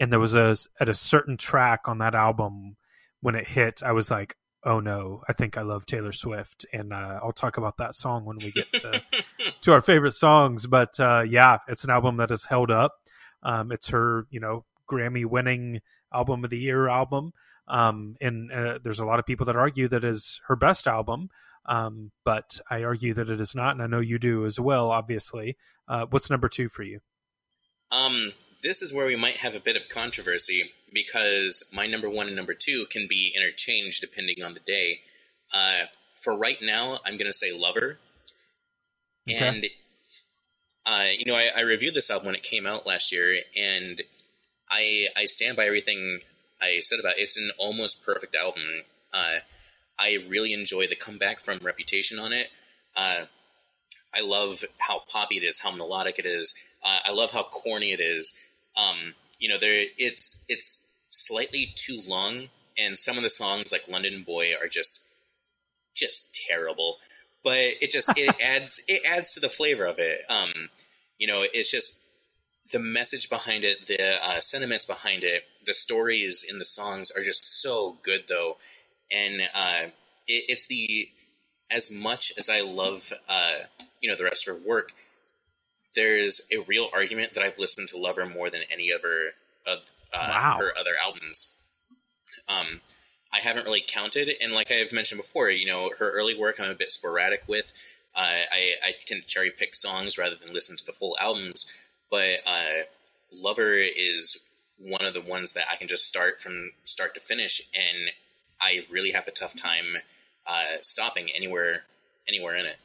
And 0.00 0.10
there 0.10 0.20
was 0.20 0.34
a, 0.34 0.56
at 0.80 0.88
a 0.88 0.94
certain 0.94 1.36
track 1.36 1.82
on 1.86 1.98
that 1.98 2.14
album 2.14 2.76
when 3.20 3.34
it 3.34 3.46
hit, 3.46 3.82
I 3.82 3.92
was 3.92 4.10
like, 4.10 4.36
oh 4.64 4.80
no, 4.80 5.22
I 5.28 5.32
think 5.32 5.56
I 5.56 5.62
love 5.62 5.86
Taylor 5.86 6.12
Swift, 6.12 6.66
and 6.72 6.92
uh, 6.92 7.20
I'll 7.22 7.32
talk 7.32 7.56
about 7.56 7.76
that 7.78 7.94
song 7.94 8.24
when 8.24 8.38
we 8.42 8.50
get 8.50 8.72
to, 8.72 9.02
to 9.62 9.72
our 9.72 9.80
favorite 9.80 10.12
songs. 10.12 10.66
But 10.66 10.98
uh, 10.98 11.22
yeah, 11.28 11.58
it's 11.68 11.84
an 11.84 11.90
album 11.90 12.16
that 12.16 12.30
has 12.30 12.44
held 12.44 12.70
up. 12.70 12.94
Um, 13.42 13.72
it's 13.72 13.88
her, 13.88 14.26
you 14.30 14.40
know, 14.40 14.64
Grammy 14.90 15.26
winning 15.26 15.80
album 16.12 16.44
of 16.44 16.50
the 16.50 16.58
year 16.58 16.88
album. 16.88 17.32
Um, 17.66 18.16
and 18.20 18.52
uh, 18.52 18.78
there's 18.82 18.98
a 18.98 19.06
lot 19.06 19.18
of 19.18 19.26
people 19.26 19.46
that 19.46 19.56
argue 19.56 19.88
that 19.88 20.04
is 20.04 20.40
her 20.48 20.56
best 20.56 20.86
album. 20.86 21.28
Um, 21.66 22.10
but 22.24 22.60
I 22.70 22.84
argue 22.84 23.14
that 23.14 23.30
it 23.30 23.40
is 23.40 23.54
not, 23.54 23.74
and 23.74 23.82
I 23.82 23.86
know 23.86 24.00
you 24.00 24.18
do 24.18 24.44
as 24.44 24.60
well. 24.60 24.90
Obviously, 24.90 25.56
uh, 25.88 26.06
what's 26.10 26.28
number 26.28 26.48
two 26.48 26.68
for 26.68 26.82
you? 26.82 27.00
Um, 27.90 28.32
this 28.62 28.82
is 28.82 28.92
where 28.92 29.06
we 29.06 29.16
might 29.16 29.38
have 29.38 29.56
a 29.56 29.60
bit 29.60 29.76
of 29.76 29.88
controversy 29.88 30.72
because 30.94 31.70
my 31.74 31.86
number 31.86 32.08
one 32.08 32.28
and 32.28 32.36
number 32.36 32.54
two 32.54 32.86
can 32.90 33.06
be 33.08 33.32
interchanged 33.36 34.00
depending 34.00 34.42
on 34.42 34.54
the 34.54 34.60
day. 34.60 35.00
Uh, 35.52 35.86
for 36.14 36.38
right 36.38 36.58
now, 36.62 36.98
I'm 37.04 37.18
going 37.18 37.26
to 37.26 37.32
say 37.32 37.52
Lover. 37.52 37.98
Okay. 39.28 39.46
And, 39.46 39.66
uh, 40.86 41.08
you 41.18 41.24
know, 41.26 41.36
I, 41.36 41.48
I, 41.56 41.60
reviewed 41.62 41.94
this 41.94 42.10
album 42.10 42.26
when 42.26 42.34
it 42.34 42.42
came 42.42 42.66
out 42.66 42.86
last 42.86 43.10
year, 43.10 43.38
and 43.56 44.02
I, 44.70 45.08
I 45.16 45.24
stand 45.24 45.56
by 45.56 45.64
everything 45.64 46.20
I 46.62 46.80
said 46.80 47.00
about 47.00 47.18
it. 47.18 47.22
It's 47.22 47.38
an 47.38 47.50
almost 47.58 48.04
perfect 48.04 48.34
album. 48.34 48.62
Uh, 49.12 49.38
I 49.98 50.24
really 50.28 50.52
enjoy 50.52 50.86
the 50.86 50.96
comeback 50.96 51.40
from 51.40 51.58
Reputation 51.58 52.18
on 52.18 52.32
it. 52.32 52.48
Uh, 52.96 53.24
I 54.14 54.22
love 54.22 54.64
how 54.78 55.00
poppy 55.10 55.36
it 55.36 55.42
is, 55.42 55.60
how 55.60 55.74
melodic 55.74 56.18
it 56.18 56.26
is. 56.26 56.54
Uh, 56.84 57.00
I 57.06 57.12
love 57.12 57.30
how 57.30 57.42
corny 57.44 57.92
it 57.92 58.00
is. 58.00 58.38
Um, 58.76 59.14
you 59.38 59.48
know, 59.48 59.58
there 59.58 59.86
it's 59.98 60.44
it's 60.48 60.83
slightly 61.14 61.72
too 61.74 62.00
long, 62.08 62.48
and 62.78 62.98
some 62.98 63.16
of 63.16 63.22
the 63.22 63.30
songs 63.30 63.72
like 63.72 63.88
London 63.88 64.24
Boy 64.26 64.52
are 64.60 64.68
just 64.68 65.08
just 65.94 66.34
terrible. 66.48 66.96
But 67.42 67.58
it 67.80 67.90
just 67.90 68.10
it 68.16 68.34
adds 68.44 68.82
it 68.88 69.02
adds 69.10 69.34
to 69.34 69.40
the 69.40 69.48
flavor 69.48 69.86
of 69.86 69.98
it. 69.98 70.22
Um, 70.28 70.70
you 71.18 71.26
know, 71.26 71.44
it's 71.52 71.70
just 71.70 72.04
the 72.72 72.78
message 72.78 73.28
behind 73.28 73.64
it, 73.64 73.86
the 73.86 74.24
uh, 74.24 74.40
sentiments 74.40 74.86
behind 74.86 75.22
it, 75.22 75.44
the 75.66 75.74
stories 75.74 76.44
in 76.48 76.58
the 76.58 76.64
songs 76.64 77.10
are 77.10 77.22
just 77.22 77.60
so 77.60 77.98
good, 78.02 78.24
though, 78.28 78.56
and 79.12 79.42
uh, 79.54 79.84
it, 80.26 80.44
it's 80.48 80.66
the 80.66 81.08
as 81.70 81.90
much 81.90 82.32
as 82.38 82.48
I 82.48 82.60
love 82.60 83.12
uh, 83.28 83.58
you 84.00 84.08
know 84.08 84.16
the 84.16 84.24
rest 84.24 84.48
of 84.48 84.56
her 84.56 84.68
work, 84.68 84.92
there's 85.94 86.46
a 86.52 86.58
real 86.62 86.88
argument 86.92 87.34
that 87.34 87.42
I've 87.42 87.58
listened 87.58 87.88
to 87.88 87.98
Lover 87.98 88.26
more 88.26 88.50
than 88.50 88.62
any 88.72 88.92
other 88.92 89.32
of 89.66 89.90
uh, 90.12 90.26
wow. 90.30 90.56
her 90.58 90.72
other 90.78 90.92
albums. 91.02 91.56
Um, 92.48 92.80
I 93.32 93.38
haven't 93.38 93.64
really 93.64 93.84
counted, 93.86 94.30
and 94.42 94.52
like 94.52 94.70
I've 94.70 94.92
mentioned 94.92 95.20
before, 95.20 95.50
you 95.50 95.66
know, 95.66 95.90
her 95.98 96.10
early 96.10 96.36
work 96.36 96.60
I'm 96.60 96.70
a 96.70 96.74
bit 96.74 96.90
sporadic 96.90 97.42
with. 97.48 97.72
Uh, 98.14 98.46
I, 98.52 98.74
I 98.84 98.94
tend 99.06 99.22
to 99.22 99.28
cherry 99.28 99.50
pick 99.50 99.74
songs 99.74 100.18
rather 100.18 100.36
than 100.36 100.54
listen 100.54 100.76
to 100.76 100.86
the 100.86 100.92
full 100.92 101.16
albums, 101.20 101.72
but 102.10 102.40
uh, 102.46 102.84
Lover 103.42 103.74
is 103.74 104.44
one 104.78 105.04
of 105.04 105.14
the 105.14 105.20
ones 105.20 105.54
that 105.54 105.64
I 105.70 105.76
can 105.76 105.88
just 105.88 106.06
start 106.06 106.38
from 106.38 106.70
start 106.84 107.14
to 107.14 107.20
finish, 107.20 107.60
and 107.74 108.10
I 108.60 108.86
really 108.90 109.10
have 109.12 109.26
a 109.26 109.32
tough 109.32 109.56
time 109.56 109.96
uh, 110.46 110.76
stopping 110.82 111.30
anywhere 111.34 111.82
anywhere 112.28 112.54
in 112.54 112.66
it. 112.66 112.76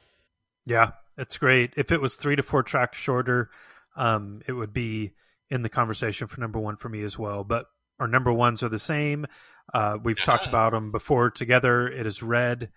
Yeah, 0.66 0.92
it's 1.18 1.38
great. 1.38 1.74
If 1.78 1.92
it 1.92 2.02
was 2.02 2.16
three 2.16 2.36
to 2.36 2.44
four 2.44 2.64
tracks 2.64 2.98
shorter, 2.98 3.50
um, 3.96 4.42
it 4.48 4.54
would 4.54 4.74
be 4.74 5.12
in 5.50 5.62
the 5.62 5.70
conversation 5.70 6.28
for 6.28 6.40
number 6.40 6.60
one 6.60 6.76
for 6.76 6.90
me 6.90 7.04
as 7.04 7.18
well. 7.18 7.44
But 7.44 7.66
our 8.00 8.08
number 8.08 8.32
ones 8.32 8.64
are 8.64 8.70
the 8.70 8.80
same. 8.80 9.26
Uh, 9.74 9.98
we've 10.04 10.18
uh-huh. 10.18 10.38
talked 10.38 10.48
about 10.48 10.72
them 10.72 10.92
before 10.92 11.30
together. 11.30 11.88
It 11.88 12.08
is 12.08 12.24
Red, 12.24 12.70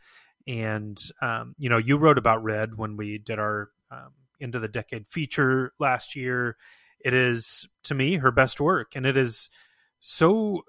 and 0.47 1.01
um, 1.21 1.55
you 1.59 1.69
know, 1.69 1.79
you 1.79 1.97
wrote 1.97 2.19
about 2.19 2.43
Red 2.43 2.77
when 2.77 2.97
we 2.97 3.19
did 3.19 3.39
our 3.39 3.71
um, 3.91 4.13
of 4.43 4.61
the 4.61 4.69
decade 4.69 5.07
feature 5.07 5.73
last 5.79 6.17
year. 6.17 6.57
It 7.05 7.15
is 7.15 7.69
to 7.85 7.95
me 7.95 8.17
her 8.17 8.31
best 8.31 8.61
work, 8.61 8.93
and 8.95 9.07
it 9.07 9.17
is 9.17 9.49
so 10.01 10.63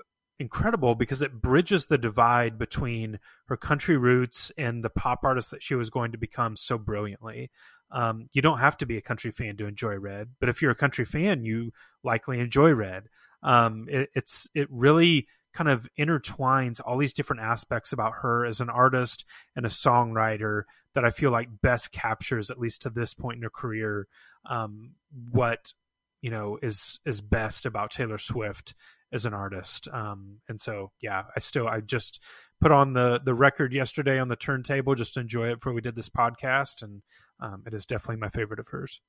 incredible 0.44 0.94
because 0.94 1.22
it 1.22 1.42
bridges 1.42 1.88
the 1.88 1.98
divide 1.98 2.60
between 2.60 3.18
her 3.46 3.56
country 3.56 3.96
roots 3.96 4.52
and 4.58 4.84
the 4.84 4.90
pop 4.90 5.22
artist 5.24 5.52
that 5.52 5.64
she 5.64 5.74
was 5.74 5.90
going 5.90 6.12
to 6.12 6.18
become 6.18 6.58
so 6.58 6.78
brilliantly. 6.78 7.50
Um, 7.92 8.28
you 8.34 8.42
don't 8.42 8.60
have 8.60 8.76
to 8.78 8.86
be 8.86 8.98
a 8.98 9.02
country 9.02 9.32
fan 9.32 9.56
to 9.58 9.68
enjoy 9.68 9.96
Red, 9.96 10.32
but 10.42 10.50
if 10.50 10.62
you're 10.62 10.72
a 10.72 10.76
country 10.76 11.06
fan, 11.06 11.46
you 11.46 11.72
likely 12.04 12.40
enjoy 12.40 12.72
Red. 12.74 13.06
Um, 13.42 13.88
it, 13.90 14.10
it's 14.14 14.50
it 14.54 14.68
really 14.70 15.28
kind 15.54 15.70
of 15.70 15.88
intertwines 15.98 16.82
all 16.84 16.98
these 16.98 17.14
different 17.14 17.42
aspects 17.42 17.94
about 17.94 18.14
her 18.22 18.46
as 18.46 18.60
an 18.60 18.70
artist 18.70 19.24
and 19.56 19.66
a 19.66 19.70
songwriter 19.70 20.64
that 20.94 21.06
I 21.06 21.10
feel 21.10 21.32
like 21.32 21.62
best 21.62 21.92
captures, 21.92 22.50
at 22.50 22.60
least 22.60 22.82
to 22.82 22.90
this 22.90 23.14
point 23.14 23.38
in 23.38 23.44
her 23.44 23.50
career, 23.50 24.08
um, 24.50 24.96
what 25.32 25.74
you 26.22 26.32
know 26.32 26.58
is 26.62 27.00
is 27.06 27.22
best 27.22 27.66
about 27.66 27.92
Taylor 27.92 28.18
Swift 28.18 28.74
as 29.14 29.26
an 29.26 29.34
artist. 29.34 29.88
Um, 29.94 30.40
and 30.50 30.60
so, 30.60 30.92
yeah, 31.02 31.24
I 31.36 31.40
still 31.40 31.68
I 31.68 31.80
just 31.80 32.20
put 32.60 32.72
on 32.72 32.94
the 32.94 33.20
the 33.24 33.36
record 33.36 33.74
yesterday 33.74 34.20
on 34.20 34.28
the 34.28 34.36
turntable 34.36 34.96
just 34.96 35.14
to 35.14 35.20
enjoy 35.20 35.52
it 35.52 35.56
before 35.56 35.74
we 35.74 35.82
did 35.82 35.96
this 35.96 36.10
podcast, 36.10 36.82
and 36.82 37.04
um, 37.40 37.64
it 37.66 37.74
is 37.74 37.86
definitely 37.86 38.18
my 38.18 38.30
favorite 38.30 38.60
of 38.60 38.68
hers. 38.70 39.00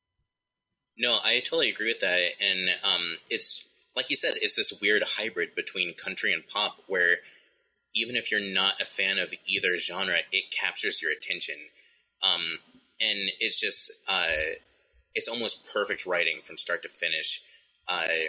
No, 0.99 1.19
I 1.25 1.40
totally 1.40 1.71
agree 1.71 1.88
with 1.88 2.01
that, 2.01 2.21
and 2.40 2.69
um, 2.85 3.17
it's 3.31 3.67
like 3.97 4.11
you 4.11 4.17
said, 4.17 4.35
it's 4.37 4.57
this 4.57 4.79
weird 4.83 5.03
hybrid 5.07 5.55
between 5.55 5.95
country 5.95 6.33
and 6.33 6.47
pop, 6.47 6.77
where 6.87 7.17
even 7.95 8.17
if 8.17 8.31
you're 8.31 8.40
not 8.40 8.81
a 8.81 8.85
fan 8.85 9.19
of 9.19 9.33
either 9.47 9.77
genre, 9.77 10.19
it 10.33 10.45
captures 10.53 11.01
your 11.01 11.12
attention, 11.12 11.57
um, 12.23 12.59
and 13.01 13.31
it's 13.40 13.61
just 13.61 13.90
uh, 14.09 14.55
it's 15.14 15.29
almost 15.29 15.73
perfect 15.73 16.07
writing 16.07 16.40
from 16.43 16.59
start 16.59 16.83
to 16.83 16.88
finish. 16.88 17.43
Uh, 17.88 18.29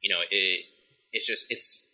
you 0.00 0.10
know, 0.10 0.20
it 0.30 0.66
it's 1.12 1.26
just 1.26 1.46
it's 1.50 1.90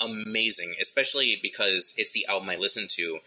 amazing, 0.00 0.74
especially 0.80 1.38
because 1.42 1.94
it's 1.96 2.12
the 2.12 2.26
album 2.26 2.50
I 2.50 2.56
listened 2.56 2.90
to, 2.90 3.18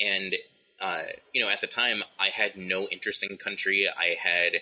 and 0.00 0.34
uh, 0.80 1.02
you 1.32 1.40
know, 1.40 1.50
at 1.50 1.60
the 1.60 1.66
time 1.66 2.02
I 2.18 2.28
had 2.28 2.56
no 2.56 2.88
interest 2.90 3.24
in 3.28 3.36
country. 3.36 3.86
I 3.88 4.16
had 4.20 4.60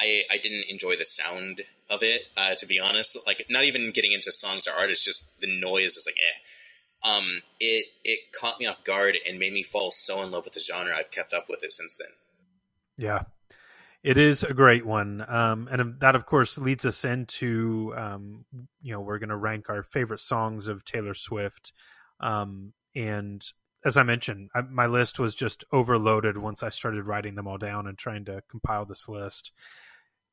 I 0.00 0.24
I 0.30 0.38
didn't 0.38 0.64
enjoy 0.68 0.96
the 0.96 1.04
sound 1.04 1.62
of 1.90 2.02
it, 2.02 2.22
uh, 2.36 2.54
to 2.56 2.66
be 2.66 2.80
honest. 2.80 3.18
Like 3.26 3.46
not 3.48 3.64
even 3.64 3.90
getting 3.90 4.12
into 4.12 4.32
songs 4.32 4.66
or 4.66 4.72
artists, 4.78 5.04
just 5.04 5.40
the 5.40 5.60
noise 5.60 5.96
is 5.96 6.06
like 6.06 6.16
eh. 6.16 7.08
Um, 7.10 7.42
it 7.60 7.86
it 8.04 8.32
caught 8.38 8.58
me 8.58 8.66
off 8.66 8.82
guard 8.84 9.16
and 9.26 9.38
made 9.38 9.52
me 9.52 9.62
fall 9.62 9.90
so 9.90 10.22
in 10.22 10.30
love 10.30 10.44
with 10.44 10.54
the 10.54 10.60
genre. 10.60 10.96
I've 10.96 11.10
kept 11.10 11.32
up 11.32 11.48
with 11.48 11.62
it 11.62 11.72
since 11.72 11.96
then. 11.96 12.08
Yeah, 12.96 13.22
it 14.02 14.16
is 14.16 14.42
a 14.42 14.54
great 14.54 14.86
one, 14.86 15.24
um, 15.28 15.68
and 15.70 16.00
that 16.00 16.14
of 16.14 16.26
course 16.26 16.58
leads 16.58 16.86
us 16.86 17.04
into 17.04 17.92
um, 17.96 18.44
you 18.80 18.92
know 18.92 19.00
we're 19.00 19.18
going 19.18 19.28
to 19.28 19.36
rank 19.36 19.68
our 19.68 19.82
favorite 19.82 20.20
songs 20.20 20.68
of 20.68 20.84
Taylor 20.84 21.14
Swift, 21.14 21.72
um, 22.20 22.72
and 22.94 23.44
as 23.84 23.96
I 23.96 24.02
mentioned, 24.02 24.50
I, 24.54 24.62
my 24.62 24.86
list 24.86 25.18
was 25.18 25.34
just 25.34 25.64
overloaded 25.72 26.38
once 26.38 26.62
I 26.62 26.68
started 26.68 27.06
writing 27.06 27.34
them 27.34 27.46
all 27.46 27.58
down 27.58 27.86
and 27.86 27.96
trying 27.96 28.24
to 28.26 28.42
compile 28.50 28.84
this 28.84 29.08
list. 29.08 29.52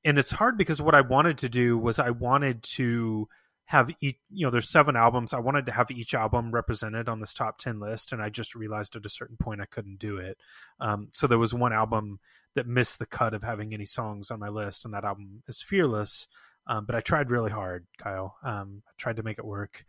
And 0.04 0.20
it's 0.20 0.32
hard 0.32 0.58
because 0.58 0.82
what 0.82 0.96
I 0.96 1.02
wanted 1.02 1.38
to 1.40 1.50
do 1.50 1.78
was 1.78 1.98
I 1.98 2.12
wanted 2.12 2.64
to 2.76 3.28
have 3.66 3.90
each 4.00 4.18
you 4.30 4.46
know 4.46 4.52
there's 4.52 4.70
seven 4.70 4.96
albums. 4.96 5.34
I 5.34 5.40
wanted 5.40 5.66
to 5.66 5.72
have 5.72 5.90
each 5.90 6.14
album 6.14 6.52
represented 6.52 7.10
on 7.10 7.20
this 7.20 7.34
top 7.34 7.58
10 7.58 7.80
list 7.80 8.12
and 8.12 8.22
i 8.22 8.30
just 8.30 8.56
realized 8.56 8.96
at 8.96 9.06
a 9.06 9.10
certain 9.10 9.38
point 9.38 9.62
i 9.62 9.66
couldn't 9.66 10.00
do 10.00 10.18
it. 10.18 10.38
Um, 10.80 11.10
so 11.14 11.28
there 11.28 11.40
was 11.40 11.54
one 11.54 11.74
album 11.74 12.20
that 12.54 12.68
missed 12.68 13.00
the 13.00 13.06
cut 13.06 13.34
of 13.34 13.44
having 13.44 13.74
any 13.74 13.86
songs 13.86 14.30
on 14.30 14.40
my 14.40 14.50
list 14.50 14.86
and 14.86 14.94
that 14.94 15.04
album 15.04 15.44
is 15.48 15.62
fearless. 15.62 16.28
Um, 16.68 16.86
but 16.86 16.96
i 16.96 17.00
tried 17.00 17.32
really 17.32 17.52
hard 17.52 17.88
kyle. 17.98 18.38
Um, 18.44 18.84
i 18.88 18.92
tried 18.98 19.18
to 19.18 19.24
make 19.24 19.40
it 19.40 19.46
work. 19.46 19.86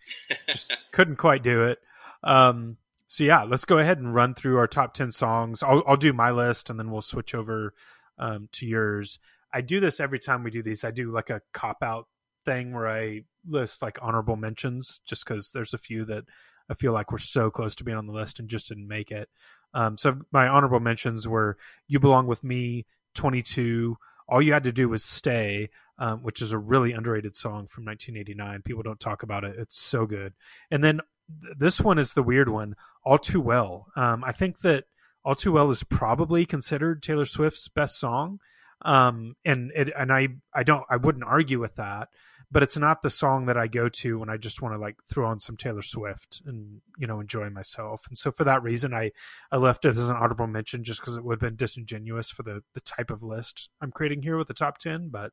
Just 0.49 0.75
couldn't 0.93 1.17
quite 1.17 1.43
do 1.43 1.65
it. 1.65 1.79
Um, 2.23 2.79
so 3.09 3.25
yeah 3.25 3.43
let's 3.43 3.67
go 3.67 3.79
ahead 3.79 3.99
and 3.99 4.15
run 4.15 4.35
through 4.35 4.57
our 4.57 4.67
top 4.67 4.95
10 4.95 5.13
songs. 5.13 5.63
I'll, 5.63 5.83
I'll 5.87 5.97
do 5.97 6.15
my 6.15 6.31
list 6.31 6.71
and 6.71 6.79
then 6.79 6.91
we'll 6.91 7.03
switch 7.03 7.35
over 7.35 7.75
um, 8.19 8.49
to 8.53 8.67
yours. 8.67 9.19
I 9.53 9.61
do 9.61 9.81
this 9.81 10.01
every 10.01 10.19
time 10.19 10.43
we 10.43 10.51
do 10.51 10.63
these. 10.63 10.83
I 10.83 10.91
do 10.91 11.11
like 11.11 11.29
a 11.29 11.43
cop 11.53 11.83
out 11.83 12.09
thing 12.47 12.73
where 12.73 12.89
I 12.89 13.25
list 13.47 13.83
like 13.83 13.99
honorable 14.03 14.37
mentions 14.37 15.01
just 15.07 15.25
because 15.25 15.51
there's 15.53 15.75
a 15.75 15.79
few 15.79 16.05
that 16.07 16.25
I 16.69 16.75
feel 16.75 16.93
like 16.93 17.13
we're 17.13 17.19
so 17.19 17.51
close 17.51 17.77
to 17.77 17.85
being 17.85 17.97
on 17.97 18.07
the 18.07 18.13
list 18.13 18.39
and 18.39 18.49
just 18.49 18.69
didn't 18.69 18.89
make 18.89 19.11
it. 19.11 19.29
Um, 19.75 19.97
so 19.97 20.19
my 20.33 20.49
honorable 20.49 20.81
mentions 20.81 21.29
were 21.29 21.57
"You 21.87 22.01
Belong 22.01 22.27
with 22.27 22.43
Me," 22.43 22.87
"22." 23.15 23.97
All 24.29 24.43
you 24.43 24.53
had 24.53 24.65
to 24.65 24.73
do 24.73 24.89
was 24.89 25.05
stay, 25.05 25.71
um, 25.99 26.23
which 26.23 26.43
is 26.43 26.53
a 26.53 26.59
really 26.59 26.93
underrated 26.93 27.37
song 27.37 27.67
from 27.69 27.85
1989. 27.85 28.63
People 28.63 28.83
don't 28.83 28.99
talk 28.99 29.23
about 29.23 29.45
it. 29.45 29.57
It's 29.57 29.81
so 29.81 30.07
good. 30.07 30.35
And 30.71 30.83
then 30.83 31.01
th- 31.43 31.55
this 31.59 31.81
one 31.81 31.99
is 31.99 32.15
the 32.15 32.25
weird 32.25 32.49
one. 32.49 32.75
All 33.05 33.19
too 33.19 33.41
well. 33.41 33.87
Um, 33.95 34.25
I 34.25 34.33
think 34.33 34.61
that 34.61 34.85
all 35.25 35.37
too 35.37 35.53
well 35.53 35.71
is 35.71 35.85
probably 35.85 36.45
considered 36.47 37.03
Taylor 37.03 37.25
Swift's 37.25 37.69
best 37.69 38.01
song. 38.01 38.41
Um, 38.83 39.37
and 39.45 39.73
it, 39.75 39.91
and 39.97 40.13
I 40.13 40.29
I 40.55 40.63
don't 40.63 40.85
I 40.91 40.97
wouldn't 40.97 41.25
argue 41.25 41.59
with 41.59 41.77
that 41.77 42.09
but 42.51 42.63
it's 42.63 42.79
not 42.79 43.03
the 43.03 43.11
song 43.11 43.47
that 43.47 43.57
I 43.57 43.67
go 43.67 43.89
to 43.89 44.21
when 44.21 44.31
I 44.31 44.37
just 44.37 44.63
want 44.63 44.75
to 44.75 44.79
like 44.79 44.97
throw 45.09 45.27
on 45.27 45.41
some 45.41 45.57
Taylor 45.57 45.83
Swift 45.83 46.43
and 46.47 46.81
you 46.97 47.07
know 47.07 47.21
enjoy 47.21 47.51
myself. 47.51 48.03
And 48.09 48.17
so 48.17 48.31
for 48.31 48.45
that 48.45 48.63
reason, 48.63 48.95
I 48.95 49.11
I 49.51 49.57
left 49.57 49.85
it 49.85 49.91
as 49.91 50.09
an 50.09 50.17
audible 50.17 50.47
mention 50.47 50.85
just 50.85 51.01
because 51.01 51.17
it 51.17 51.25
would 51.25 51.35
have 51.35 51.41
been 51.41 51.57
disingenuous 51.57 52.31
for 52.31 52.43
the 52.43 52.63
the 52.75 52.81
type 52.81 53.11
of 53.11 53.23
list 53.23 53.69
I'm 53.81 53.91
creating 53.91 54.23
here 54.23 54.39
with 54.39 54.49
the 54.49 54.55
top 54.55 54.79
ten. 54.79 55.09
But 55.09 55.33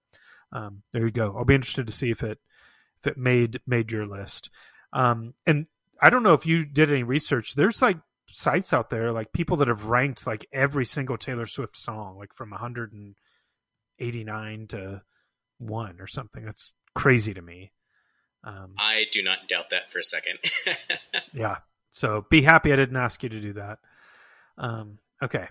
um, 0.51 0.83
there 0.91 1.05
you 1.05 1.11
go. 1.11 1.35
I'll 1.37 1.45
be 1.45 1.55
interested 1.55 1.87
to 1.87 1.93
see 1.93 2.09
if 2.09 2.23
it 2.23 2.39
if 2.99 3.07
it 3.07 3.17
made 3.17 3.61
made 3.67 3.91
your 3.91 4.05
list. 4.05 4.49
Um, 4.91 5.33
and 5.45 5.67
I 6.01 6.09
don't 6.09 6.23
know 6.23 6.33
if 6.33 6.45
you 6.45 6.65
did 6.65 6.91
any 6.91 7.03
research. 7.03 7.55
There's 7.55 7.81
like 7.81 7.97
sites 8.27 8.73
out 8.73 8.89
there 8.89 9.11
like 9.11 9.33
people 9.33 9.57
that 9.57 9.67
have 9.67 9.85
ranked 9.85 10.25
like 10.25 10.47
every 10.51 10.85
single 10.85 11.17
Taylor 11.17 11.45
Swift 11.45 11.77
song 11.77 12.17
like 12.17 12.33
from 12.33 12.49
189 12.49 14.67
to 14.67 15.03
one 15.59 15.99
or 15.99 16.07
something. 16.07 16.45
That's 16.45 16.73
crazy 16.95 17.33
to 17.33 17.41
me. 17.41 17.71
Um, 18.43 18.73
I 18.77 19.05
do 19.11 19.23
not 19.23 19.47
doubt 19.47 19.69
that 19.69 19.91
for 19.91 19.99
a 19.99 20.03
second. 20.03 20.39
yeah. 21.33 21.57
So 21.91 22.25
be 22.29 22.41
happy 22.41 22.73
I 22.73 22.75
didn't 22.75 22.97
ask 22.97 23.23
you 23.23 23.29
to 23.29 23.39
do 23.39 23.53
that. 23.53 23.79
Um, 24.57 24.99
okay. 25.21 25.47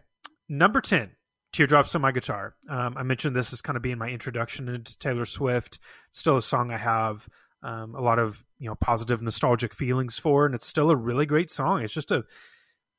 Number 0.48 0.80
10, 0.80 1.10
Teardrops 1.52 1.94
on 1.94 2.02
My 2.02 2.12
Guitar. 2.12 2.54
Um, 2.68 2.94
I 2.96 3.02
mentioned 3.02 3.34
this 3.34 3.52
as 3.52 3.62
kind 3.62 3.76
of 3.76 3.82
being 3.82 3.98
my 3.98 4.08
introduction 4.08 4.68
into 4.68 4.98
Taylor 4.98 5.24
Swift. 5.24 5.78
It's 6.10 6.18
still 6.18 6.36
a 6.36 6.42
song 6.42 6.70
I 6.70 6.76
have 6.76 7.28
um, 7.62 7.94
a 7.94 8.00
lot 8.00 8.18
of, 8.18 8.44
you 8.58 8.68
know, 8.68 8.74
positive 8.74 9.22
nostalgic 9.22 9.72
feelings 9.72 10.18
for, 10.18 10.44
and 10.44 10.54
it's 10.54 10.66
still 10.66 10.90
a 10.90 10.96
really 10.96 11.26
great 11.26 11.50
song. 11.50 11.82
It's 11.82 11.94
just 11.94 12.10
a, 12.10 12.24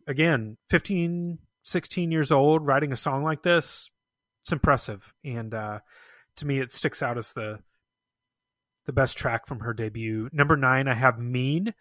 again, 0.07 0.57
15, 0.69 1.39
16 1.63 2.11
years 2.11 2.31
old, 2.31 2.65
writing 2.65 2.91
a 2.91 2.97
song 2.97 3.23
like 3.23 3.43
this. 3.43 3.91
It's 4.43 4.53
impressive. 4.53 5.13
And 5.23 5.53
uh, 5.53 5.79
to 6.37 6.47
me, 6.47 6.59
it 6.59 6.71
sticks 6.71 7.03
out 7.03 7.17
as 7.17 7.33
the, 7.33 7.59
the 8.85 8.93
best 8.93 9.17
track 9.17 9.47
from 9.47 9.61
her 9.61 9.73
debut. 9.73 10.29
Number 10.31 10.55
nine, 10.55 10.87
I 10.87 10.93
have 10.93 11.19
Mean. 11.19 11.73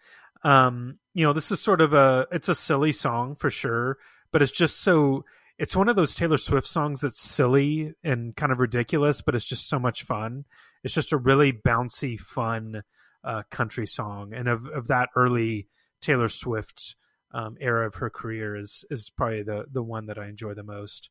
Um, 0.43 0.99
you 1.13 1.25
know, 1.25 1.33
this 1.33 1.51
is 1.51 1.59
sort 1.59 1.81
of 1.81 1.93
a 1.93 2.27
it's 2.31 2.49
a 2.49 2.55
silly 2.55 2.91
song 2.91 3.35
for 3.35 3.49
sure, 3.49 3.97
but 4.31 4.41
it's 4.41 4.51
just 4.51 4.81
so 4.81 5.23
it's 5.57 5.75
one 5.75 5.87
of 5.87 5.95
those 5.95 6.15
Taylor 6.15 6.37
Swift 6.37 6.67
songs 6.67 7.01
that's 7.01 7.19
silly 7.19 7.93
and 8.03 8.35
kind 8.35 8.51
of 8.51 8.59
ridiculous, 8.59 9.21
but 9.21 9.35
it's 9.35 9.45
just 9.45 9.69
so 9.69 9.79
much 9.79 10.03
fun. 10.03 10.45
It's 10.83 10.93
just 10.93 11.13
a 11.13 11.17
really 11.17 11.53
bouncy, 11.53 12.19
fun 12.19 12.83
uh, 13.23 13.43
country 13.49 13.87
song, 13.87 14.33
and 14.33 14.47
of 14.47 14.65
of 14.65 14.87
that 14.87 15.09
early 15.15 15.67
Taylor 16.01 16.27
Swift 16.27 16.95
um, 17.33 17.57
era 17.61 17.87
of 17.87 17.95
her 17.95 18.09
career 18.09 18.55
is 18.55 18.83
is 18.89 19.09
probably 19.09 19.43
the 19.43 19.65
the 19.71 19.83
one 19.83 20.07
that 20.07 20.17
I 20.17 20.27
enjoy 20.27 20.53
the 20.53 20.63
most. 20.63 21.09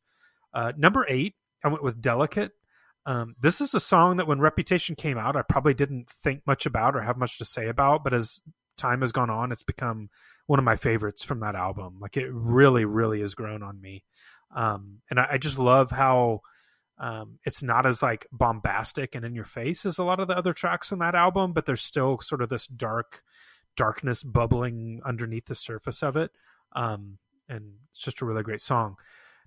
Uh, 0.53 0.71
number 0.77 1.05
eight, 1.09 1.35
I 1.63 1.69
went 1.69 1.83
with 1.83 2.01
Delicate. 2.01 2.51
Um, 3.05 3.35
this 3.39 3.59
is 3.59 3.73
a 3.73 3.79
song 3.79 4.17
that 4.17 4.27
when 4.27 4.39
Reputation 4.39 4.95
came 4.95 5.17
out, 5.17 5.35
I 5.35 5.41
probably 5.41 5.73
didn't 5.73 6.09
think 6.09 6.41
much 6.47 6.65
about 6.65 6.95
or 6.95 7.01
have 7.01 7.17
much 7.17 7.37
to 7.37 7.45
say 7.45 7.67
about, 7.67 8.03
but 8.03 8.13
as 8.13 8.41
time 8.77 9.01
has 9.01 9.11
gone 9.11 9.29
on, 9.29 9.51
it's 9.51 9.63
become 9.63 10.09
one 10.47 10.59
of 10.59 10.65
my 10.65 10.75
favorites 10.75 11.23
from 11.23 11.39
that 11.41 11.55
album. 11.55 11.97
Like 11.99 12.17
it 12.17 12.29
really, 12.31 12.85
really 12.85 13.21
has 13.21 13.35
grown 13.35 13.61
on 13.61 13.81
me. 13.81 14.03
Um, 14.55 15.01
and 15.09 15.19
I, 15.19 15.27
I, 15.31 15.37
just 15.37 15.57
love 15.57 15.89
how 15.89 16.41
um, 16.99 17.39
it's 17.43 17.63
not 17.63 17.87
as 17.87 18.03
like 18.03 18.27
bombastic 18.31 19.15
and 19.15 19.25
in 19.25 19.33
your 19.33 19.45
face 19.45 19.83
as 19.83 19.97
a 19.97 20.03
lot 20.03 20.19
of 20.19 20.27
the 20.27 20.37
other 20.37 20.53
tracks 20.53 20.91
on 20.91 20.99
that 20.99 21.15
album, 21.15 21.53
but 21.53 21.65
there's 21.65 21.81
still 21.81 22.19
sort 22.19 22.41
of 22.41 22.49
this 22.49 22.67
dark 22.67 23.23
darkness 23.75 24.21
bubbling 24.21 25.01
underneath 25.03 25.45
the 25.45 25.55
surface 25.55 26.03
of 26.03 26.15
it. 26.15 26.31
Um, 26.75 27.17
and 27.49 27.73
it's 27.89 28.01
just 28.01 28.21
a 28.21 28.25
really 28.25 28.43
great 28.43 28.61
song. 28.61 28.95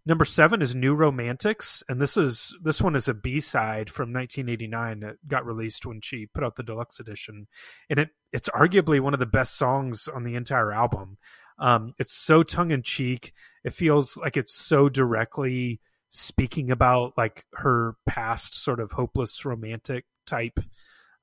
Number 0.08 0.24
seven 0.24 0.62
is 0.62 0.76
New 0.76 0.94
Romantics, 0.94 1.82
and 1.88 2.00
this 2.00 2.16
is 2.16 2.56
this 2.62 2.80
one 2.80 2.94
is 2.94 3.08
a 3.08 3.14
B 3.14 3.40
side 3.40 3.90
from 3.90 4.12
1989 4.12 5.00
that 5.00 5.16
got 5.26 5.44
released 5.44 5.84
when 5.84 6.00
she 6.00 6.26
put 6.26 6.44
out 6.44 6.54
the 6.54 6.62
deluxe 6.62 7.00
edition, 7.00 7.48
and 7.90 7.98
it 7.98 8.10
it's 8.32 8.48
arguably 8.50 9.00
one 9.00 9.14
of 9.14 9.18
the 9.18 9.26
best 9.26 9.56
songs 9.56 10.06
on 10.06 10.22
the 10.22 10.36
entire 10.36 10.70
album. 10.72 11.18
Um, 11.58 11.92
it's 11.98 12.12
so 12.12 12.44
tongue 12.44 12.70
in 12.70 12.84
cheek. 12.84 13.32
It 13.64 13.72
feels 13.72 14.16
like 14.16 14.36
it's 14.36 14.54
so 14.54 14.88
directly 14.88 15.80
speaking 16.08 16.70
about 16.70 17.14
like 17.18 17.44
her 17.54 17.96
past 18.06 18.62
sort 18.62 18.78
of 18.78 18.92
hopeless 18.92 19.44
romantic 19.44 20.04
type 20.24 20.60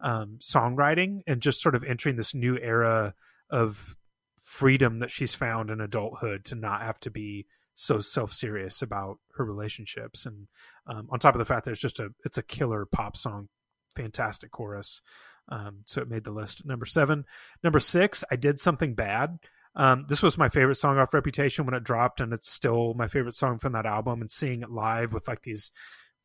um, 0.02 0.40
songwriting, 0.42 1.22
and 1.26 1.42
just 1.42 1.62
sort 1.62 1.76
of 1.76 1.86
entering 1.86 2.18
this 2.18 2.36
new 2.36 2.58
era 2.58 3.14
of 3.50 3.96
freedom 4.42 5.00
that 5.00 5.10
she's 5.10 5.34
found 5.34 5.70
in 5.70 5.80
adulthood 5.80 6.44
to 6.44 6.56
not 6.56 6.82
have 6.82 7.00
to 7.00 7.10
be 7.10 7.46
so 7.76 8.00
self 8.00 8.34
serious 8.34 8.82
about 8.82 9.20
her 9.36 9.46
relationships, 9.46 10.26
and 10.26 10.48
um, 10.88 11.08
on 11.12 11.20
top 11.20 11.36
of 11.36 11.40
the 11.40 11.46
fact 11.46 11.66
that 11.66 11.72
it's 11.72 11.82
just 11.82 12.00
a 12.00 12.10
it's 12.26 12.38
a 12.38 12.44
killer 12.44 12.86
pop 12.86 13.18
song, 13.18 13.50
fantastic 13.96 14.52
chorus. 14.52 15.02
Um, 15.50 15.80
so 15.86 16.02
it 16.02 16.10
made 16.10 16.24
the 16.24 16.32
list. 16.32 16.66
Number 16.66 16.86
seven, 16.86 17.26
number 17.64 17.80
six, 17.80 18.24
I 18.32 18.36
did 18.38 18.60
something 18.60 18.94
bad. 18.94 19.40
Um, 19.76 20.06
this 20.08 20.22
was 20.22 20.38
my 20.38 20.50
favorite 20.50 20.76
song 20.76 20.98
off 20.98 21.14
Reputation 21.14 21.66
when 21.66 21.74
it 21.74 21.84
dropped, 21.84 22.22
and 22.22 22.32
it's 22.32 22.50
still 22.50 22.94
my 22.94 23.08
favorite 23.08 23.36
song 23.36 23.58
from 23.58 23.74
that 23.74 23.86
album. 23.86 24.22
And 24.22 24.32
seeing 24.32 24.62
it 24.62 24.70
live 24.70 25.14
with 25.14 25.28
like 25.28 25.42
these 25.42 25.72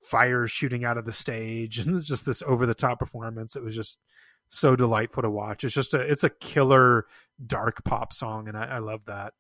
fires 0.03 0.51
shooting 0.51 0.85
out 0.85 0.99
of 0.99 1.07
the 1.07 1.13
stage 1.13 1.79
and 1.87 2.03
just 2.05 2.27
this 2.27 2.43
over 2.47 2.67
the 2.67 2.75
top 2.75 2.99
performance, 2.99 3.57
it 3.57 3.63
was 3.63 3.75
just 3.75 3.99
so 4.49 4.77
delightful 4.77 5.23
to 5.23 5.31
watch. 5.31 5.65
It's 5.65 5.75
just 5.75 5.95
a 5.95 6.01
it's 6.01 6.25
a 6.25 6.31
killer 6.31 7.07
dark 7.45 7.85
pop 7.85 8.13
song, 8.13 8.49
and 8.49 8.57
I, 8.57 8.65
I 8.65 8.79
love 8.79 9.01
that. 9.07 9.35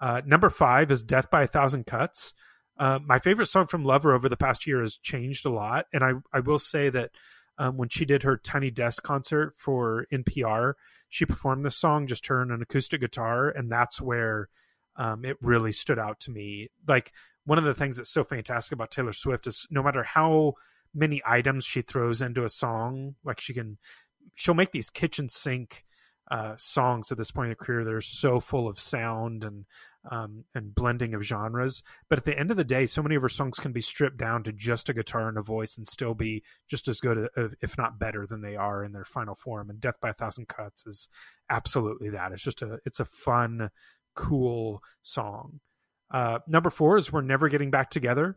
Uh, 0.00 0.20
number 0.24 0.50
five 0.50 0.90
is 0.90 1.02
Death 1.02 1.30
by 1.30 1.42
a 1.42 1.46
Thousand 1.46 1.86
Cuts. 1.86 2.34
Uh, 2.78 2.98
my 3.04 3.18
favorite 3.18 3.46
song 3.46 3.66
from 3.66 3.84
Lover 3.84 4.14
over 4.14 4.28
the 4.28 4.36
past 4.36 4.66
year 4.66 4.80
has 4.80 4.96
changed 4.96 5.44
a 5.44 5.50
lot. 5.50 5.86
And 5.92 6.04
I, 6.04 6.12
I 6.32 6.40
will 6.40 6.60
say 6.60 6.90
that 6.90 7.10
um, 7.58 7.76
when 7.76 7.88
she 7.88 8.04
did 8.04 8.22
her 8.22 8.36
Tiny 8.36 8.70
Desk 8.70 9.02
concert 9.02 9.54
for 9.56 10.06
NPR, 10.12 10.74
she 11.08 11.26
performed 11.26 11.64
this 11.64 11.76
song, 11.76 12.06
just 12.06 12.28
her 12.28 12.40
and 12.40 12.52
an 12.52 12.62
acoustic 12.62 13.00
guitar. 13.00 13.48
And 13.48 13.70
that's 13.70 14.00
where 14.00 14.48
um, 14.96 15.24
it 15.24 15.36
really 15.40 15.72
stood 15.72 15.98
out 15.98 16.20
to 16.20 16.30
me. 16.30 16.68
Like, 16.86 17.12
one 17.44 17.58
of 17.58 17.64
the 17.64 17.74
things 17.74 17.96
that's 17.96 18.10
so 18.10 18.24
fantastic 18.24 18.74
about 18.74 18.90
Taylor 18.90 19.14
Swift 19.14 19.46
is 19.46 19.66
no 19.70 19.82
matter 19.82 20.02
how 20.02 20.52
many 20.94 21.22
items 21.26 21.64
she 21.64 21.80
throws 21.80 22.20
into 22.20 22.44
a 22.44 22.48
song, 22.48 23.14
like 23.24 23.40
she 23.40 23.54
can, 23.54 23.78
she'll 24.34 24.52
make 24.52 24.70
these 24.70 24.90
kitchen 24.90 25.30
sink 25.30 25.84
uh, 26.30 26.54
songs 26.56 27.10
at 27.10 27.18
this 27.18 27.30
point 27.30 27.46
in 27.46 27.50
the 27.50 27.64
career 27.64 27.84
that 27.84 27.92
are 27.92 28.00
so 28.00 28.40
full 28.40 28.68
of 28.68 28.78
sound 28.78 29.44
and 29.44 29.64
um, 30.10 30.44
and 30.54 30.74
blending 30.74 31.14
of 31.14 31.22
genres. 31.22 31.82
But 32.08 32.18
at 32.18 32.24
the 32.24 32.38
end 32.38 32.50
of 32.50 32.56
the 32.56 32.64
day, 32.64 32.86
so 32.86 33.02
many 33.02 33.14
of 33.14 33.22
her 33.22 33.28
songs 33.28 33.58
can 33.58 33.72
be 33.72 33.80
stripped 33.80 34.16
down 34.16 34.42
to 34.44 34.52
just 34.52 34.88
a 34.88 34.94
guitar 34.94 35.28
and 35.28 35.36
a 35.36 35.42
voice 35.42 35.76
and 35.76 35.86
still 35.86 36.14
be 36.14 36.42
just 36.68 36.88
as 36.88 37.00
good, 37.00 37.28
uh, 37.36 37.48
if 37.60 37.76
not 37.76 37.98
better, 37.98 38.26
than 38.26 38.40
they 38.40 38.56
are 38.56 38.84
in 38.84 38.92
their 38.92 39.04
final 39.04 39.34
form. 39.34 39.70
And 39.70 39.80
"Death 39.80 40.00
by 40.00 40.10
a 40.10 40.14
Thousand 40.14 40.48
Cuts" 40.48 40.86
is 40.86 41.08
absolutely 41.50 42.10
that. 42.10 42.32
It's 42.32 42.42
just 42.42 42.62
a 42.62 42.78
it's 42.84 43.00
a 43.00 43.04
fun, 43.04 43.70
cool 44.14 44.82
song. 45.02 45.60
Uh, 46.10 46.38
number 46.46 46.70
four 46.70 46.96
is 46.96 47.12
"We're 47.12 47.20
Never 47.20 47.48
Getting 47.48 47.70
Back 47.70 47.90
Together." 47.90 48.36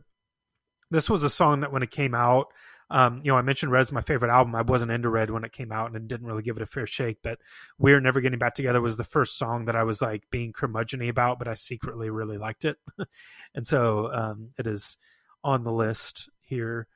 This 0.90 1.08
was 1.08 1.24
a 1.24 1.30
song 1.30 1.60
that 1.60 1.72
when 1.72 1.82
it 1.82 1.90
came 1.90 2.14
out, 2.14 2.48
um, 2.92 3.22
you 3.24 3.32
know, 3.32 3.38
I 3.38 3.42
mentioned 3.42 3.72
Red's 3.72 3.90
my 3.90 4.02
favorite 4.02 4.30
album. 4.30 4.54
I 4.54 4.60
wasn't 4.60 4.92
into 4.92 5.08
Red 5.08 5.30
when 5.30 5.44
it 5.44 5.52
came 5.52 5.72
out 5.72 5.90
and 5.90 6.08
didn't 6.08 6.26
really 6.26 6.42
give 6.42 6.56
it 6.56 6.62
a 6.62 6.66
fair 6.66 6.86
shake, 6.86 7.18
but 7.22 7.38
We're 7.78 8.00
Never 8.00 8.20
Getting 8.20 8.38
Back 8.38 8.54
Together 8.54 8.82
was 8.82 8.98
the 8.98 9.02
first 9.02 9.38
song 9.38 9.64
that 9.64 9.74
I 9.74 9.82
was 9.82 10.02
like 10.02 10.24
being 10.30 10.52
curmudgeony 10.52 11.08
about, 11.08 11.38
but 11.38 11.48
I 11.48 11.54
secretly 11.54 12.10
really 12.10 12.36
liked 12.36 12.66
it. 12.66 12.76
and 13.54 13.66
so 13.66 14.12
um, 14.12 14.50
it 14.58 14.66
is 14.66 14.98
on 15.42 15.64
the 15.64 15.72
list 15.72 16.28
here. 16.42 16.86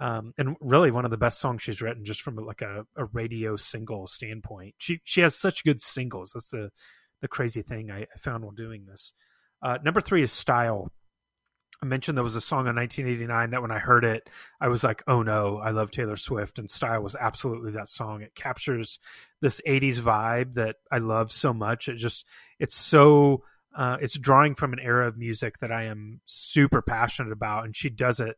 Um, 0.00 0.34
and 0.36 0.56
really 0.60 0.90
one 0.90 1.04
of 1.04 1.12
the 1.12 1.16
best 1.16 1.38
songs 1.38 1.62
she's 1.62 1.80
written 1.80 2.04
just 2.04 2.22
from 2.22 2.34
like 2.34 2.62
a, 2.62 2.84
a 2.96 3.04
radio 3.04 3.54
single 3.54 4.08
standpoint. 4.08 4.74
She 4.78 5.00
she 5.04 5.20
has 5.20 5.36
such 5.36 5.62
good 5.62 5.80
singles. 5.80 6.32
That's 6.34 6.48
the 6.48 6.72
the 7.20 7.28
crazy 7.28 7.62
thing 7.62 7.92
I, 7.92 8.00
I 8.00 8.18
found 8.18 8.42
while 8.42 8.52
doing 8.52 8.86
this. 8.86 9.12
Uh, 9.62 9.78
number 9.84 10.00
three 10.00 10.22
is 10.22 10.32
Style. 10.32 10.90
I 11.82 11.86
mentioned 11.86 12.16
there 12.16 12.24
was 12.24 12.36
a 12.36 12.40
song 12.40 12.66
in 12.66 12.76
1989 12.76 13.50
that 13.50 13.62
when 13.62 13.70
I 13.70 13.78
heard 13.78 14.04
it, 14.04 14.28
I 14.60 14.68
was 14.68 14.84
like, 14.84 15.02
oh 15.06 15.22
no, 15.22 15.58
I 15.58 15.70
love 15.70 15.90
Taylor 15.90 16.16
Swift. 16.16 16.58
And 16.58 16.70
Style 16.70 17.02
was 17.02 17.16
absolutely 17.16 17.72
that 17.72 17.88
song. 17.88 18.22
It 18.22 18.34
captures 18.34 18.98
this 19.40 19.60
80s 19.66 20.00
vibe 20.00 20.54
that 20.54 20.76
I 20.90 20.98
love 20.98 21.32
so 21.32 21.52
much. 21.52 21.88
It 21.88 21.96
just, 21.96 22.24
it's 22.58 22.76
so, 22.76 23.42
uh, 23.76 23.98
it's 24.00 24.18
drawing 24.18 24.54
from 24.54 24.72
an 24.72 24.78
era 24.78 25.08
of 25.08 25.18
music 25.18 25.58
that 25.58 25.72
I 25.72 25.84
am 25.84 26.20
super 26.24 26.80
passionate 26.80 27.32
about. 27.32 27.64
And 27.64 27.76
she 27.76 27.90
does 27.90 28.20
it 28.20 28.36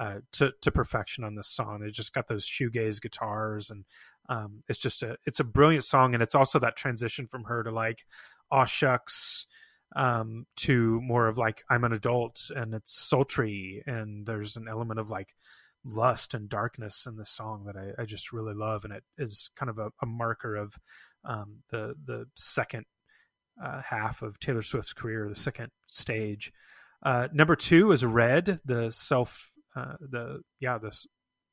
uh, 0.00 0.20
to 0.32 0.52
to 0.62 0.72
perfection 0.72 1.24
on 1.24 1.34
this 1.34 1.46
song. 1.46 1.82
It 1.82 1.92
just 1.92 2.14
got 2.14 2.26
those 2.26 2.48
shoegaze 2.48 3.02
guitars, 3.02 3.70
and 3.70 3.84
um, 4.30 4.62
it's 4.66 4.78
just 4.78 5.02
a 5.02 5.18
it's 5.26 5.40
a 5.40 5.44
brilliant 5.44 5.84
song, 5.84 6.14
and 6.14 6.22
it's 6.22 6.34
also 6.34 6.58
that 6.58 6.74
transition 6.74 7.26
from 7.26 7.44
her 7.44 7.62
to 7.62 7.70
like, 7.70 8.06
aw 8.50 8.64
shucks, 8.64 9.46
um, 9.96 10.46
to 10.56 11.00
more 11.00 11.26
of 11.26 11.38
like 11.38 11.64
I'm 11.68 11.84
an 11.84 11.92
adult, 11.92 12.50
and 12.54 12.74
it's 12.74 12.92
sultry, 12.92 13.82
and 13.86 14.26
there's 14.26 14.56
an 14.56 14.66
element 14.68 15.00
of 15.00 15.10
like 15.10 15.34
lust 15.84 16.34
and 16.34 16.48
darkness 16.48 17.06
in 17.06 17.16
this 17.16 17.30
song 17.30 17.64
that 17.64 17.76
I, 17.76 18.02
I 18.02 18.04
just 18.04 18.32
really 18.32 18.54
love, 18.54 18.84
and 18.84 18.92
it 18.92 19.04
is 19.18 19.50
kind 19.56 19.70
of 19.70 19.78
a, 19.78 19.90
a 20.02 20.06
marker 20.06 20.56
of 20.56 20.74
um, 21.24 21.58
the 21.70 21.94
the 22.04 22.26
second 22.34 22.86
uh, 23.62 23.82
half 23.82 24.22
of 24.22 24.38
Taylor 24.38 24.62
Swift's 24.62 24.92
career, 24.92 25.28
the 25.28 25.34
second 25.34 25.70
stage. 25.86 26.52
Uh, 27.02 27.28
number 27.32 27.56
two 27.56 27.92
is 27.92 28.04
Red, 28.04 28.60
the 28.64 28.90
self, 28.90 29.52
uh, 29.74 29.94
the 30.00 30.42
yeah, 30.60 30.78
this 30.78 31.06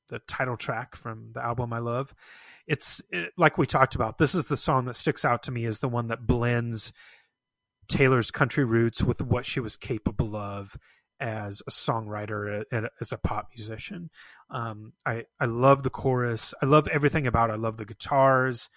the 0.10 0.20
title 0.20 0.58
track 0.58 0.96
from 0.96 1.32
the 1.34 1.44
album 1.44 1.74
I 1.74 1.80
love. 1.80 2.14
It's 2.66 3.02
it, 3.12 3.34
like 3.38 3.58
we 3.58 3.66
talked 3.66 3.96
about. 3.96 4.18
This 4.18 4.36
is 4.36 4.48
the 4.48 4.58
song 4.58 4.86
that 4.86 4.96
sticks 4.96 5.26
out 5.26 5.44
to 5.44 5.52
me 5.52 5.66
as 5.66 5.80
the 5.80 5.90
one 5.90 6.08
that 6.08 6.28
blends 6.28 6.94
Taylor's 7.88 8.32
country 8.32 8.66
roots 8.66 9.04
with 9.04 9.22
what 9.22 9.46
she 9.46 9.60
was 9.60 9.76
capable 9.76 10.36
of 10.36 10.78
as 11.20 11.62
a 11.68 11.72
songwriter 11.72 12.64
and 12.72 12.90
as 13.02 13.12
a 13.12 13.18
pop 13.18 13.50
musician. 13.56 14.10
Um, 14.50 14.94
I 15.06 15.26
I 15.40 15.46
love 15.46 15.84
the 15.84 15.90
chorus. 15.90 16.54
I 16.62 16.66
love 16.66 16.88
everything 16.90 17.26
about. 17.28 17.50
it. 17.50 17.54
I 17.54 17.58
love 17.58 17.78
the 17.78 17.86
guitars 17.86 18.70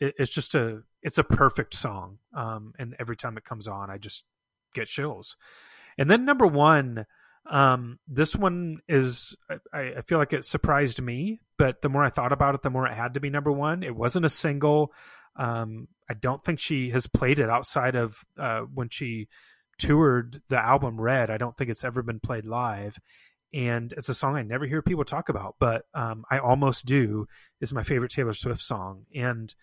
it, 0.00 0.14
it's 0.18 0.30
just 0.30 0.54
a 0.54 0.82
it's 1.02 1.18
a 1.18 1.24
perfect 1.24 1.74
song. 1.74 2.18
Um, 2.34 2.72
and 2.78 2.94
every 2.98 3.16
time 3.16 3.36
it 3.36 3.44
comes 3.44 3.68
on, 3.68 3.90
I 3.90 3.98
just 3.98 4.24
get 4.74 4.88
chills. 4.88 5.36
And 5.98 6.10
then 6.10 6.24
number 6.24 6.46
one, 6.46 7.06
um, 7.48 7.98
this 8.06 8.34
one 8.34 8.80
is 8.88 9.36
I, 9.72 9.94
I 9.98 10.02
feel 10.02 10.18
like 10.18 10.32
it 10.32 10.44
surprised 10.44 11.00
me, 11.00 11.40
but 11.58 11.82
the 11.82 11.88
more 11.88 12.04
I 12.04 12.10
thought 12.10 12.32
about 12.32 12.54
it, 12.54 12.62
the 12.62 12.70
more 12.70 12.86
it 12.86 12.94
had 12.94 13.14
to 13.14 13.20
be 13.20 13.30
number 13.30 13.52
one. 13.52 13.82
It 13.82 13.96
wasn't 13.96 14.26
a 14.26 14.30
single. 14.30 14.92
Um, 15.36 15.88
I 16.08 16.14
don't 16.14 16.44
think 16.44 16.60
she 16.60 16.90
has 16.90 17.06
played 17.06 17.38
it 17.38 17.50
outside 17.50 17.94
of 17.94 18.24
uh, 18.38 18.60
when 18.60 18.88
she 18.88 19.28
toured 19.78 20.42
the 20.48 20.58
album 20.58 21.00
Red. 21.00 21.30
I 21.30 21.36
don't 21.36 21.56
think 21.56 21.70
it's 21.70 21.84
ever 21.84 22.02
been 22.02 22.20
played 22.20 22.44
live. 22.44 22.98
And 23.52 23.92
it's 23.92 24.08
a 24.08 24.14
song 24.14 24.36
I 24.36 24.42
never 24.42 24.66
hear 24.66 24.82
people 24.82 25.04
talk 25.04 25.28
about, 25.28 25.56
but 25.58 25.84
um, 25.94 26.24
I 26.30 26.38
almost 26.38 26.84
do. 26.84 27.26
Is 27.60 27.72
my 27.72 27.82
favorite 27.82 28.10
Taylor 28.10 28.32
Swift 28.32 28.60
song, 28.60 29.04
and 29.14 29.54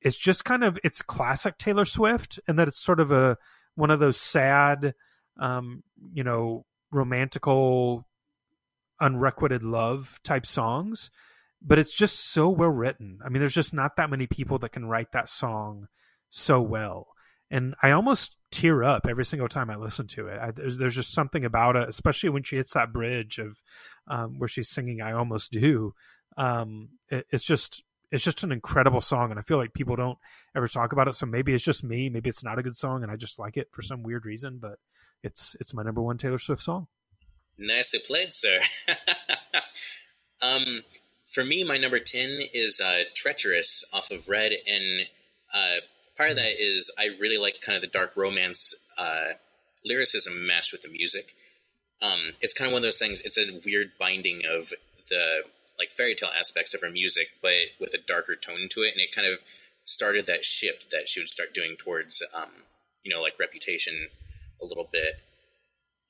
it's 0.00 0.18
just 0.18 0.44
kind 0.44 0.62
of 0.62 0.78
it's 0.84 1.02
classic 1.02 1.58
Taylor 1.58 1.84
Swift, 1.84 2.38
and 2.46 2.58
that 2.58 2.68
it's 2.68 2.80
sort 2.80 3.00
of 3.00 3.10
a 3.10 3.38
one 3.74 3.90
of 3.90 4.00
those 4.00 4.18
sad, 4.18 4.94
um, 5.40 5.82
you 6.12 6.22
know, 6.22 6.66
romantical, 6.92 8.04
unrequited 9.00 9.62
love 9.62 10.20
type 10.22 10.46
songs. 10.46 11.10
But 11.64 11.78
it's 11.78 11.94
just 11.94 12.32
so 12.32 12.48
well 12.48 12.70
written. 12.70 13.20
I 13.24 13.28
mean, 13.28 13.40
there's 13.40 13.54
just 13.54 13.72
not 13.72 13.96
that 13.96 14.10
many 14.10 14.26
people 14.26 14.58
that 14.58 14.72
can 14.72 14.86
write 14.86 15.12
that 15.12 15.28
song 15.28 15.88
so 16.28 16.60
well. 16.60 17.08
And 17.50 17.74
I 17.82 17.90
almost 17.90 18.36
tear 18.50 18.82
up 18.82 19.06
every 19.08 19.24
single 19.24 19.48
time 19.48 19.70
I 19.70 19.76
listen 19.76 20.06
to 20.08 20.26
it. 20.26 20.40
I, 20.40 20.50
there's, 20.50 20.78
there's 20.78 20.94
just 20.94 21.12
something 21.12 21.44
about 21.44 21.76
it, 21.76 21.88
especially 21.88 22.30
when 22.30 22.42
she 22.42 22.56
hits 22.56 22.72
that 22.72 22.92
bridge 22.92 23.38
of 23.38 23.62
um, 24.08 24.38
where 24.38 24.48
she's 24.48 24.68
singing 24.68 25.00
"I 25.02 25.12
Almost 25.12 25.52
Do." 25.52 25.94
Um, 26.36 26.88
it, 27.10 27.26
it's 27.30 27.44
just 27.44 27.84
it's 28.12 28.22
just 28.22 28.44
an 28.44 28.52
incredible 28.52 29.00
song 29.00 29.30
and 29.30 29.40
i 29.40 29.42
feel 29.42 29.56
like 29.56 29.72
people 29.72 29.96
don't 29.96 30.18
ever 30.54 30.68
talk 30.68 30.92
about 30.92 31.08
it 31.08 31.14
so 31.14 31.26
maybe 31.26 31.54
it's 31.54 31.64
just 31.64 31.82
me 31.82 32.08
maybe 32.08 32.28
it's 32.28 32.44
not 32.44 32.58
a 32.58 32.62
good 32.62 32.76
song 32.76 33.02
and 33.02 33.10
i 33.10 33.16
just 33.16 33.38
like 33.38 33.56
it 33.56 33.68
for 33.72 33.82
some 33.82 34.02
weird 34.02 34.24
reason 34.24 34.58
but 34.60 34.78
it's 35.22 35.56
it's 35.58 35.74
my 35.74 35.82
number 35.82 36.02
one 36.02 36.18
taylor 36.18 36.38
swift 36.38 36.62
song 36.62 36.86
nicely 37.58 37.98
played 38.06 38.32
sir 38.32 38.60
um 40.42 40.82
for 41.32 41.44
me 41.44 41.64
my 41.64 41.76
number 41.76 41.98
10 41.98 42.40
is 42.52 42.80
uh 42.80 43.04
treacherous 43.14 43.84
off 43.92 44.10
of 44.10 44.28
red 44.28 44.52
and 44.66 45.06
uh 45.54 45.76
part 46.16 46.30
of 46.30 46.36
that 46.36 46.54
is 46.58 46.92
i 46.98 47.08
really 47.20 47.38
like 47.38 47.60
kind 47.60 47.76
of 47.76 47.82
the 47.82 47.88
dark 47.88 48.16
romance 48.16 48.74
uh 48.98 49.32
lyricism 49.84 50.46
matched 50.46 50.72
with 50.72 50.82
the 50.82 50.88
music 50.88 51.34
um 52.02 52.32
it's 52.40 52.54
kind 52.54 52.66
of 52.68 52.72
one 52.72 52.80
of 52.80 52.84
those 52.84 52.98
things 52.98 53.20
it's 53.22 53.38
a 53.38 53.60
weird 53.64 53.92
binding 53.98 54.42
of 54.46 54.72
the 55.08 55.42
like 55.82 55.90
fairy 55.90 56.14
tale 56.14 56.30
aspects 56.38 56.74
of 56.74 56.80
her 56.80 56.90
music, 56.90 57.28
but 57.42 57.54
with 57.80 57.92
a 57.94 57.98
darker 57.98 58.36
tone 58.36 58.68
to 58.70 58.82
it, 58.82 58.92
and 58.92 59.00
it 59.00 59.14
kind 59.14 59.26
of 59.26 59.42
started 59.84 60.26
that 60.26 60.44
shift 60.44 60.90
that 60.92 61.08
she 61.08 61.20
would 61.20 61.28
start 61.28 61.52
doing 61.52 61.74
towards, 61.76 62.22
um, 62.36 62.50
you 63.02 63.12
know, 63.12 63.20
like 63.20 63.38
Reputation 63.40 64.08
a 64.62 64.64
little 64.64 64.88
bit. 64.92 65.14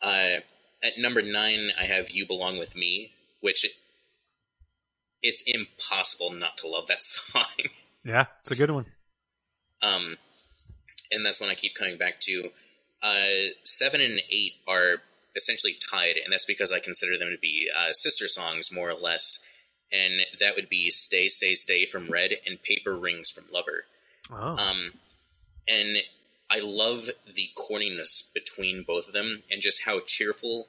Uh, 0.03 0.41
at 0.85 0.99
number 0.99 1.23
nine, 1.23 1.71
I 1.81 1.85
have 1.85 2.11
"You 2.11 2.27
Belong 2.27 2.59
with 2.59 2.77
Me," 2.77 3.13
which 3.41 3.65
it's 5.23 5.43
impossible 5.43 6.33
not 6.33 6.57
to 6.59 6.69
love 6.69 6.87
that 6.89 7.03
song. 7.03 7.45
yeah, 8.05 8.27
it's 8.41 8.51
a 8.51 8.57
good 8.57 8.71
one. 8.71 8.87
Um, 9.83 10.17
and 11.11 11.25
that's 11.27 11.41
when 11.41 11.51
I 11.51 11.55
keep 11.55 11.75
coming 11.75 11.99
back 11.99 12.21
to. 12.21 12.51
Uh, 13.03 13.51
seven 13.65 14.01
and 14.01 14.21
eight 14.31 14.53
are 14.69 15.03
essentially 15.35 15.77
tied, 15.91 16.17
and 16.23 16.33
that's 16.33 16.45
because 16.45 16.71
I 16.71 16.79
consider 16.79 17.19
them 17.19 17.31
to 17.31 17.39
be 17.39 17.69
uh, 17.77 17.93
sister 17.93 18.29
songs, 18.29 18.73
more 18.73 18.89
or 18.91 18.95
less 18.95 19.49
and 19.93 20.21
that 20.41 20.57
would 20.57 20.69
be 20.69 20.91
"Stay, 20.91 21.29
Stay, 21.29 21.55
Stay" 21.55 21.85
from 21.85 22.09
Red 22.09 22.33
and 22.47 22.63
"Paper 22.63 22.97
Rings" 22.97 23.31
from 23.31 23.45
Lover. 23.53 23.85
Oh. 24.31 24.57
Um, 24.57 24.93
and 25.69 25.99
I 26.51 26.61
love 26.61 27.11
the 27.33 27.51
corniness 27.57 28.33
between 28.33 28.83
both 28.83 29.09
of 29.09 29.15
them, 29.15 29.43
and 29.51 29.61
just 29.61 29.85
how 29.85 30.01
cheerful, 30.01 30.69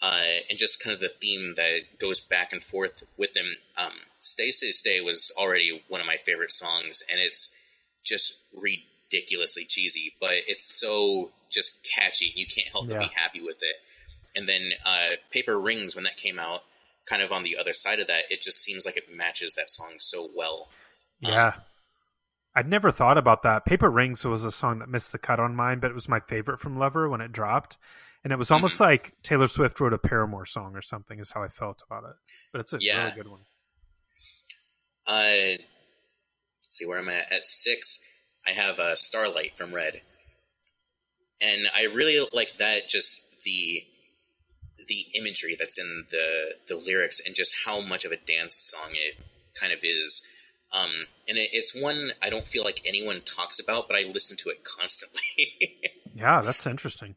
uh, 0.00 0.20
and 0.48 0.58
just 0.58 0.82
kind 0.82 0.94
of 0.94 1.00
the 1.00 1.08
theme 1.08 1.54
that 1.56 1.98
goes 1.98 2.20
back 2.20 2.52
and 2.52 2.62
forth 2.62 3.04
with 3.16 3.32
them. 3.32 3.56
Um, 3.76 3.92
"Stay, 4.20 4.50
Stay, 4.50 4.70
Stay" 4.70 5.00
was 5.00 5.32
already 5.38 5.82
one 5.88 6.00
of 6.00 6.06
my 6.06 6.16
favorite 6.16 6.52
songs, 6.52 7.02
and 7.10 7.20
it's 7.20 7.58
just 8.04 8.42
ridiculously 8.54 9.64
cheesy, 9.64 10.14
but 10.20 10.32
it's 10.46 10.64
so 10.64 11.30
just 11.50 11.88
catchy. 11.94 12.32
You 12.34 12.46
can't 12.46 12.68
help 12.68 12.88
yeah. 12.88 12.98
but 12.98 13.08
be 13.08 13.14
happy 13.14 13.40
with 13.40 13.62
it. 13.62 13.76
And 14.36 14.46
then 14.46 14.72
uh, 14.84 15.16
"Paper 15.30 15.58
Rings" 15.58 15.94
when 15.94 16.04
that 16.04 16.16
came 16.16 16.38
out 16.38 16.62
kind 17.08 17.22
of 17.22 17.32
on 17.32 17.42
the 17.42 17.56
other 17.56 17.72
side 17.72 18.00
of 18.00 18.06
that, 18.06 18.24
it 18.30 18.42
just 18.42 18.58
seems 18.58 18.84
like 18.86 18.96
it 18.96 19.14
matches 19.14 19.54
that 19.54 19.70
song 19.70 19.94
so 19.98 20.28
well. 20.36 20.68
Yeah. 21.20 21.48
Um, 21.48 21.52
I'd 22.54 22.68
never 22.68 22.90
thought 22.90 23.18
about 23.18 23.42
that. 23.44 23.64
Paper 23.64 23.90
Rings 23.90 24.24
was 24.24 24.44
a 24.44 24.50
song 24.50 24.80
that 24.80 24.88
missed 24.88 25.12
the 25.12 25.18
cut 25.18 25.38
on 25.38 25.54
mine, 25.54 25.78
but 25.78 25.90
it 25.90 25.94
was 25.94 26.08
my 26.08 26.20
favorite 26.20 26.58
from 26.58 26.76
Lover 26.76 27.08
when 27.08 27.20
it 27.20 27.32
dropped. 27.32 27.76
And 28.28 28.32
it 28.34 28.38
was 28.38 28.50
almost 28.50 28.74
mm-hmm. 28.74 28.84
like 28.90 29.14
Taylor 29.22 29.48
Swift 29.48 29.80
wrote 29.80 29.94
a 29.94 29.98
Paramore 29.98 30.44
song 30.44 30.76
or 30.76 30.82
something, 30.82 31.18
is 31.18 31.30
how 31.30 31.42
I 31.42 31.48
felt 31.48 31.82
about 31.90 32.04
it. 32.04 32.14
But 32.52 32.60
it's 32.60 32.74
a 32.74 32.78
yeah. 32.78 33.04
really 33.04 33.16
good 33.16 33.28
one. 33.28 33.40
Uh, 35.06 35.56
see 36.68 36.84
where 36.84 36.98
I'm 36.98 37.08
at. 37.08 37.32
At 37.32 37.46
six, 37.46 38.06
I 38.46 38.50
have 38.50 38.78
uh, 38.78 38.96
Starlight 38.96 39.56
from 39.56 39.74
Red. 39.74 40.02
And 41.40 41.68
I 41.74 41.84
really 41.84 42.28
like 42.30 42.58
that, 42.58 42.86
just 42.86 43.42
the 43.44 43.82
the 44.88 45.06
imagery 45.18 45.56
that's 45.58 45.78
in 45.78 46.04
the 46.10 46.54
the 46.68 46.76
lyrics 46.76 47.22
and 47.24 47.34
just 47.34 47.54
how 47.64 47.80
much 47.80 48.04
of 48.04 48.12
a 48.12 48.16
dance 48.16 48.56
song 48.56 48.90
it 48.92 49.14
kind 49.58 49.72
of 49.72 49.78
is. 49.82 50.28
Um, 50.78 50.90
and 51.26 51.38
it, 51.38 51.48
it's 51.54 51.74
one 51.74 52.12
I 52.22 52.28
don't 52.28 52.46
feel 52.46 52.62
like 52.62 52.82
anyone 52.84 53.22
talks 53.22 53.58
about, 53.58 53.88
but 53.88 53.96
I 53.96 54.02
listen 54.02 54.36
to 54.36 54.50
it 54.50 54.64
constantly. 54.64 55.78
yeah, 56.14 56.42
that's 56.42 56.66
interesting. 56.66 57.14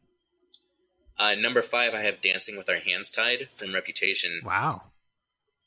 Uh, 1.18 1.34
number 1.34 1.62
five, 1.62 1.94
I 1.94 2.02
have 2.02 2.20
"Dancing 2.20 2.56
with 2.56 2.68
Our 2.68 2.76
Hands 2.76 3.10
Tied" 3.10 3.48
from 3.50 3.74
Reputation. 3.74 4.40
Wow. 4.44 4.82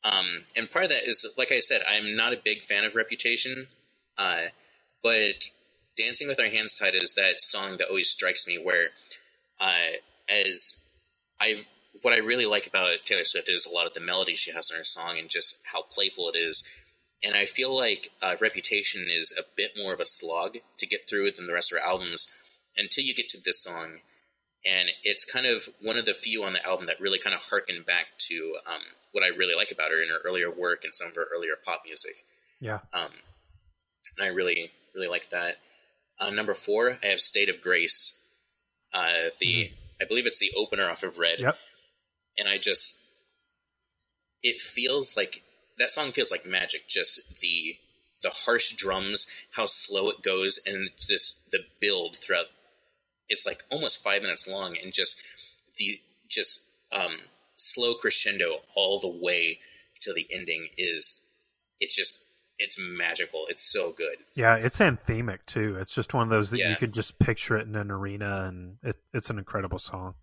Um, 0.04 0.44
and 0.56 0.70
part 0.70 0.86
of 0.86 0.92
that 0.92 1.08
is, 1.08 1.34
like 1.38 1.52
I 1.52 1.60
said, 1.60 1.82
I'm 1.88 2.16
not 2.16 2.34
a 2.34 2.38
big 2.38 2.62
fan 2.62 2.84
of 2.84 2.96
Reputation, 2.96 3.68
uh, 4.18 4.46
but 5.04 5.50
"Dancing 5.98 6.28
with 6.28 6.40
Our 6.40 6.48
Hands 6.48 6.74
Tied" 6.74 6.96
is 6.96 7.16
that 7.16 7.42
song 7.42 7.78
that 7.78 7.90
always 7.90 8.10
strikes 8.10 8.48
me 8.48 8.58
where, 8.58 8.90
uh, 9.60 9.98
as 10.30 10.84
I 11.40 11.66
what 12.02 12.14
I 12.14 12.18
really 12.18 12.46
like 12.46 12.68
about 12.68 13.06
Taylor 13.06 13.24
Swift 13.24 13.50
is 13.50 13.66
a 13.66 13.74
lot 13.74 13.88
of 13.88 13.94
the 13.94 14.02
melody 14.02 14.36
she 14.36 14.52
has 14.52 14.70
in 14.70 14.78
her 14.78 14.84
song 14.84 15.18
and 15.18 15.30
just 15.30 15.64
how 15.72 15.84
playful 15.84 16.30
it 16.30 16.38
is. 16.38 16.68
And 17.24 17.36
I 17.36 17.46
feel 17.46 17.76
like 17.76 18.12
uh, 18.22 18.36
Reputation 18.40 19.08
is 19.10 19.36
a 19.38 19.44
bit 19.56 19.72
more 19.78 19.94
of 19.94 20.00
a 20.00 20.06
slog 20.06 20.58
to 20.78 20.86
get 20.86 21.08
through 21.08 21.32
than 21.32 21.48
the 21.48 21.54
rest 21.54 21.72
of 21.72 21.80
her 21.80 21.86
albums 21.86 22.34
until 22.78 23.04
you 23.04 23.16
get 23.16 23.30
to 23.30 23.42
this 23.42 23.64
song. 23.64 24.02
And 24.66 24.90
it's 25.04 25.30
kind 25.30 25.46
of 25.46 25.70
one 25.82 25.98
of 25.98 26.06
the 26.06 26.14
few 26.14 26.44
on 26.44 26.54
the 26.54 26.66
album 26.66 26.88
that 26.88 27.00
really 27.00 27.20
kind 27.20 27.36
of 27.36 27.42
harken 27.50 27.84
back 27.86 28.08
to 28.30 28.56
um, 28.68 28.82
what 29.12 29.24
I 29.24 29.28
really 29.28 29.56
like 29.56 29.72
about 29.72 29.92
her 29.92 30.02
in 30.02 30.10
her 30.10 30.20
earlier 30.26 30.50
work 30.50 30.84
and 30.84 30.94
some 30.94 31.10
of 31.10 31.16
her 31.16 31.28
earlier 31.34 31.54
pop 31.64 31.84
music. 31.86 32.16
Yeah. 32.60 32.80
Um, 32.94 33.12
and 34.18 34.26
I 34.26 34.28
really, 34.28 34.72
really 34.96 35.08
like 35.08 35.30
that. 35.30 35.58
Uh, 36.20 36.30
number 36.30 36.54
four, 36.54 36.98
I 37.04 37.08
have 37.08 37.20
State 37.20 37.50
of 37.50 37.62
Grace. 37.62 38.24
Uh, 38.94 39.30
the 39.40 39.46
mm. 39.46 39.72
I 40.02 40.06
believe 40.06 40.26
it's 40.26 40.40
the 40.40 40.52
opener 40.58 40.90
off 40.90 41.04
of 41.04 41.20
Red. 41.20 41.40
Yep 41.40 41.58
and 42.38 42.48
I 42.48 42.58
just 42.58 43.04
it 44.44 44.62
feels 44.62 45.18
like 45.18 45.44
that 45.78 45.92
song 45.92 46.12
feels 46.12 46.32
like 46.32 46.46
magic. 46.46 46.88
Just 46.88 47.40
the 47.42 47.78
the 48.22 48.30
harsh 48.30 48.74
drums, 48.74 49.28
how 49.52 49.66
slow 49.66 50.10
it 50.10 50.22
goes, 50.22 50.60
and 50.66 50.90
this 51.08 51.42
the 51.52 51.60
build 51.80 52.18
throughout. 52.18 52.46
It's 53.30 53.46
like 53.46 53.64
almost 53.72 54.04
five 54.04 54.22
minutes 54.22 54.48
long, 54.48 54.78
and 54.82 54.94
just 54.94 55.24
the 55.78 56.00
just 56.28 56.70
um, 56.92 57.18
slow 57.56 57.94
crescendo 57.96 58.58
all 58.76 59.00
the 59.00 59.08
way 59.08 59.60
to 60.02 60.14
the 60.14 60.28
ending 60.32 60.68
is 60.78 61.26
it's 61.80 61.96
just 61.96 62.24
it's 62.58 62.78
magical. 62.80 63.46
It's 63.50 63.64
so 63.64 63.92
good. 63.92 64.18
Yeah, 64.36 64.56
it's 64.56 64.78
anthemic 64.78 65.40
too. 65.46 65.76
It's 65.80 65.94
just 65.94 66.14
one 66.14 66.24
of 66.24 66.30
those 66.30 66.52
that 66.52 66.60
Yeah. 66.60 66.70
you 66.70 66.76
could 66.78 66.94
just 66.94 67.20
picture 67.20 67.58
it 67.58 67.68
in 67.68 67.76
an 67.76 67.92
arena, 67.92 68.46
and 68.46 68.78
it, 68.84 68.96
it's 69.14 69.30
an 69.30 69.38
incredible 69.38 69.80
song. 69.80 70.16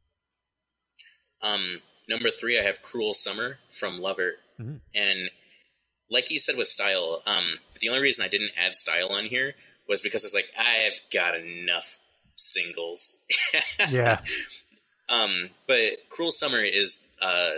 Um, 1.43 1.83
number 2.09 2.31
three, 2.31 2.59
I 2.59 2.63
have 2.63 2.83
"Cruel 2.83 3.15
Summer" 3.15 3.59
from 3.71 3.99
Lover, 4.01 4.37
Mhm. 4.61 4.81
and 4.95 5.31
like 6.09 6.31
you 6.31 6.39
said 6.39 6.57
with 6.57 6.69
style, 6.69 7.23
um, 7.27 7.59
the 7.81 7.89
only 7.89 8.03
reason 8.03 8.25
I 8.25 8.29
didn't 8.29 8.53
add 8.57 8.77
style 8.77 9.09
on 9.09 9.25
here 9.27 9.55
was 9.89 10.03
because 10.03 10.25
it's 10.25 10.35
like 10.35 10.51
I've 10.59 11.01
got 11.13 11.35
enough 11.35 11.99
singles. 12.37 13.23
Yeah, 13.91 14.21
Um, 15.09 15.51
but 15.67 15.99
"Cruel 16.09 16.33
Summer" 16.33 16.61
is 16.61 17.11
uh, 17.21 17.57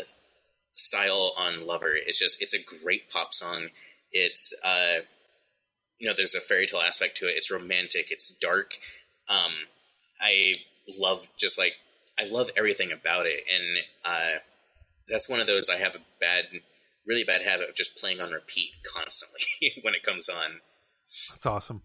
style 0.72 1.32
on 1.38 1.66
Lover. 1.66 1.92
It's 1.94 2.18
just 2.18 2.42
it's 2.42 2.54
a 2.54 2.82
great 2.82 3.08
pop 3.10 3.32
song. 3.32 3.68
It's 4.12 4.52
uh, 4.64 5.00
you 5.98 6.08
know 6.08 6.14
there's 6.16 6.34
a 6.34 6.40
fairy 6.40 6.66
tale 6.66 6.80
aspect 6.80 7.16
to 7.18 7.26
it. 7.28 7.36
It's 7.36 7.50
romantic. 7.52 8.10
It's 8.10 8.34
dark. 8.40 8.74
Um, 9.28 9.52
I 10.20 10.54
love 10.98 11.28
just 11.38 11.58
like 11.58 11.74
I 12.18 12.24
love 12.26 12.50
everything 12.56 12.90
about 12.90 13.26
it, 13.26 13.44
and 13.52 13.78
uh, 14.04 14.38
that's 15.08 15.28
one 15.28 15.40
of 15.40 15.46
those 15.46 15.70
I 15.70 15.76
have 15.76 15.94
a 15.94 16.00
bad, 16.20 16.46
really 17.06 17.24
bad 17.24 17.42
habit 17.42 17.68
of 17.68 17.76
just 17.76 17.96
playing 17.98 18.20
on 18.20 18.32
repeat 18.32 18.70
constantly 18.96 19.40
when 19.82 19.94
it 19.94 20.02
comes 20.02 20.28
on. 20.28 20.60
that's 21.30 21.46
awesome. 21.46 21.82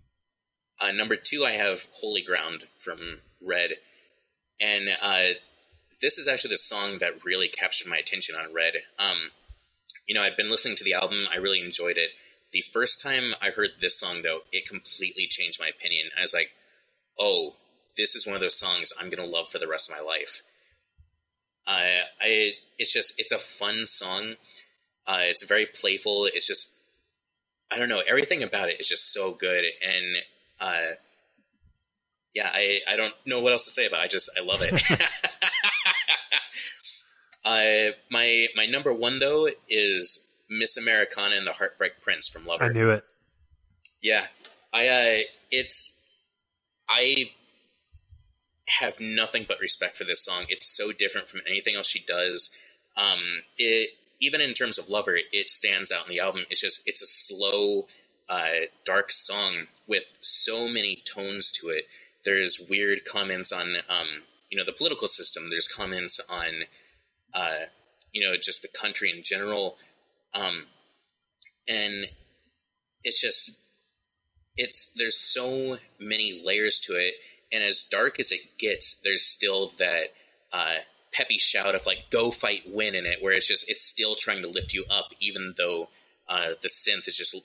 Uh, 0.81 0.91
number 0.91 1.15
two, 1.15 1.43
I 1.45 1.51
have 1.51 1.87
Holy 1.93 2.21
Ground 2.21 2.65
from 2.77 3.19
Red. 3.41 3.71
And 4.61 4.89
uh, 5.01 5.33
this 6.01 6.17
is 6.17 6.27
actually 6.27 6.51
the 6.51 6.57
song 6.57 6.99
that 6.99 7.25
really 7.25 7.47
captured 7.47 7.89
my 7.89 7.97
attention 7.97 8.35
on 8.35 8.53
Red. 8.53 8.73
Um, 8.97 9.31
you 10.07 10.15
know, 10.15 10.21
I'd 10.23 10.37
been 10.37 10.49
listening 10.49 10.75
to 10.77 10.83
the 10.83 10.93
album, 10.93 11.27
I 11.33 11.37
really 11.37 11.61
enjoyed 11.61 11.97
it. 11.97 12.09
The 12.51 12.61
first 12.61 13.01
time 13.01 13.35
I 13.41 13.49
heard 13.49 13.71
this 13.79 13.99
song, 13.99 14.21
though, 14.23 14.39
it 14.51 14.67
completely 14.67 15.27
changed 15.27 15.59
my 15.59 15.67
opinion. 15.67 16.09
I 16.17 16.21
was 16.21 16.33
like, 16.33 16.49
oh, 17.19 17.55
this 17.95 18.15
is 18.15 18.25
one 18.25 18.35
of 18.35 18.41
those 18.41 18.57
songs 18.57 18.91
I'm 18.99 19.09
going 19.09 19.23
to 19.23 19.29
love 19.29 19.49
for 19.49 19.59
the 19.59 19.67
rest 19.67 19.91
of 19.91 19.97
my 19.97 20.03
life. 20.03 20.41
Uh, 21.67 22.01
I, 22.21 22.53
it's 22.79 22.91
just, 22.91 23.19
it's 23.19 23.31
a 23.31 23.37
fun 23.37 23.85
song. 23.85 24.35
Uh, 25.05 25.19
it's 25.21 25.43
very 25.43 25.67
playful. 25.67 26.25
It's 26.25 26.47
just, 26.47 26.75
I 27.71 27.77
don't 27.77 27.89
know, 27.89 28.01
everything 28.07 28.41
about 28.41 28.69
it 28.69 28.79
is 28.79 28.87
just 28.87 29.13
so 29.13 29.33
good. 29.33 29.65
And 29.85 30.05
uh, 30.59 30.95
yeah, 32.33 32.49
I, 32.53 32.79
I 32.87 32.95
don't 32.95 33.13
know 33.25 33.41
what 33.41 33.51
else 33.51 33.65
to 33.65 33.71
say 33.71 33.87
about 33.87 34.01
it. 34.01 34.03
I 34.03 34.07
just 34.07 34.29
I 34.39 34.43
love 34.43 34.61
it. 34.61 34.73
uh, 37.45 37.95
my 38.11 38.47
my 38.55 38.65
number 38.65 38.93
one 38.93 39.19
though 39.19 39.49
is 39.67 40.29
Miss 40.49 40.77
Americana 40.77 41.35
and 41.35 41.47
the 41.47 41.53
Heartbreak 41.53 42.01
Prince 42.01 42.27
from 42.29 42.45
Lover. 42.45 42.65
I 42.65 42.69
knew 42.69 42.91
it. 42.91 43.03
Yeah, 44.01 44.25
I 44.73 44.87
uh, 44.87 45.23
it's 45.51 46.01
I 46.87 47.31
have 48.67 48.99
nothing 48.99 49.45
but 49.47 49.59
respect 49.59 49.97
for 49.97 50.03
this 50.03 50.23
song. 50.23 50.43
It's 50.49 50.75
so 50.75 50.91
different 50.91 51.27
from 51.27 51.41
anything 51.47 51.75
else 51.75 51.87
she 51.87 52.03
does. 52.05 52.57
Um, 52.95 53.41
it 53.57 53.89
even 54.19 54.41
in 54.41 54.53
terms 54.53 54.77
of 54.77 54.89
Lover, 54.89 55.17
it 55.31 55.49
stands 55.49 55.91
out 55.91 56.05
in 56.05 56.09
the 56.09 56.19
album. 56.19 56.45
It's 56.49 56.61
just 56.61 56.87
it's 56.87 57.01
a 57.01 57.07
slow, 57.07 57.87
uh, 58.29 58.67
dark 58.85 59.11
song 59.11 59.67
with 59.87 60.17
so 60.21 60.67
many 60.67 61.01
tones 61.03 61.51
to 61.53 61.69
it. 61.69 61.85
There's 62.23 62.67
weird 62.69 63.05
comments 63.05 63.51
on 63.51 63.75
um, 63.89 64.07
you 64.49 64.57
know 64.57 64.65
the 64.65 64.73
political 64.73 65.07
system. 65.07 65.49
There's 65.49 65.67
comments 65.67 66.19
on 66.29 66.63
uh, 67.33 67.65
you 68.11 68.25
know 68.25 68.35
just 68.37 68.61
the 68.61 68.67
country 68.67 69.11
in 69.15 69.23
general, 69.23 69.77
um, 70.33 70.65
and 71.67 72.05
it's 73.03 73.21
just 73.21 73.61
it's 74.57 74.93
there's 74.97 75.17
so 75.17 75.77
many 75.99 76.41
layers 76.45 76.79
to 76.81 76.93
it 76.93 77.13
and 77.51 77.63
as 77.63 77.83
dark 77.83 78.19
as 78.19 78.31
it 78.31 78.41
gets 78.57 78.99
there's 79.01 79.23
still 79.23 79.67
that 79.77 80.07
uh, 80.51 80.75
peppy 81.13 81.37
shout 81.37 81.75
of 81.75 81.85
like 81.85 82.09
go 82.09 82.29
fight 82.29 82.63
win 82.67 82.95
in 82.95 83.05
it 83.05 83.21
where 83.21 83.33
it's 83.33 83.47
just 83.47 83.69
it's 83.69 83.81
still 83.81 84.15
trying 84.15 84.41
to 84.41 84.47
lift 84.47 84.73
you 84.73 84.83
up 84.89 85.09
even 85.19 85.53
though 85.57 85.87
uh, 86.27 86.49
the 86.61 86.67
synth 86.67 87.07
is 87.07 87.17
just 87.17 87.35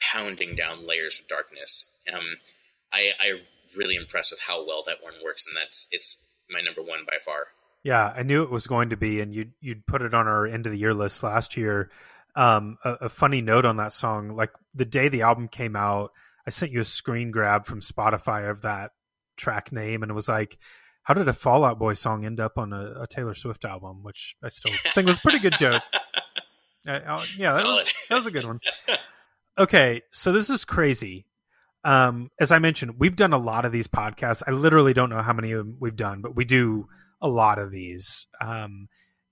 pounding 0.00 0.54
down 0.54 0.86
layers 0.86 1.20
of 1.20 1.28
darkness 1.28 1.96
um, 2.14 2.36
I, 2.92 3.12
I 3.20 3.40
really 3.76 3.96
impressed 3.96 4.32
with 4.32 4.40
how 4.40 4.66
well 4.66 4.82
that 4.86 5.02
one 5.02 5.14
works 5.24 5.46
and 5.46 5.56
that's 5.56 5.88
it's 5.90 6.26
my 6.50 6.60
number 6.60 6.82
one 6.82 7.00
by 7.06 7.16
far 7.24 7.48
Yeah, 7.82 8.12
I 8.16 8.24
knew 8.24 8.42
it 8.42 8.50
was 8.50 8.66
going 8.66 8.90
to 8.90 8.96
be, 8.96 9.20
and 9.20 9.32
you'd 9.32 9.52
you'd 9.60 9.86
put 9.86 10.02
it 10.02 10.12
on 10.12 10.26
our 10.26 10.44
end 10.44 10.66
of 10.66 10.72
the 10.72 10.78
year 10.78 10.92
list 10.92 11.22
last 11.22 11.56
year. 11.56 11.88
Um, 12.34 12.78
a, 12.84 12.92
a 13.02 13.08
funny 13.08 13.40
note 13.40 13.64
on 13.64 13.76
that 13.76 13.92
song, 13.92 14.34
like 14.34 14.50
the 14.74 14.84
day 14.84 15.08
the 15.08 15.22
album 15.22 15.46
came 15.46 15.76
out, 15.76 16.10
I 16.46 16.50
sent 16.50 16.72
you 16.72 16.80
a 16.80 16.84
screen 16.84 17.30
grab 17.30 17.64
from 17.64 17.80
Spotify 17.80 18.50
of 18.50 18.62
that 18.62 18.90
track 19.36 19.70
name, 19.70 20.02
and 20.02 20.10
it 20.10 20.14
was 20.14 20.28
like, 20.28 20.58
how 21.04 21.14
did 21.14 21.28
a 21.28 21.32
Fall 21.32 21.64
Out 21.64 21.78
Boy 21.78 21.92
song 21.92 22.24
end 22.24 22.40
up 22.40 22.58
on 22.58 22.72
a, 22.72 23.02
a 23.02 23.06
Taylor 23.06 23.34
Swift 23.34 23.64
album? 23.64 24.02
Which 24.02 24.34
I 24.42 24.48
still 24.48 24.72
think 24.92 25.06
was 25.06 25.18
a 25.18 25.20
pretty 25.20 25.38
good 25.38 25.54
joke. 25.58 25.82
Uh, 26.88 27.00
uh, 27.04 27.20
yeah, 27.36 27.46
that 27.46 27.64
was, 27.64 28.06
that 28.08 28.14
was 28.14 28.26
a 28.26 28.30
good 28.30 28.46
one. 28.46 28.60
Okay, 29.58 30.02
so 30.10 30.32
this 30.32 30.50
is 30.50 30.64
crazy. 30.64 31.26
Um, 31.82 32.30
as 32.40 32.50
I 32.50 32.58
mentioned, 32.58 32.96
we've 32.98 33.16
done 33.16 33.32
a 33.32 33.38
lot 33.38 33.64
of 33.64 33.72
these 33.72 33.86
podcasts. 33.86 34.42
I 34.46 34.50
literally 34.50 34.92
don't 34.92 35.08
know 35.08 35.22
how 35.22 35.32
many 35.32 35.52
of 35.52 35.58
them 35.58 35.76
we've 35.80 35.96
done, 35.96 36.20
but 36.20 36.36
we 36.36 36.44
do 36.44 36.88
a 37.20 37.28
lot 37.28 37.58
of 37.58 37.70
these. 37.70 38.26
Um, 38.40 38.88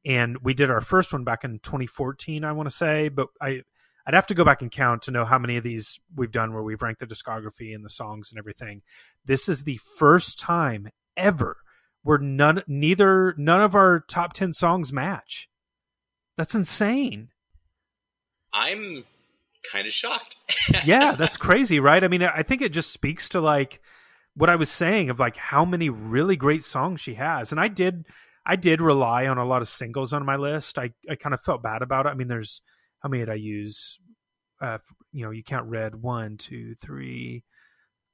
and 0.07 0.39
we 0.39 0.55
did 0.55 0.71
our 0.71 0.81
first 0.81 1.13
one 1.13 1.25
back 1.25 1.45
in 1.45 1.59
2014, 1.59 2.45
I 2.45 2.53
want 2.53 2.69
to 2.69 2.75
say, 2.75 3.09
but 3.09 3.29
I 3.41 3.63
I'd 4.07 4.15
have 4.15 4.27
to 4.29 4.35
go 4.35 4.45
back 4.45 4.61
and 4.61 4.71
count 4.71 5.03
to 5.03 5.11
know 5.11 5.25
how 5.25 5.39
many 5.39 5.57
of 5.57 5.65
these 5.65 5.99
we've 6.15 6.31
done 6.31 6.53
where 6.53 6.63
we've 6.63 6.83
ranked 6.83 7.01
the 7.01 7.07
discography 7.07 7.75
and 7.75 7.85
the 7.85 7.91
songs 7.91 8.31
and 8.31 8.39
everything. 8.39 8.83
This 9.25 9.49
is 9.49 9.65
the 9.65 9.81
first 9.99 10.39
time 10.39 10.89
ever 11.17 11.57
where 12.03 12.19
none 12.19 12.63
neither 12.67 13.35
none 13.39 13.63
of 13.63 13.75
our 13.75 14.01
top 14.01 14.35
10 14.35 14.53
songs 14.53 14.93
match. 14.93 15.49
That's 16.37 16.55
insane. 16.55 17.31
i'm 18.53 19.05
kind 19.71 19.87
of 19.87 19.93
shocked 19.93 20.37
yeah, 20.85 21.13
that's 21.13 21.37
crazy, 21.37 21.81
right? 21.81 22.03
I 22.03 22.09
mean, 22.09 22.23
I 22.23 22.43
think 22.43 22.63
it 22.63 22.73
just 22.73 22.91
speaks 22.91 23.29
to 23.31 23.41
like 23.41 23.81
what 24.35 24.51
I 24.51 24.57
was 24.57 24.71
saying 24.71 25.11
of 25.11 25.21
like 25.21 25.37
how 25.37 25.65
many 25.65 25.89
really 25.89 26.37
great 26.37 26.63
songs 26.63 27.01
she 27.01 27.15
has. 27.15 27.53
And 27.53 27.61
I 27.61 27.69
did 27.69 28.07
I 28.47 28.57
did 28.57 28.83
rely 28.83 29.27
on 29.27 29.39
a 29.39 29.45
lot 29.45 29.63
of 29.63 29.69
singles 29.69 30.13
on 30.13 30.25
my 30.25 30.37
list. 30.37 30.79
I 30.79 30.93
I 31.09 31.15
kind 31.17 31.35
of 31.35 31.41
felt 31.41 31.63
bad 31.63 31.83
about 31.83 32.07
it. 32.07 32.11
I 32.11 32.15
mean, 32.15 32.29
there's 32.29 32.63
how 33.01 33.09
many 33.09 33.23
did 33.23 33.31
I 33.31 33.37
use? 33.37 33.99
Uh, 34.61 34.79
you 35.13 35.25
know, 35.25 35.31
you 35.31 35.43
count 35.43 35.69
red 35.69 35.97
one, 35.97 36.37
two, 36.37 36.75
three, 36.75 37.45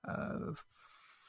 uh, 0.08 0.52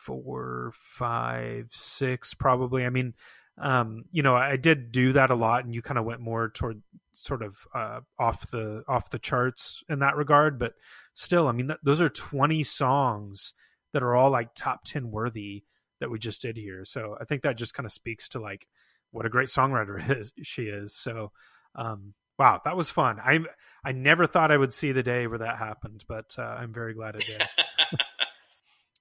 four, 0.04 0.72
five, 0.76 1.68
six, 1.72 2.34
probably. 2.34 2.86
I 2.86 2.90
mean, 2.90 3.14
um, 3.58 4.06
you 4.12 4.24
know, 4.24 4.36
I 4.36 4.56
did 4.56 4.92
do 4.92 5.14
that 5.14 5.32
a 5.32 5.36
lot, 5.36 5.66
and 5.66 5.74
you 5.74 5.82
kind 5.82 5.98
of 5.98 6.06
went 6.06 6.22
more 6.22 6.50
toward 6.50 6.82
sort 7.14 7.44
of 7.44 7.58
uh, 7.76 8.00
off 8.18 8.50
the 8.52 8.84
off 8.88 9.10
the 9.10 9.20
charts 9.20 9.84
in 9.90 10.00
that 10.00 10.16
regard. 10.16 10.58
But 10.58 10.74
still, 11.14 11.48
I 11.48 11.52
mean, 11.52 11.68
th- 11.68 11.80
those 11.84 12.02
are 12.02 12.10
twenty 12.10 12.64
songs 12.64 13.54
that 13.94 14.04
are 14.04 14.16
all 14.16 14.32
like 14.32 14.56
top 14.56 14.84
ten 14.86 15.12
worthy 15.12 15.64
that 16.00 16.10
we 16.10 16.18
just 16.18 16.42
did 16.42 16.58
here. 16.58 16.86
So 16.86 17.18
I 17.20 17.26
think 17.26 17.44
that 17.44 17.58
just 17.58 17.74
kind 17.74 17.86
of 17.86 17.92
speaks 17.92 18.30
to 18.30 18.40
like 18.40 18.68
what 19.12 19.26
a 19.26 19.30
great 19.30 19.50
songwriter 19.50 20.00
is 20.20 20.32
she 20.44 20.64
is. 20.64 20.96
So 20.96 21.32
um, 21.76 22.14
wow, 22.40 22.62
that 22.66 22.78
was 22.78 22.90
fun. 22.90 23.20
I 23.20 23.40
I 23.84 23.92
never 23.92 24.26
thought 24.26 24.52
I 24.52 24.58
would 24.58 24.74
see 24.74 24.92
the 24.92 25.04
day 25.04 25.28
where 25.28 25.40
that 25.40 25.58
happened, 25.58 26.06
but 26.08 26.36
uh, 26.38 26.42
I'm 26.42 26.74
very 26.74 26.94
glad 26.94 27.16
it 27.16 27.26
did. 27.26 27.48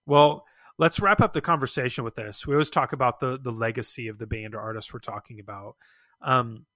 Well, 0.06 0.44
let's 0.80 0.98
wrap 0.98 1.20
up 1.20 1.34
the 1.34 1.42
conversation 1.42 2.04
with 2.04 2.16
this. 2.16 2.46
We 2.46 2.54
always 2.54 2.70
talk 2.70 2.92
about 2.92 3.20
the 3.20 3.38
the 3.38 3.52
legacy 3.52 4.08
of 4.08 4.18
the 4.18 4.26
band 4.26 4.54
or 4.54 4.60
artist 4.60 4.92
we're 4.92 4.98
talking 4.98 5.38
about. 5.38 5.76
Um, 6.22 6.66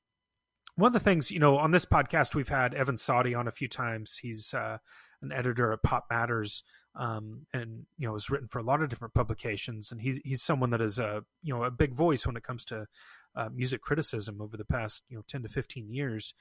one 0.77 0.89
of 0.89 0.93
the 0.93 1.01
things, 1.01 1.31
you 1.31 1.39
know, 1.39 1.57
on 1.57 1.71
this 1.71 1.87
podcast, 1.87 2.35
we've 2.35 2.49
had 2.49 2.75
Evan 2.75 2.97
Sawdey 2.97 3.37
on 3.37 3.49
a 3.49 3.53
few 3.53 3.69
times. 3.69 4.19
He's 4.19 4.53
uh, 4.53 4.79
an 5.23 5.33
editor 5.33 5.73
at 5.73 5.83
PopMatters, 5.83 6.63
um, 6.95 7.47
and 7.53 7.87
you 7.97 8.07
know, 8.07 8.13
has 8.13 8.29
written 8.29 8.49
for 8.49 8.59
a 8.59 8.63
lot 8.63 8.83
of 8.83 8.91
different 8.91 9.15
publications. 9.15 9.91
And 9.91 10.03
he's 10.03 10.21
he's 10.23 10.43
someone 10.43 10.71
that 10.71 10.83
is 10.83 10.99
a 10.99 11.25
you 11.43 11.55
know 11.55 11.65
a 11.65 11.71
big 11.71 11.95
voice 11.95 12.27
when 12.27 12.37
it 12.37 12.45
comes 12.45 12.65
to 12.67 12.87
uh, 13.35 13.49
music 13.53 13.81
criticism 13.81 14.41
over 14.43 14.57
the 14.59 14.67
past 14.67 15.03
you 15.09 15.17
know 15.17 15.25
ten 15.27 15.43
to 15.43 15.49
fifteen 15.49 15.91
years. 15.91 16.35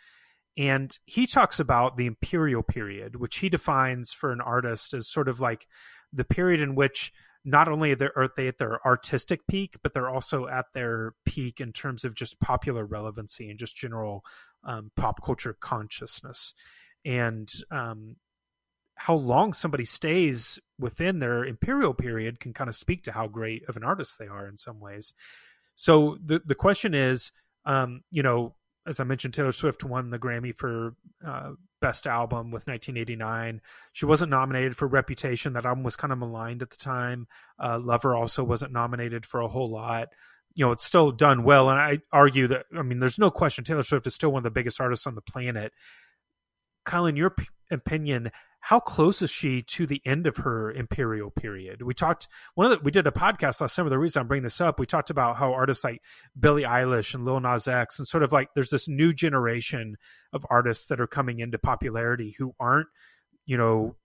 And 0.55 0.95
he 1.05 1.25
talks 1.25 1.59
about 1.59 1.97
the 1.97 2.05
imperial 2.05 2.61
period, 2.61 3.15
which 3.15 3.37
he 3.37 3.49
defines 3.49 4.11
for 4.11 4.31
an 4.31 4.41
artist 4.41 4.93
as 4.93 5.07
sort 5.09 5.27
of 5.27 5.39
like 5.39 5.65
the 6.11 6.23
period 6.23 6.61
in 6.61 6.75
which 6.75 7.11
not 7.45 7.67
only 7.67 7.91
are 7.93 8.29
they 8.35 8.47
at 8.47 8.57
their 8.57 8.85
artistic 8.85 9.45
peak, 9.47 9.77
but 9.83 9.93
they're 9.93 10.09
also 10.09 10.47
at 10.47 10.67
their 10.73 11.13
peak 11.25 11.59
in 11.59 11.73
terms 11.73 12.05
of 12.05 12.15
just 12.15 12.39
popular 12.39 12.85
relevancy 12.85 13.49
and 13.49 13.59
just 13.59 13.75
general 13.75 14.23
um, 14.63 14.91
pop 14.95 15.21
culture 15.23 15.55
consciousness. 15.59 16.53
And 17.03 17.51
um, 17.69 18.15
how 18.95 19.15
long 19.15 19.53
somebody 19.53 19.83
stays 19.83 20.59
within 20.79 21.19
their 21.19 21.43
imperial 21.43 21.93
period 21.93 22.39
can 22.39 22.53
kind 22.53 22.69
of 22.69 22.75
speak 22.75 23.03
to 23.03 23.11
how 23.11 23.27
great 23.27 23.63
of 23.67 23.75
an 23.75 23.83
artist 23.83 24.17
they 24.19 24.27
are 24.27 24.47
in 24.47 24.57
some 24.57 24.79
ways. 24.79 25.13
So 25.75 26.17
the 26.23 26.41
the 26.45 26.55
question 26.55 26.93
is, 26.93 27.31
um, 27.65 28.03
you 28.11 28.23
know, 28.23 28.55
as 28.85 28.99
I 28.99 29.03
mentioned, 29.03 29.33
Taylor 29.33 29.51
Swift 29.51 29.83
won 29.83 30.09
the 30.09 30.19
Grammy 30.19 30.55
for 30.55 30.95
uh, 31.25 31.51
Best 31.81 32.05
Album 32.05 32.51
with 32.51 32.67
1989. 32.67 33.61
She 33.93 34.05
wasn't 34.05 34.31
nominated 34.31 34.75
for 34.75 34.87
Reputation. 34.87 35.53
That 35.53 35.65
album 35.65 35.83
was 35.83 35.95
kind 35.95 36.11
of 36.11 36.19
maligned 36.19 36.61
at 36.61 36.69
the 36.69 36.77
time. 36.77 37.27
Uh, 37.61 37.79
Lover 37.79 38.15
also 38.15 38.43
wasn't 38.43 38.73
nominated 38.73 39.25
for 39.25 39.39
a 39.39 39.47
whole 39.47 39.69
lot. 39.69 40.09
You 40.55 40.65
know, 40.65 40.71
it's 40.71 40.83
still 40.83 41.11
done 41.11 41.43
well. 41.43 41.69
And 41.69 41.79
I 41.79 41.99
argue 42.11 42.47
that, 42.47 42.65
I 42.77 42.81
mean, 42.81 42.99
there's 42.99 43.19
no 43.19 43.31
question 43.31 43.63
Taylor 43.63 43.83
Swift 43.83 44.05
is 44.05 44.15
still 44.15 44.31
one 44.31 44.39
of 44.39 44.43
the 44.43 44.51
biggest 44.51 44.81
artists 44.81 45.07
on 45.07 45.15
the 45.15 45.21
planet. 45.21 45.71
Kyle, 46.85 47.05
in 47.05 47.15
your 47.15 47.29
p- 47.29 47.47
opinion, 47.71 48.31
how 48.65 48.79
close 48.79 49.21
is 49.21 49.29
she 49.29 49.61
to 49.61 49.85
the 49.85 50.01
end 50.05 50.25
of 50.25 50.37
her 50.37 50.71
imperial 50.71 51.29
period? 51.29 51.81
We 51.81 51.93
talked 51.93 52.29
one 52.55 52.65
of 52.65 52.71
the 52.71 52.81
we 52.81 52.91
did 52.91 53.05
a 53.05 53.11
podcast 53.11 53.59
last 53.59 53.75
summer. 53.75 53.89
The 53.89 53.99
reason 53.99 54.21
I'm 54.21 54.27
bringing 54.29 54.45
this 54.45 54.61
up, 54.61 54.79
we 54.79 54.85
talked 54.85 55.09
about 55.09 55.35
how 55.35 55.51
artists 55.51 55.83
like 55.83 56.01
Billie 56.39 56.63
Eilish 56.63 57.13
and 57.13 57.25
Lil 57.25 57.41
Nas 57.41 57.67
X, 57.67 57.99
and 57.99 58.07
sort 58.07 58.23
of 58.23 58.31
like 58.31 58.53
there's 58.55 58.69
this 58.69 58.87
new 58.87 59.11
generation 59.11 59.97
of 60.31 60.45
artists 60.49 60.87
that 60.87 61.01
are 61.01 61.07
coming 61.07 61.39
into 61.39 61.59
popularity 61.59 62.35
who 62.37 62.55
aren't, 62.57 62.87
you 63.45 63.57
know, 63.57 63.97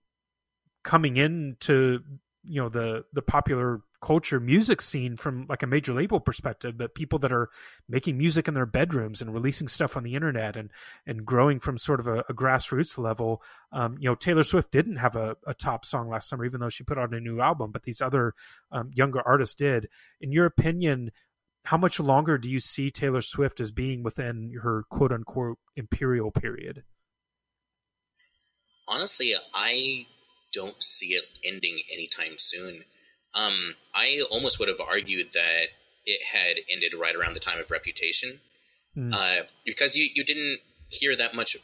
coming 0.83 1.15
into 1.15 2.01
you 2.43 2.61
know 2.61 2.67
the 2.67 3.05
the 3.13 3.21
popular 3.21 3.79
culture 4.01 4.39
music 4.39 4.81
scene 4.81 5.15
from 5.15 5.45
like 5.49 5.61
a 5.61 5.67
major 5.67 5.93
label 5.93 6.19
perspective 6.19 6.77
but 6.77 6.95
people 6.95 7.19
that 7.19 7.31
are 7.31 7.49
making 7.87 8.17
music 8.17 8.47
in 8.47 8.53
their 8.53 8.65
bedrooms 8.65 9.21
and 9.21 9.33
releasing 9.33 9.67
stuff 9.67 9.97
on 9.97 10.03
the 10.03 10.15
internet 10.15 10.55
and 10.55 10.69
and 11.05 11.25
growing 11.25 11.59
from 11.59 11.77
sort 11.77 11.99
of 11.99 12.07
a, 12.07 12.19
a 12.29 12.33
grassroots 12.33 12.97
level 12.97 13.41
um, 13.71 13.97
you 13.99 14.09
know 14.09 14.15
taylor 14.15 14.43
swift 14.43 14.71
didn't 14.71 14.97
have 14.97 15.15
a, 15.15 15.35
a, 15.45 15.53
top 15.53 15.83
song 15.83 16.09
last 16.09 16.29
summer 16.29 16.45
even 16.45 16.59
though 16.59 16.69
she 16.69 16.83
put 16.83 16.97
out 16.97 17.13
a 17.13 17.19
new 17.19 17.41
album 17.41 17.71
but 17.71 17.83
these 17.83 18.01
other 18.01 18.33
um, 18.71 18.91
younger 18.93 19.21
artists 19.25 19.55
did. 19.55 19.87
In 20.21 20.31
your 20.31 20.45
opinion 20.45 21.11
how 21.65 21.77
much 21.77 21.99
longer 21.99 22.37
do 22.37 22.49
you 22.49 22.59
see 22.59 22.89
taylor 22.89 23.21
swift 23.21 23.59
as 23.59 23.71
being 23.71 24.01
within 24.03 24.53
her 24.63 24.83
quote 24.89 25.11
unquote 25.11 25.57
imperial 25.75 26.31
period? 26.31 26.83
Honestly 28.87 29.33
i 29.53 30.05
don't 30.51 30.81
see 30.81 31.07
it 31.07 31.25
ending 31.43 31.79
anytime 31.93 32.33
soon 32.37 32.83
um, 33.35 33.75
I 33.93 34.23
almost 34.31 34.59
would 34.59 34.69
have 34.69 34.81
argued 34.81 35.31
that 35.33 35.67
it 36.05 36.21
had 36.23 36.57
ended 36.69 36.93
right 36.99 37.15
around 37.15 37.33
the 37.33 37.39
time 37.39 37.59
of 37.59 37.71
Reputation, 37.71 38.39
mm. 38.97 39.13
uh, 39.13 39.43
because 39.65 39.95
you 39.95 40.09
you 40.13 40.23
didn't 40.23 40.59
hear 40.89 41.15
that 41.15 41.35
much 41.35 41.57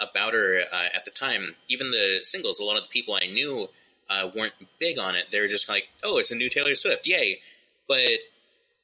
about 0.00 0.34
her 0.34 0.62
uh, 0.72 0.88
at 0.94 1.04
the 1.04 1.10
time. 1.10 1.56
Even 1.68 1.90
the 1.90 2.20
singles, 2.22 2.60
a 2.60 2.64
lot 2.64 2.76
of 2.76 2.84
the 2.84 2.88
people 2.88 3.14
I 3.14 3.26
knew 3.26 3.68
uh, 4.08 4.30
weren't 4.34 4.54
big 4.78 4.98
on 4.98 5.14
it. 5.14 5.30
They 5.30 5.40
were 5.40 5.48
just 5.48 5.68
like, 5.68 5.88
"Oh, 6.04 6.18
it's 6.18 6.30
a 6.30 6.36
new 6.36 6.48
Taylor 6.48 6.74
Swift, 6.74 7.06
yay!" 7.06 7.40
But 7.88 8.18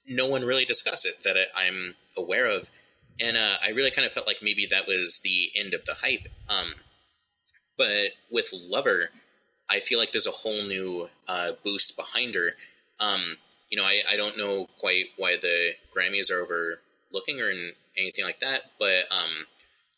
no 0.09 0.27
one 0.27 0.45
really 0.45 0.65
discussed 0.65 1.07
it 1.07 1.23
that 1.25 1.37
I'm 1.55 1.95
aware 2.17 2.47
of, 2.47 2.71
and 3.21 3.37
uh, 3.37 3.57
I 3.65 3.71
really 3.71 3.91
kind 3.91 4.07
of 4.07 4.13
felt 4.13 4.27
like 4.27 4.39
maybe 4.43 4.67
that 4.67 4.89
was 4.89 5.21
the 5.23 5.51
end 5.57 5.75
of 5.75 5.85
the 5.85 5.95
hype. 5.95 6.27
Um, 6.49 6.75
but 7.79 8.11
with 8.31 8.53
Lover, 8.53 9.11
I 9.69 9.81
feel 9.81 9.99
like 9.99 10.13
there's 10.13 10.27
a 10.27 10.31
whole 10.31 10.63
new 10.63 11.09
uh, 11.29 11.53
boost 11.65 11.97
behind 11.97 12.35
her. 12.35 12.53
Um, 13.01 13.37
you 13.71 13.77
know, 13.77 13.85
I, 13.85 14.03
I 14.11 14.17
don't 14.17 14.39
know 14.39 14.69
quite 14.79 15.07
why 15.17 15.37
the 15.37 15.73
Grammys 15.95 16.31
are 16.31 16.41
overlooking 16.41 17.39
her 17.39 17.51
and 17.51 17.73
anything 17.97 18.25
like 18.25 18.41
that, 18.41 18.63
but 18.79 19.05
um, 19.11 19.47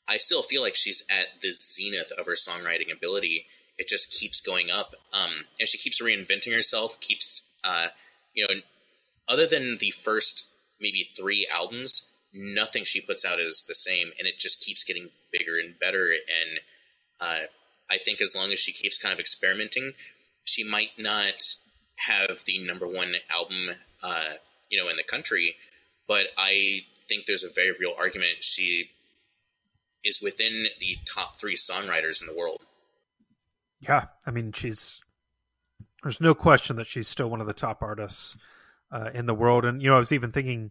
I 0.09 0.17
still 0.17 0.43
feel 0.43 0.63
like 0.63 0.75
she's 0.75 1.07
at 1.11 1.41
the 1.43 1.51
zenith 1.51 2.13
of 2.19 2.27
her 2.27 2.33
songwriting 2.33 2.93
ability. 2.93 3.47
It 3.77 3.89
just 3.89 4.19
keeps 4.19 4.41
going 4.41 4.71
up, 4.71 4.95
um, 5.13 5.45
and 5.61 5.69
she 5.69 5.79
keeps 5.79 6.03
reinventing 6.03 6.55
herself. 6.55 6.99
Keeps, 7.01 7.43
uh, 7.63 7.89
you 8.35 8.47
know, 8.49 8.55
other 9.29 9.47
than 9.47 9.77
the 9.79 9.91
first 9.91 10.51
maybe 10.81 11.11
three 11.17 11.47
albums, 11.53 12.13
nothing 12.33 12.85
she 12.85 13.01
puts 13.01 13.25
out 13.25 13.39
is 13.39 13.65
the 13.69 13.75
same, 13.75 14.11
and 14.19 14.27
it 14.27 14.39
just 14.39 14.65
keeps 14.65 14.83
getting 14.83 15.11
bigger 15.31 15.59
and 15.63 15.79
better. 15.79 16.11
And 16.11 16.61
uh, 17.21 17.47
I 17.91 17.99
think 17.99 18.21
as 18.21 18.35
long 18.37 18.53
as 18.53 18.59
she 18.59 18.73
keeps 18.73 18.99
kind 18.99 19.13
of 19.13 19.21
experimenting, 19.21 19.93
she 20.45 20.65
might 20.65 20.91
not 20.99 21.43
have 21.97 22.45
the 22.47 22.59
number 22.65 22.87
one 22.87 23.17
album, 23.31 23.71
uh, 24.03 24.35
you 24.71 24.79
know, 24.79 24.89
in 24.89 24.97
the 24.97 25.03
country. 25.03 25.57
But 26.07 26.29
I 26.37 26.81
think 27.09 27.27
there's 27.27 27.45
a 27.45 27.53
very 27.55 27.73
real 27.79 27.95
argument 27.99 28.37
she 28.41 28.91
is 30.05 30.21
within 30.23 30.67
the 30.81 30.97
top 31.05 31.39
three 31.39 31.57
songwriters 31.57 32.21
in 32.21 32.27
the 32.27 32.39
world. 32.39 32.63
Yeah, 33.81 34.07
I 34.27 34.31
mean, 34.31 34.53
she's 34.53 35.01
there's 36.03 36.21
no 36.21 36.35
question 36.35 36.77
that 36.77 36.87
she's 36.87 37.09
still 37.09 37.29
one 37.29 37.41
of 37.41 37.47
the 37.47 37.53
top 37.53 37.83
artists 37.83 38.37
uh, 38.93 39.11
in 39.15 39.27
the 39.27 39.35
world. 39.35 39.65
And 39.65 39.83
you 39.83 39.91
know, 39.91 39.97
I 39.97 39.99
was 39.99 40.13
even 40.13 40.33
thinking 40.33 40.71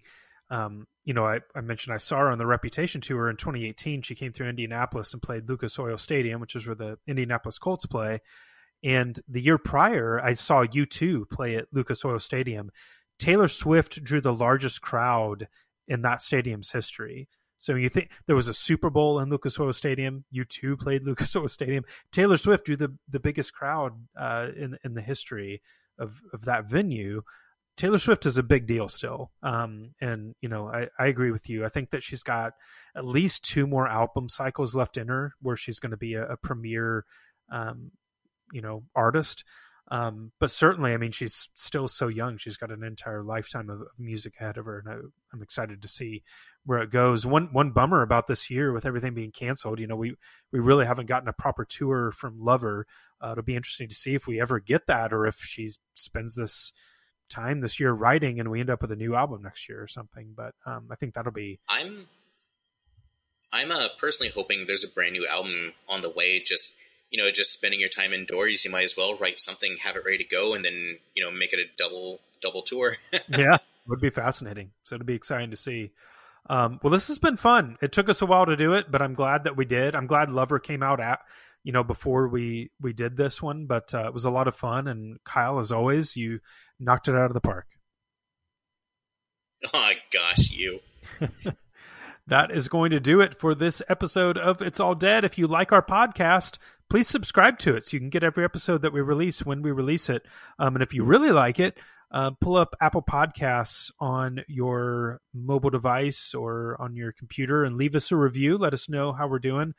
um, 0.49 0.87
you 1.03 1.13
know, 1.13 1.25
I, 1.25 1.41
I, 1.55 1.61
mentioned 1.61 1.93
I 1.93 1.97
saw 1.97 2.19
her 2.19 2.31
on 2.31 2.37
the 2.37 2.45
Reputation 2.45 3.01
tour 3.01 3.29
in 3.29 3.35
2018. 3.35 4.01
She 4.01 4.15
came 4.15 4.31
through 4.31 4.49
Indianapolis 4.49 5.13
and 5.13 5.21
played 5.21 5.49
Lucas 5.49 5.77
Oil 5.77 5.97
Stadium, 5.97 6.39
which 6.39 6.55
is 6.55 6.65
where 6.65 6.75
the 6.75 6.97
Indianapolis 7.07 7.59
Colts 7.59 7.85
play. 7.85 8.21
And 8.83 9.19
the 9.27 9.41
year 9.41 9.57
prior, 9.57 10.21
I 10.23 10.33
saw 10.33 10.63
U2 10.63 11.29
play 11.29 11.55
at 11.55 11.67
Lucas 11.73 12.05
Oil 12.05 12.19
Stadium. 12.19 12.71
Taylor 13.19 13.47
Swift 13.47 14.03
drew 14.03 14.21
the 14.21 14.33
largest 14.33 14.81
crowd 14.81 15.47
in 15.87 16.01
that 16.03 16.21
stadium's 16.21 16.71
history. 16.71 17.27
So 17.57 17.73
you 17.73 17.89
think 17.89 18.11
there 18.27 18.35
was 18.35 18.47
a 18.47 18.53
Super 18.53 18.89
Bowl 18.89 19.19
in 19.19 19.29
Lucas 19.29 19.59
Oil 19.59 19.73
Stadium? 19.73 20.25
U2 20.33 20.79
played 20.79 21.03
Lucas 21.05 21.35
Oil 21.35 21.47
Stadium. 21.47 21.83
Taylor 22.11 22.37
Swift 22.37 22.65
drew 22.65 22.77
the 22.77 22.95
the 23.09 23.19
biggest 23.19 23.53
crowd 23.53 23.93
uh, 24.17 24.49
in 24.55 24.77
in 24.83 24.93
the 24.93 25.01
history 25.01 25.61
of 25.97 26.21
of 26.33 26.45
that 26.45 26.69
venue. 26.69 27.23
Taylor 27.77 27.99
Swift 27.99 28.25
is 28.25 28.37
a 28.37 28.43
big 28.43 28.65
deal 28.65 28.89
still. 28.89 29.31
Um, 29.43 29.91
and, 30.01 30.35
you 30.41 30.49
know, 30.49 30.67
I, 30.67 30.87
I 30.99 31.07
agree 31.07 31.31
with 31.31 31.47
you. 31.47 31.63
I 31.63 31.69
think 31.69 31.91
that 31.91 32.03
she's 32.03 32.23
got 32.23 32.53
at 32.95 33.05
least 33.05 33.45
two 33.45 33.67
more 33.67 33.87
album 33.87 34.29
cycles 34.29 34.75
left 34.75 34.97
in 34.97 35.07
her 35.07 35.33
where 35.41 35.55
she's 35.55 35.79
going 35.79 35.91
to 35.91 35.97
be 35.97 36.15
a, 36.15 36.25
a 36.25 36.37
premier, 36.37 37.05
um, 37.51 37.91
you 38.51 38.61
know, 38.61 38.83
artist. 38.95 39.43
Um, 39.89 40.31
but 40.39 40.51
certainly, 40.51 40.91
I 40.93 40.97
mean, 40.97 41.11
she's 41.11 41.49
still 41.53 41.87
so 41.87 42.07
young. 42.07 42.37
She's 42.37 42.57
got 42.57 42.71
an 42.71 42.83
entire 42.83 43.23
lifetime 43.23 43.69
of, 43.69 43.81
of 43.81 43.87
music 43.97 44.33
ahead 44.39 44.57
of 44.57 44.65
her, 44.65 44.79
and 44.79 44.89
I, 44.89 44.95
am 45.33 45.41
excited 45.41 45.81
to 45.81 45.87
see 45.87 46.23
where 46.65 46.79
it 46.79 46.91
goes. 46.91 47.25
One 47.25 47.49
one 47.53 47.71
bummer 47.71 48.01
about 48.01 48.27
this 48.27 48.49
year 48.49 48.73
with 48.73 48.85
everything 48.85 49.13
being 49.13 49.31
canceled, 49.31 49.79
you 49.79 49.87
know, 49.87 49.95
we 49.95 50.15
we 50.51 50.59
really 50.59 50.85
haven't 50.85 51.05
gotten 51.05 51.29
a 51.29 51.33
proper 51.33 51.63
tour 51.63 52.11
from 52.11 52.37
Lover. 52.37 52.85
Uh, 53.23 53.31
it'll 53.31 53.45
be 53.45 53.55
interesting 53.55 53.87
to 53.87 53.95
see 53.95 54.13
if 54.13 54.27
we 54.27 54.41
ever 54.41 54.59
get 54.59 54.87
that, 54.87 55.13
or 55.13 55.25
if 55.25 55.37
she 55.37 55.69
spends 55.93 56.35
this 56.35 56.73
time 57.29 57.61
this 57.61 57.79
year 57.79 57.91
writing 57.91 58.39
and 58.39 58.49
we 58.49 58.59
end 58.59 58.69
up 58.69 58.81
with 58.81 58.91
a 58.91 58.95
new 58.95 59.15
album 59.15 59.43
next 59.43 59.67
year 59.69 59.81
or 59.81 59.87
something. 59.87 60.33
But 60.35 60.55
um, 60.65 60.87
I 60.91 60.95
think 60.95 61.13
that'll 61.13 61.31
be. 61.31 61.59
I'm 61.67 62.07
I'm 63.51 63.71
uh, 63.71 63.87
personally 63.97 64.31
hoping 64.33 64.65
there's 64.65 64.83
a 64.83 64.89
brand 64.89 65.13
new 65.13 65.27
album 65.27 65.73
on 65.87 66.01
the 66.01 66.09
way. 66.09 66.39
Just 66.39 66.77
you 67.09 67.17
know, 67.17 67.31
just 67.31 67.53
spending 67.53 67.79
your 67.79 67.89
time 67.89 68.11
indoors, 68.13 68.65
you 68.65 68.71
might 68.71 68.83
as 68.83 68.97
well 68.97 69.15
write 69.15 69.39
something, 69.39 69.77
have 69.83 69.95
it 69.95 70.03
ready 70.05 70.17
to 70.17 70.23
go, 70.23 70.53
and 70.53 70.63
then 70.63 70.99
you 71.15 71.23
know 71.23 71.31
make 71.31 71.53
it 71.53 71.59
a 71.59 71.65
double 71.77 72.19
double 72.41 72.61
tour. 72.61 72.97
yeah, 73.29 73.57
would 73.87 74.01
be 74.01 74.09
fascinating. 74.09 74.71
So 74.83 74.95
it'd 74.95 75.07
be 75.07 75.15
exciting 75.15 75.51
to 75.51 75.57
see. 75.57 75.91
Um, 76.49 76.79
well, 76.81 76.91
this 76.91 77.07
has 77.09 77.19
been 77.19 77.35
fun. 77.35 77.77
It 77.81 77.91
took 77.91 78.07
us 78.07 78.21
a 78.21 78.25
while 78.25 78.45
to 78.45 78.55
do 78.55 78.73
it, 78.73 78.89
but 78.89 79.01
I'm 79.01 79.13
glad 79.13 79.43
that 79.43 79.57
we 79.57 79.65
did. 79.65 79.95
I'm 79.95 80.07
glad 80.07 80.31
Lover 80.31 80.59
came 80.59 80.81
out 80.81 81.01
at 81.01 81.19
you 81.67 81.73
know 81.73 81.83
before 81.83 82.29
we 82.29 82.71
we 82.79 82.93
did 82.93 83.17
this 83.17 83.41
one, 83.41 83.65
but 83.65 83.93
uh, 83.93 84.05
it 84.05 84.13
was 84.13 84.23
a 84.23 84.31
lot 84.31 84.47
of 84.47 84.55
fun. 84.55 84.87
And 84.87 85.21
Kyle, 85.25 85.59
as 85.59 85.69
always, 85.69 86.15
you 86.15 86.39
knocked 86.79 87.09
it 87.09 87.15
out 87.15 87.25
of 87.25 87.33
the 87.33 87.41
park. 87.41 87.67
Oh 89.73 89.91
gosh, 90.13 90.49
you. 90.49 90.79
that 92.27 92.51
is 92.51 92.69
going 92.69 92.91
to 92.91 93.01
do 93.01 93.19
it 93.19 93.37
for 93.37 93.53
this 93.53 93.81
episode 93.89 94.37
of 94.37 94.61
It's 94.61 94.79
All 94.79 94.95
Dead. 94.95 95.25
If 95.25 95.37
you 95.37 95.45
like 95.45 95.73
our 95.73 95.81
podcast, 95.81 96.57
please 96.89 97.09
subscribe 97.09 97.59
to 97.59 97.75
it 97.75 97.83
so 97.83 97.97
you 97.97 97.99
can 97.99 98.09
get 98.09 98.23
every 98.23 98.45
episode 98.45 98.81
that 98.81 98.93
we 98.93 99.01
release 99.01 99.45
when 99.45 99.61
we 99.61 99.71
release 99.71 100.09
it. 100.09 100.25
Um, 100.57 100.77
and 100.77 100.83
if 100.83 100.93
you 100.93 101.03
really 101.03 101.31
like 101.31 101.59
it, 101.59 101.77
uh, 102.11 102.31
pull 102.39 102.55
up 102.55 102.77
Apple 102.79 103.01
Podcasts 103.01 103.91
on 103.99 104.39
your 104.47 105.19
mobile 105.33 105.69
device 105.69 106.33
or 106.33 106.77
on 106.79 106.95
your 106.95 107.11
computer 107.11 107.65
and 107.65 107.75
leave 107.75 107.93
us 107.93 108.09
a 108.09 108.15
review. 108.15 108.57
Let 108.57 108.73
us 108.73 108.87
know 108.87 109.11
how 109.11 109.27
we're 109.27 109.39
doing. 109.39 109.73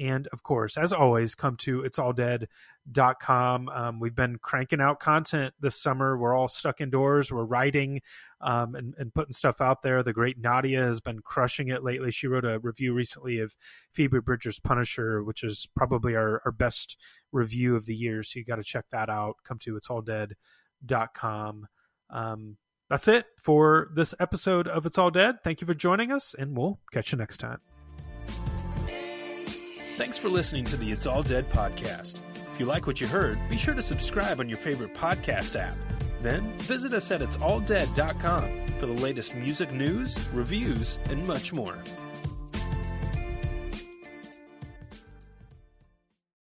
And 0.00 0.26
of 0.32 0.42
course, 0.42 0.78
as 0.78 0.94
always, 0.94 1.34
come 1.34 1.56
to 1.58 1.82
itsalldead.com. 1.82 3.68
Um, 3.68 4.00
we've 4.00 4.14
been 4.14 4.38
cranking 4.38 4.80
out 4.80 4.98
content 4.98 5.52
this 5.60 5.76
summer. 5.76 6.16
We're 6.16 6.34
all 6.34 6.48
stuck 6.48 6.80
indoors. 6.80 7.30
We're 7.30 7.44
writing 7.44 8.00
um, 8.40 8.74
and, 8.74 8.94
and, 8.96 9.12
putting 9.12 9.34
stuff 9.34 9.60
out 9.60 9.82
there. 9.82 10.02
The 10.02 10.14
great 10.14 10.38
Nadia 10.38 10.80
has 10.82 11.00
been 11.00 11.20
crushing 11.20 11.68
it 11.68 11.84
lately. 11.84 12.10
She 12.10 12.26
wrote 12.26 12.46
a 12.46 12.58
review 12.58 12.94
recently 12.94 13.38
of 13.40 13.54
Phoebe 13.92 14.20
Bridgers' 14.20 14.58
Punisher, 14.58 15.22
which 15.22 15.44
is 15.44 15.68
probably 15.76 16.16
our, 16.16 16.40
our 16.46 16.52
best 16.52 16.96
review 17.30 17.76
of 17.76 17.84
the 17.84 17.94
year. 17.94 18.22
So 18.22 18.38
you 18.38 18.44
got 18.46 18.56
to 18.56 18.64
check 18.64 18.86
that 18.90 19.10
out. 19.10 19.36
Come 19.44 19.58
to 19.58 19.74
itsalldead.com. 19.74 21.66
Um, 22.08 22.56
that's 22.88 23.06
it 23.06 23.26
for 23.40 23.90
this 23.94 24.14
episode 24.18 24.66
of 24.66 24.86
It's 24.86 24.96
All 24.96 25.10
Dead. 25.10 25.44
Thank 25.44 25.60
you 25.60 25.66
for 25.66 25.74
joining 25.74 26.10
us, 26.10 26.34
and 26.36 26.56
we'll 26.56 26.80
catch 26.90 27.12
you 27.12 27.18
next 27.18 27.36
time. 27.38 27.60
Thanks 30.00 30.16
for 30.16 30.30
listening 30.30 30.64
to 30.64 30.78
the 30.78 30.90
It's 30.90 31.04
All 31.04 31.22
Dead 31.22 31.46
podcast. 31.50 32.22
If 32.54 32.58
you 32.58 32.64
like 32.64 32.86
what 32.86 33.02
you 33.02 33.06
heard, 33.06 33.38
be 33.50 33.58
sure 33.58 33.74
to 33.74 33.82
subscribe 33.82 34.40
on 34.40 34.48
your 34.48 34.56
favorite 34.56 34.94
podcast 34.94 35.60
app. 35.60 35.74
Then 36.22 36.54
visit 36.60 36.94
us 36.94 37.10
at 37.10 37.20
itsalldead.com 37.20 38.66
for 38.78 38.86
the 38.86 38.94
latest 38.94 39.34
music 39.34 39.70
news, 39.72 40.26
reviews, 40.32 40.98
and 41.10 41.26
much 41.26 41.52
more. 41.52 41.76